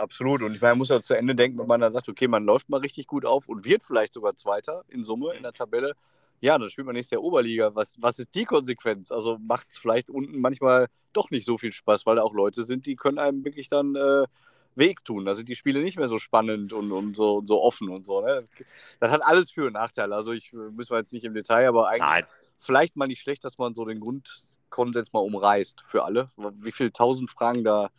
Absolut. 0.00 0.42
Und 0.42 0.54
ich 0.54 0.60
meine, 0.60 0.72
man 0.72 0.78
muss 0.78 0.88
ja 0.88 1.02
zu 1.02 1.14
Ende 1.14 1.34
denken, 1.34 1.58
wenn 1.58 1.66
man 1.66 1.80
dann 1.80 1.92
sagt, 1.92 2.08
okay, 2.08 2.26
man 2.26 2.44
läuft 2.44 2.68
mal 2.68 2.80
richtig 2.80 3.06
gut 3.06 3.26
auf 3.26 3.48
und 3.48 3.64
wird 3.64 3.82
vielleicht 3.82 4.14
sogar 4.14 4.36
Zweiter 4.36 4.84
in 4.88 5.04
Summe 5.04 5.34
in 5.34 5.42
der 5.42 5.52
Tabelle. 5.52 5.94
Ja, 6.40 6.56
dann 6.56 6.70
spielt 6.70 6.86
man 6.86 6.94
nächstes 6.94 7.12
Jahr 7.12 7.22
Oberliga. 7.22 7.74
Was, 7.74 8.00
was 8.00 8.18
ist 8.18 8.34
die 8.34 8.46
Konsequenz? 8.46 9.12
Also 9.12 9.38
macht 9.38 9.66
es 9.70 9.78
vielleicht 9.78 10.08
unten 10.08 10.40
manchmal 10.40 10.88
doch 11.12 11.30
nicht 11.30 11.44
so 11.44 11.58
viel 11.58 11.72
Spaß, 11.72 12.06
weil 12.06 12.16
da 12.16 12.22
auch 12.22 12.32
Leute 12.32 12.62
sind, 12.62 12.86
die 12.86 12.96
können 12.96 13.18
einem 13.18 13.44
wirklich 13.44 13.68
dann 13.68 13.94
äh, 13.94 14.24
Weg 14.74 15.04
tun. 15.04 15.26
Da 15.26 15.34
sind 15.34 15.48
die 15.50 15.56
Spiele 15.56 15.82
nicht 15.82 15.98
mehr 15.98 16.08
so 16.08 16.18
spannend 16.18 16.72
und, 16.72 16.92
und, 16.92 17.14
so, 17.14 17.38
und 17.38 17.46
so 17.46 17.60
offen 17.62 17.90
und 17.90 18.06
so. 18.06 18.22
Ne? 18.22 18.36
Das, 18.36 18.48
das, 19.00 19.10
hat 19.10 19.20
alles 19.22 19.50
Für- 19.50 19.66
und 19.66 19.74
Nachteile. 19.74 20.14
Also 20.14 20.32
ich 20.32 20.52
äh, 20.54 20.56
müssen 20.56 20.92
wir 20.92 20.98
jetzt 20.98 21.12
nicht 21.12 21.24
im 21.24 21.34
Detail, 21.34 21.68
aber 21.68 21.88
eigentlich 21.88 22.00
Nein. 22.00 22.24
vielleicht 22.58 22.96
mal 22.96 23.06
nicht 23.06 23.20
schlecht, 23.20 23.44
dass 23.44 23.58
man 23.58 23.74
so 23.74 23.84
den 23.84 24.00
Grundkonsens 24.00 25.12
mal 25.12 25.20
umreißt 25.20 25.84
für 25.88 26.04
alle. 26.04 26.26
Wie 26.36 26.72
viele 26.72 26.90
tausend 26.90 27.30
Fragen 27.30 27.64
da 27.64 27.90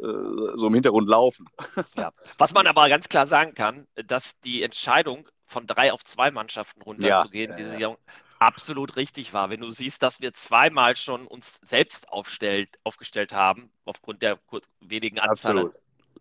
so 0.00 0.66
im 0.66 0.74
Hintergrund 0.74 1.08
laufen. 1.08 1.48
Ja. 1.96 2.12
Was 2.38 2.54
man 2.54 2.66
aber 2.66 2.88
ganz 2.88 3.08
klar 3.08 3.26
sagen 3.26 3.54
kann, 3.54 3.86
dass 4.06 4.38
die 4.40 4.62
Entscheidung 4.62 5.28
von 5.46 5.66
drei 5.66 5.92
auf 5.92 6.04
zwei 6.04 6.30
Mannschaften 6.30 6.82
runterzugehen, 6.82 7.50
ja. 7.50 7.56
diese 7.56 7.70
Saison 7.70 7.96
absolut 8.38 8.96
richtig 8.96 9.32
war. 9.32 9.50
Wenn 9.50 9.60
du 9.60 9.68
siehst, 9.70 10.02
dass 10.02 10.20
wir 10.20 10.32
zweimal 10.32 10.94
schon 10.94 11.26
uns 11.26 11.58
selbst 11.62 12.08
aufstellt, 12.10 12.68
aufgestellt 12.84 13.32
haben, 13.32 13.70
aufgrund 13.84 14.22
der 14.22 14.38
wenigen 14.80 15.18
Anzahl 15.18 15.58
an 15.58 15.72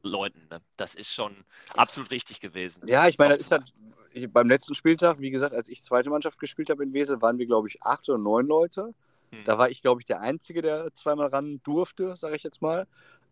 Leuten. 0.02 0.48
Ne? 0.50 0.62
Das 0.78 0.96
ist 0.96 1.14
schon 1.14 1.36
absolut 1.76 2.12
richtig 2.12 2.40
gewesen. 2.40 2.88
Ja, 2.88 3.08
ich 3.08 3.18
meine, 3.18 3.36
das 3.36 3.46
ist 3.46 3.52
halt 3.52 3.74
ich, 4.14 4.32
beim 4.32 4.48
letzten 4.48 4.76
Spieltag, 4.76 5.20
wie 5.20 5.30
gesagt, 5.30 5.54
als 5.54 5.70
ich 5.70 5.84
zweite 5.84 6.10
Mannschaft 6.10 6.40
gespielt 6.40 6.70
habe 6.70 6.84
in 6.84 6.94
Wesel, 6.94 7.22
waren 7.22 7.38
wir, 7.38 7.46
glaube 7.46 7.68
ich, 7.68 7.84
acht 7.84 8.10
oder 8.10 8.18
neun 8.18 8.48
Leute. 8.48 8.94
Hm. 9.32 9.44
Da 9.46 9.58
war 9.58 9.70
ich, 9.70 9.82
glaube 9.82 10.02
ich, 10.02 10.06
der 10.06 10.22
Einzige, 10.22 10.62
der 10.62 10.94
zweimal 10.94 11.28
ran 11.28 11.60
durfte, 11.64 12.16
sage 12.16 12.36
ich 12.36 12.44
jetzt 12.44 12.62
mal. 12.62 12.88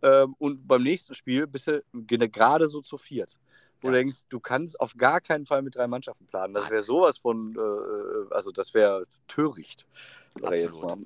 Ähm, 0.06 0.36
und 0.38 0.68
beim 0.68 0.84
nächsten 0.84 1.16
Spiel 1.16 1.47
bist 1.47 1.68
du 1.68 1.82
gerade 1.91 2.70
so 2.70 2.82
zu 2.82 2.99
viert. 2.99 3.39
Wo 3.82 3.88
ja. 3.88 3.93
du 3.93 3.97
denkst, 3.97 4.28
du 4.30 4.39
kannst 4.39 4.80
auf 4.80 4.93
gar 4.95 5.20
keinen 5.20 5.47
Fall 5.47 5.64
mit 5.64 5.76
drei 5.76 5.88
Mannschaften 5.88 6.28
planen. 6.28 6.53
Das 6.53 6.70
wäre 6.70 6.84
sowas 6.84 7.18
von, 7.18 7.56
äh, 7.56 8.34
also 8.34 8.51
das 8.51 8.76
wäre 8.76 9.06
töricht. 9.28 9.88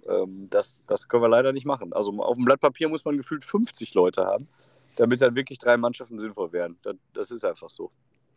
Ähm, 0.09 0.47
das, 0.49 0.83
das 0.85 1.07
können 1.07 1.23
wir 1.23 1.29
leider 1.29 1.53
nicht 1.53 1.65
machen. 1.65 1.93
Also 1.93 2.11
auf 2.21 2.35
dem 2.35 2.43
Blatt 2.43 2.59
Papier 2.59 2.89
muss 2.89 3.05
man 3.05 3.15
gefühlt 3.15 3.45
50 3.45 3.93
Leute 3.93 4.25
haben, 4.25 4.49
damit 4.97 5.21
dann 5.21 5.33
wirklich 5.33 5.59
drei 5.59 5.77
Mannschaften 5.77 6.19
sinnvoll 6.19 6.51
werden. 6.51 6.77
Das, 6.81 6.95
das 7.13 7.31
ist 7.31 7.45
einfach 7.45 7.69
so. 7.69 7.91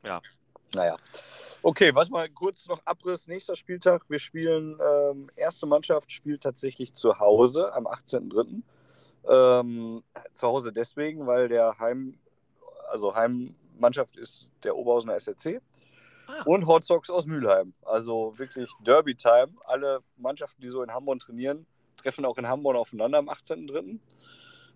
Ja. 0.07 0.23
Naja. 0.75 0.97
Okay, 1.63 1.95
was 1.95 2.09
mal 2.09 2.29
kurz 2.29 2.69
noch 2.69 2.81
Abriss. 2.85 3.27
Nächster 3.27 3.57
Spieltag. 3.57 4.05
Wir 4.09 4.21
spielen, 4.21 4.79
ähm, 4.81 5.29
erste 5.35 5.67
Mannschaft 5.67 6.13
spielt 6.13 6.43
tatsächlich 6.43 6.93
zu 6.93 7.19
Hause 7.19 7.73
am 7.75 7.87
18.03. 7.87 8.63
Ähm, 9.29 10.03
zu 10.33 10.49
Hause 10.49 10.73
deswegen, 10.73 11.27
weil 11.27 11.49
der 11.49 11.79
Heim, 11.79 12.19
also 12.91 13.15
Heimmannschaft 13.15 14.17
ist 14.17 14.49
der 14.65 14.77
Oberhausener 14.77 15.19
SRC 15.19 15.61
ah. 16.27 16.43
und 16.45 16.67
Hot 16.67 16.85
Sox 16.85 17.11
aus 17.11 17.27
Mülheim. 17.27 17.73
Also 17.83 18.35
wirklich 18.37 18.71
Derby-Time. 18.81 19.49
Alle 19.65 20.01
Mannschaften, 20.17 20.61
die 20.61 20.69
so 20.69 20.83
in 20.83 20.93
Hamburg 20.93 21.21
trainieren, 21.21 21.67
treffen 21.97 22.25
auch 22.25 22.39
in 22.39 22.49
Hamburg 22.49 22.77
aufeinander 22.77 23.19
am 23.19 23.29
18.03. 23.29 23.99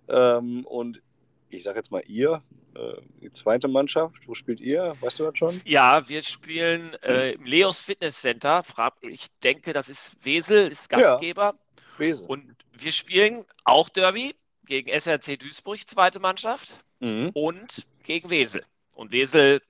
Ähm, 0.08 0.64
und 0.66 1.02
ich 1.50 1.62
sage 1.62 1.78
jetzt 1.78 1.90
mal 1.90 2.02
ihr, 2.06 2.42
äh, 2.74 3.00
die 3.22 3.32
zweite 3.32 3.68
Mannschaft, 3.68 4.16
wo 4.26 4.34
spielt 4.34 4.60
ihr? 4.60 4.94
Weißt 5.00 5.20
du 5.20 5.24
das 5.24 5.38
schon? 5.38 5.60
Ja, 5.64 6.08
wir 6.08 6.22
spielen 6.22 6.94
äh, 7.02 7.32
im 7.32 7.44
Leos 7.44 7.80
Fitness 7.80 8.20
Center. 8.20 8.62
Ich 9.02 9.26
denke, 9.42 9.72
das 9.72 9.88
ist 9.88 10.24
Wesel, 10.24 10.68
ist 10.68 10.88
Gastgeber. 10.88 11.54
Ja. 11.54 11.98
Wesel. 11.98 12.26
Und 12.26 12.54
wir 12.78 12.92
spielen 12.92 13.44
auch 13.64 13.88
Derby 13.88 14.34
gegen 14.66 14.88
SRC 14.88 15.38
Duisburg, 15.38 15.88
zweite 15.88 16.20
Mannschaft, 16.20 16.80
mhm. 17.00 17.30
und 17.34 17.86
gegen 18.02 18.30
Wesel. 18.30 18.64
Und 18.94 19.12
Wesel 19.12 19.62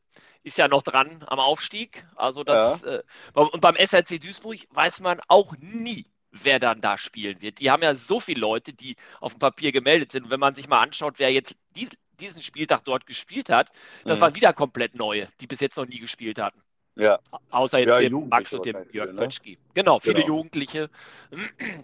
ist 0.43 0.59
ja 0.59 0.69
noch 0.69 0.83
dran 0.83 1.25
am 1.27 1.41
Aufstieg. 1.41 2.07
Also 2.15 2.45
das, 2.45 2.83
ja. 2.83 2.97
äh, 2.97 3.03
und 3.35 3.61
beim 3.61 3.77
SRC 3.77 4.21
Duisburg 4.21 4.61
weiß 4.71 5.01
man 5.01 5.21
auch 5.29 5.55
nie, 5.59 6.07
wer 6.31 6.59
dann 6.59 6.81
da 6.81 6.97
spielen 6.97 7.41
wird. 7.43 7.61
Die 7.61 7.71
haben 7.71 7.83
ja 7.83 7.95
so 7.95 8.21
viele 8.21 8.41
Leute, 8.41 8.73
die 8.73 8.97
auf 9.21 9.35
dem 9.35 9.41
Papier 9.41 9.73
gemeldet 9.73 10.13
sind. 10.13 10.25
Und 10.25 10.31
wenn 10.31 10.41
man 10.41 10.55
sich 10.55 10.69
mal 10.69 10.81
anschaut, 10.81 11.15
wer 11.19 11.33
jetzt 11.33 11.57
die, 11.75 11.89
diesen 12.21 12.43
Spieltag 12.43 12.85
dort 12.85 13.07
gespielt 13.07 13.51
hat, 13.51 13.71
das 14.05 14.19
mhm. 14.19 14.23
waren 14.23 14.37
wieder 14.37 14.53
komplett 14.53 14.95
neue, 14.95 15.29
die 15.41 15.47
bis 15.47 15.61
jetzt 15.61 15.77
noch 15.77 15.87
nie 15.87 15.99
gespielt 15.99 16.39
hatten. 16.39 16.63
Ja. 16.97 17.19
Außer 17.51 17.79
jetzt 17.79 17.91
ja, 17.91 18.01
dem 18.01 18.29
Max 18.29 18.55
und 18.55 18.65
dem 18.65 18.77
Jörg 18.91 19.13
ne? 19.13 19.21
Pötschki. 19.21 19.59
Genau, 19.75 19.99
viele 19.99 20.15
genau. 20.15 20.27
Jugendliche. 20.27 20.89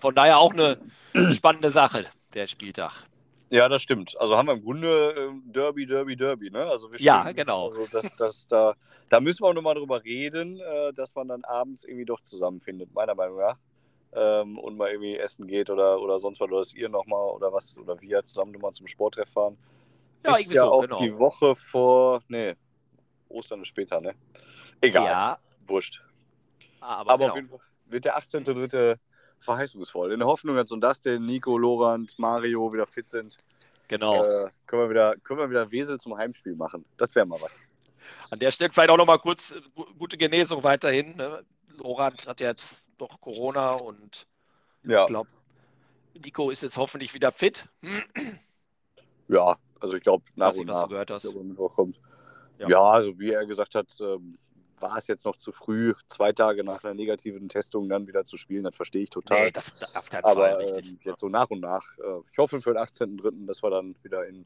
Von 0.00 0.14
daher 0.14 0.38
auch 0.38 0.52
eine 0.52 0.78
spannende 1.32 1.70
Sache, 1.70 2.06
der 2.34 2.46
Spieltag. 2.46 2.92
Ja, 3.50 3.68
das 3.68 3.82
stimmt. 3.82 4.18
Also 4.18 4.38
haben 4.38 4.46
wir 4.46 4.54
im 4.54 4.62
Grunde 4.62 5.10
äh, 5.14 5.52
Derby, 5.52 5.84
Derby, 5.84 6.16
Derby, 6.16 6.50
ne? 6.50 6.64
Also 6.64 6.88
ja, 6.96 7.30
genau. 7.32 7.66
Also 7.66 7.86
das, 7.92 8.16
das, 8.16 8.48
da, 8.48 8.74
da 9.10 9.20
müssen 9.20 9.42
wir 9.42 9.48
auch 9.48 9.54
nochmal 9.54 9.74
drüber 9.74 10.02
reden, 10.02 10.58
äh, 10.58 10.94
dass 10.94 11.14
man 11.14 11.28
dann 11.28 11.44
abends 11.44 11.84
irgendwie 11.84 12.06
doch 12.06 12.20
zusammenfindet, 12.22 12.94
meiner 12.94 13.14
Meinung 13.14 13.38
nach. 13.38 13.58
Ähm, 14.14 14.58
und 14.58 14.78
mal 14.78 14.90
irgendwie 14.90 15.18
essen 15.18 15.46
geht 15.46 15.68
oder, 15.68 16.00
oder 16.00 16.18
sonst 16.18 16.40
was, 16.40 16.48
oder 16.48 16.60
dass 16.60 16.72
ihr 16.72 16.88
nochmal 16.88 17.30
oder 17.30 17.52
was, 17.52 17.76
oder 17.76 18.00
wir 18.00 18.22
zusammen 18.24 18.52
nochmal 18.52 18.72
zum 18.72 18.86
Sporttreff 18.86 19.28
fahren. 19.28 19.58
Ja, 20.24 20.36
ist 20.36 20.50
ja 20.50 20.62
so, 20.62 20.72
auch 20.72 20.82
genau. 20.82 20.98
die 20.98 21.18
Woche 21.18 21.54
vor, 21.54 22.22
nee, 22.28 22.54
Ostern 23.32 23.62
ist 23.62 23.68
später, 23.68 24.00
ne? 24.00 24.14
Egal. 24.80 25.04
Ja. 25.04 25.38
Wurscht. 25.66 26.02
Ah, 26.80 26.96
aber, 26.96 27.12
aber 27.12 27.18
genau. 27.18 27.30
auf 27.30 27.36
jeden 27.36 27.48
Fall 27.48 27.60
wird 27.86 28.04
der 28.04 28.18
18.3. 28.18 28.98
verheißungsvoll. 29.40 30.12
In 30.12 30.18
der 30.18 30.28
Hoffnung, 30.28 30.56
dass 30.56 30.68
so 30.68 30.76
Dustin, 30.76 31.24
Nico, 31.24 31.56
Lorand, 31.58 32.18
Mario 32.18 32.72
wieder 32.72 32.86
fit 32.86 33.08
sind. 33.08 33.38
Genau. 33.88 34.24
Äh, 34.24 34.50
können, 34.66 34.82
wir 34.82 34.90
wieder, 34.90 35.14
können 35.22 35.40
wir 35.40 35.50
wieder 35.50 35.70
Wesel 35.70 36.00
zum 36.00 36.16
Heimspiel 36.16 36.54
machen. 36.54 36.84
Das 36.96 37.14
wäre 37.14 37.26
mal 37.26 37.40
was. 37.40 37.50
An 38.30 38.38
der 38.38 38.50
Stelle 38.50 38.70
vielleicht 38.70 38.90
auch 38.90 38.96
nochmal 38.96 39.18
kurz 39.18 39.52
äh, 39.52 39.60
gute 39.98 40.16
Genesung 40.16 40.62
weiterhin. 40.64 41.16
Ne? 41.16 41.44
Lorand 41.76 42.26
hat 42.26 42.40
jetzt 42.40 42.84
doch 42.98 43.20
Corona 43.20 43.72
und 43.72 44.26
Ja, 44.84 45.02
ich 45.02 45.08
glaube, 45.08 45.28
Nico 46.14 46.50
ist 46.50 46.62
jetzt 46.62 46.76
hoffentlich 46.76 47.14
wieder 47.14 47.32
fit. 47.32 47.66
ja. 49.28 49.56
Also 49.80 49.96
ich 49.96 50.02
glaube, 50.02 50.24
nach 50.36 50.48
Weiß 50.50 50.58
und 50.58 50.66
nicht, 50.66 50.74
was 50.74 50.76
du 50.76 50.82
nach, 50.82 50.88
gehört 50.90 51.10
dass 51.10 51.24
hast. 51.24 51.34
er 51.34 51.42
Mittwoch 51.42 51.74
kommt. 51.74 52.00
Ja. 52.62 52.68
Ja. 52.68 52.82
also 52.82 53.18
wie 53.18 53.30
er 53.30 53.46
gesagt 53.46 53.74
hat, 53.74 53.88
ähm, 54.00 54.38
war 54.80 54.98
es 54.98 55.06
jetzt 55.06 55.24
noch 55.24 55.36
zu 55.36 55.52
früh, 55.52 55.94
zwei 56.08 56.32
Tage 56.32 56.64
nach 56.64 56.82
einer 56.84 56.94
negativen 56.94 57.48
Testung 57.48 57.88
dann 57.88 58.06
wieder 58.06 58.24
zu 58.24 58.36
spielen. 58.36 58.64
Das 58.64 58.74
verstehe 58.74 59.02
ich 59.02 59.10
total. 59.10 59.46
Nee, 59.46 59.50
das 59.52 59.74
das 59.76 59.94
auf 59.94 60.10
keinen 60.10 60.22
Fall 60.22 60.32
Aber 60.32 60.58
richtig. 60.58 60.90
ähm, 60.90 60.98
jetzt 61.04 61.20
so 61.20 61.28
nach 61.28 61.48
und 61.50 61.60
nach. 61.60 61.86
Äh, 61.98 62.20
ich 62.30 62.38
hoffe 62.38 62.60
für 62.60 62.74
den 62.74 62.82
18.03., 62.82 63.46
dass 63.46 63.62
wir 63.62 63.70
dann 63.70 63.94
wieder 64.02 64.26
in, 64.26 64.44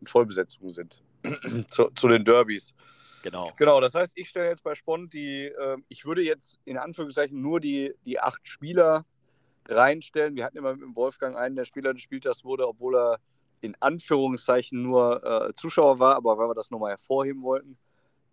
in 0.00 0.06
Vollbesetzung 0.06 0.68
sind. 0.70 1.00
zu, 1.68 1.90
zu 1.94 2.08
den 2.08 2.24
Derbys. 2.24 2.74
Genau. 3.22 3.52
Genau, 3.56 3.80
das 3.80 3.94
heißt, 3.94 4.12
ich 4.16 4.28
stelle 4.28 4.48
jetzt 4.48 4.62
bei 4.62 4.74
Spont 4.74 5.12
die, 5.12 5.46
ähm, 5.46 5.84
ich 5.88 6.04
würde 6.04 6.22
jetzt 6.22 6.60
in 6.64 6.76
Anführungszeichen 6.76 7.40
nur 7.40 7.60
die, 7.60 7.94
die 8.04 8.20
acht 8.20 8.46
Spieler 8.46 9.04
reinstellen. 9.68 10.36
Wir 10.36 10.44
hatten 10.44 10.58
immer 10.58 10.72
mit 10.72 10.82
dem 10.82 10.96
Wolfgang 10.96 11.36
einen, 11.36 11.56
der 11.56 11.64
Spieler 11.64 11.92
des 11.92 12.02
Spieltags 12.02 12.44
wurde, 12.44 12.66
obwohl 12.66 12.96
er 12.96 13.18
in 13.60 13.76
Anführungszeichen 13.80 14.82
nur 14.82 15.24
äh, 15.24 15.54
Zuschauer 15.54 15.98
war, 15.98 16.16
aber 16.16 16.38
weil 16.38 16.48
wir 16.48 16.54
das 16.54 16.70
nochmal 16.70 16.90
hervorheben 16.90 17.42
wollten. 17.42 17.76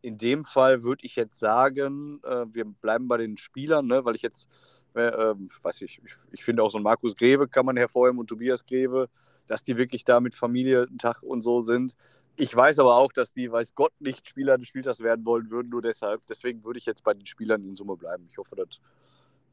In 0.01 0.17
dem 0.17 0.45
Fall 0.45 0.84
würde 0.84 1.05
ich 1.05 1.15
jetzt 1.15 1.39
sagen, 1.39 2.21
äh, 2.23 2.45
wir 2.51 2.65
bleiben 2.65 3.07
bei 3.07 3.17
den 3.17 3.38
Spielern, 3.38 3.88
ne, 3.88 4.05
weil 4.05 4.15
ich 4.15 4.21
jetzt, 4.21 4.47
äh, 4.93 5.01
ähm, 5.01 5.49
weiß 5.63 5.82
ich, 5.82 5.99
ich, 6.05 6.13
ich 6.32 6.43
finde 6.43 6.61
auch 6.61 6.69
so 6.69 6.78
einen 6.78 6.84
Markus 6.84 7.15
Greve 7.15 7.47
kann 7.47 7.65
man 7.65 7.78
hervorheben 7.78 8.19
und 8.19 8.28
Tobias 8.28 8.65
Greve, 8.65 9.09
dass 9.47 9.63
die 9.63 9.78
wirklich 9.78 10.03
da 10.03 10.19
mit 10.19 10.36
Familientag 10.36 11.23
und 11.23 11.41
so 11.41 11.61
sind. 11.61 11.95
Ich 12.36 12.55
weiß 12.55 12.80
aber 12.80 12.97
auch, 12.97 13.11
dass 13.11 13.34
die, 13.34 13.51
weiß 13.51 13.76
Gott, 13.76 13.93
nicht 13.99 14.28
Spieler 14.28 14.57
des 14.57 14.67
Spieltags 14.67 14.99
werden 15.01 15.26
wollen 15.26 15.49
würden, 15.49 15.69
nur 15.69 15.82
deshalb. 15.82 16.21
Deswegen 16.28 16.63
würde 16.63 16.80
ich 16.80 16.86
jetzt 16.86 17.03
bei 17.03 17.13
den 17.13 17.26
Spielern 17.26 17.63
in 17.63 17.76
Summe 17.76 17.95
bleiben. 17.95 18.26
Ich 18.30 18.38
hoffe, 18.38 18.55
das, 18.55 18.82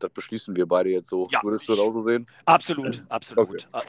das 0.03 0.11
beschließen 0.12 0.55
wir 0.57 0.66
beide 0.66 0.90
jetzt 0.90 1.09
so. 1.09 1.28
Ja, 1.30 1.40
Würdest 1.42 1.68
du 1.68 1.72
das 1.72 1.80
auch 1.80 1.92
so 1.92 2.03
sehen? 2.03 2.26
Absolut, 2.44 3.03
absolut. 3.09 3.68
Äh, 3.72 3.80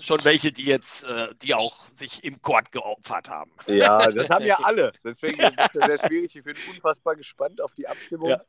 Schon 0.00 0.18
welche, 0.24 0.52
die 0.52 0.64
jetzt, 0.64 1.04
äh, 1.04 1.28
die 1.42 1.54
auch 1.54 1.86
sich 1.94 2.22
im 2.24 2.40
Court 2.42 2.70
geopfert 2.72 3.28
haben. 3.28 3.50
Ja, 3.66 4.10
das 4.10 4.28
haben 4.30 4.44
ja 4.44 4.58
alle. 4.62 4.92
Deswegen 5.04 5.40
ist 5.40 5.54
es 5.58 5.74
ja 5.80 5.86
sehr 5.86 5.98
schwierig. 6.08 6.34
Ich 6.36 6.44
bin 6.44 6.56
unfassbar 6.70 7.16
gespannt 7.16 7.60
auf 7.60 7.74
die 7.74 7.86
Abstimmung. 7.88 8.28
Ja. 8.30 8.40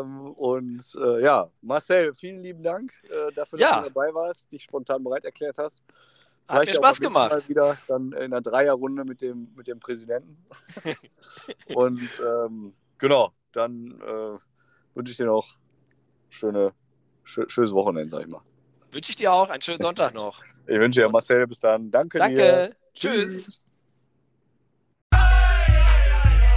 Ähm, 0.00 0.32
und 0.32 0.82
äh, 0.98 1.22
ja, 1.22 1.50
Marcel, 1.60 2.14
vielen 2.14 2.42
lieben 2.42 2.62
Dank 2.62 2.92
äh, 3.04 3.30
dafür, 3.34 3.58
dass 3.58 3.60
Ja. 3.60 3.78
du 3.82 3.88
dabei 3.90 4.14
warst, 4.14 4.50
dich 4.52 4.64
spontan 4.64 5.04
bereit 5.04 5.24
erklärt 5.24 5.58
hast. 5.58 5.82
Hat 6.48 6.66
mir 6.66 6.74
Spaß 6.74 7.00
nächsten 7.00 7.12
Mal 7.12 7.28
gemacht. 7.28 7.48
wieder 7.48 7.76
dann 7.88 8.12
in 8.12 8.18
einer 8.18 8.40
Dreierrunde 8.40 9.04
mit 9.04 9.20
dem, 9.20 9.48
mit 9.54 9.66
dem 9.66 9.80
Präsidenten. 9.80 10.36
und 11.74 12.08
ähm, 12.26 12.74
genau, 12.98 13.32
dann 13.52 14.00
äh, 14.00 14.38
wünsche 14.96 15.10
ich 15.10 15.16
dir 15.16 15.26
noch 15.26 15.56
schöne, 16.34 16.72
schö 17.24 17.44
schönes 17.48 17.72
Wochenende, 17.72 18.10
sag 18.10 18.22
ich 18.22 18.28
mal. 18.28 18.42
Wünsche 18.92 19.10
ich 19.10 19.16
dir 19.16 19.32
auch 19.32 19.48
einen 19.48 19.62
schönen 19.62 19.80
Sonntag 19.80 20.14
noch. 20.14 20.40
Ich 20.66 20.78
wünsche 20.78 21.02
dir, 21.02 21.10
Marcel, 21.10 21.46
bis 21.46 21.60
dann. 21.60 21.90
Danke, 21.90 22.16
dir. 22.16 22.24
Danke. 22.24 22.76
Tschüss. 22.94 23.60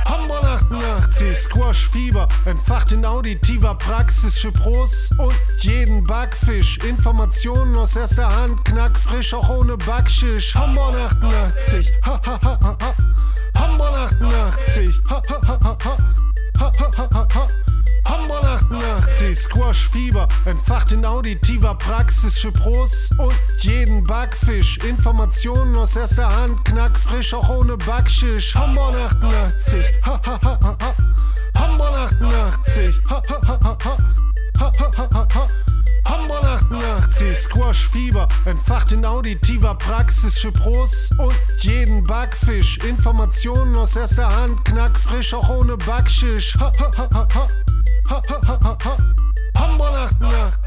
Hamburg 0.06 0.46
88, 0.46 1.38
Squash 1.38 1.90
Fieber, 1.90 2.26
entfacht 2.46 2.94
in 2.94 3.04
auditiver 3.04 3.76
Praxis 3.76 4.38
für 4.38 4.54
Pros 4.54 5.10
und 5.20 5.36
jeden 5.60 6.06
Backfisch. 6.06 6.78
Informationen 6.86 7.76
aus 7.76 7.98
erster 7.98 8.34
Hand, 8.34 8.64
knackfrisch, 8.64 9.34
auch 9.34 9.50
ohne 9.50 9.76
Backschisch. 9.76 10.56
Hamburg 10.56 10.96
88, 10.96 11.92
ha 12.06 12.22
ha 12.26 12.40
ha 12.42 12.60
ha 12.62 12.78
ha. 12.82 12.96
Hamburg 13.60 13.94
88, 13.94 15.02
ha 15.10 15.22
ha 15.30 15.42
ha 15.46 15.60
ha 15.62 15.78
ha. 15.84 15.98
Ha 16.60 16.72
ha 16.80 16.92
ha 16.98 17.10
ha 17.14 17.28
ha. 17.34 17.48
Hamburg 18.08 18.44
88, 18.44 19.38
Squash 19.38 19.90
Fieber, 19.90 20.28
entfacht 20.46 20.92
in 20.92 21.06
auditiver 21.06 21.76
Praxis 21.76 22.38
für 22.38 22.52
Pros 22.52 23.10
und 23.18 23.34
jeden 23.60 24.04
Backfisch. 24.04 24.78
Informationen 24.80 25.76
aus 25.76 25.96
erster 25.96 26.34
Hand, 26.34 26.64
knackfrisch, 26.66 27.34
auch 27.34 27.50
ohne 27.50 27.78
Backschisch. 27.78 28.56
Hamburg 28.56 28.96
88, 28.96 29.86
ha 30.04 30.22
ha 30.26 30.40
ha 30.42 30.60
ha 30.62 30.78
ha. 30.82 30.96
Hamburg 31.60 31.96
88, 31.96 32.96
ha 33.10 33.22
ha 33.30 33.42
ha 33.48 33.60
ha 33.64 33.78
ha. 33.84 33.98
Ha 34.60 34.72
ha 34.80 34.92
ha 34.98 35.10
ha 35.14 35.28
ha. 35.34 35.48
Hamburg 36.08 36.44
88, 36.44 37.38
Squash 37.38 37.88
Fieber, 37.90 38.28
entfacht 38.46 38.92
in 38.92 39.06
auditiver 39.06 39.76
Praxis 39.76 40.38
für 40.38 40.52
Pros 40.52 41.10
und 41.18 41.36
jeden 41.60 42.04
Backfisch. 42.04 42.78
Informationen 42.80 43.76
aus 43.76 43.96
erster 43.96 44.28
Hand, 44.36 44.64
knackfrisch, 44.66 45.34
auch 45.34 45.50
ohne 45.50 45.78
Backschisch. 45.78 46.56
Hamburg 49.58 49.96
88. 49.96 50.58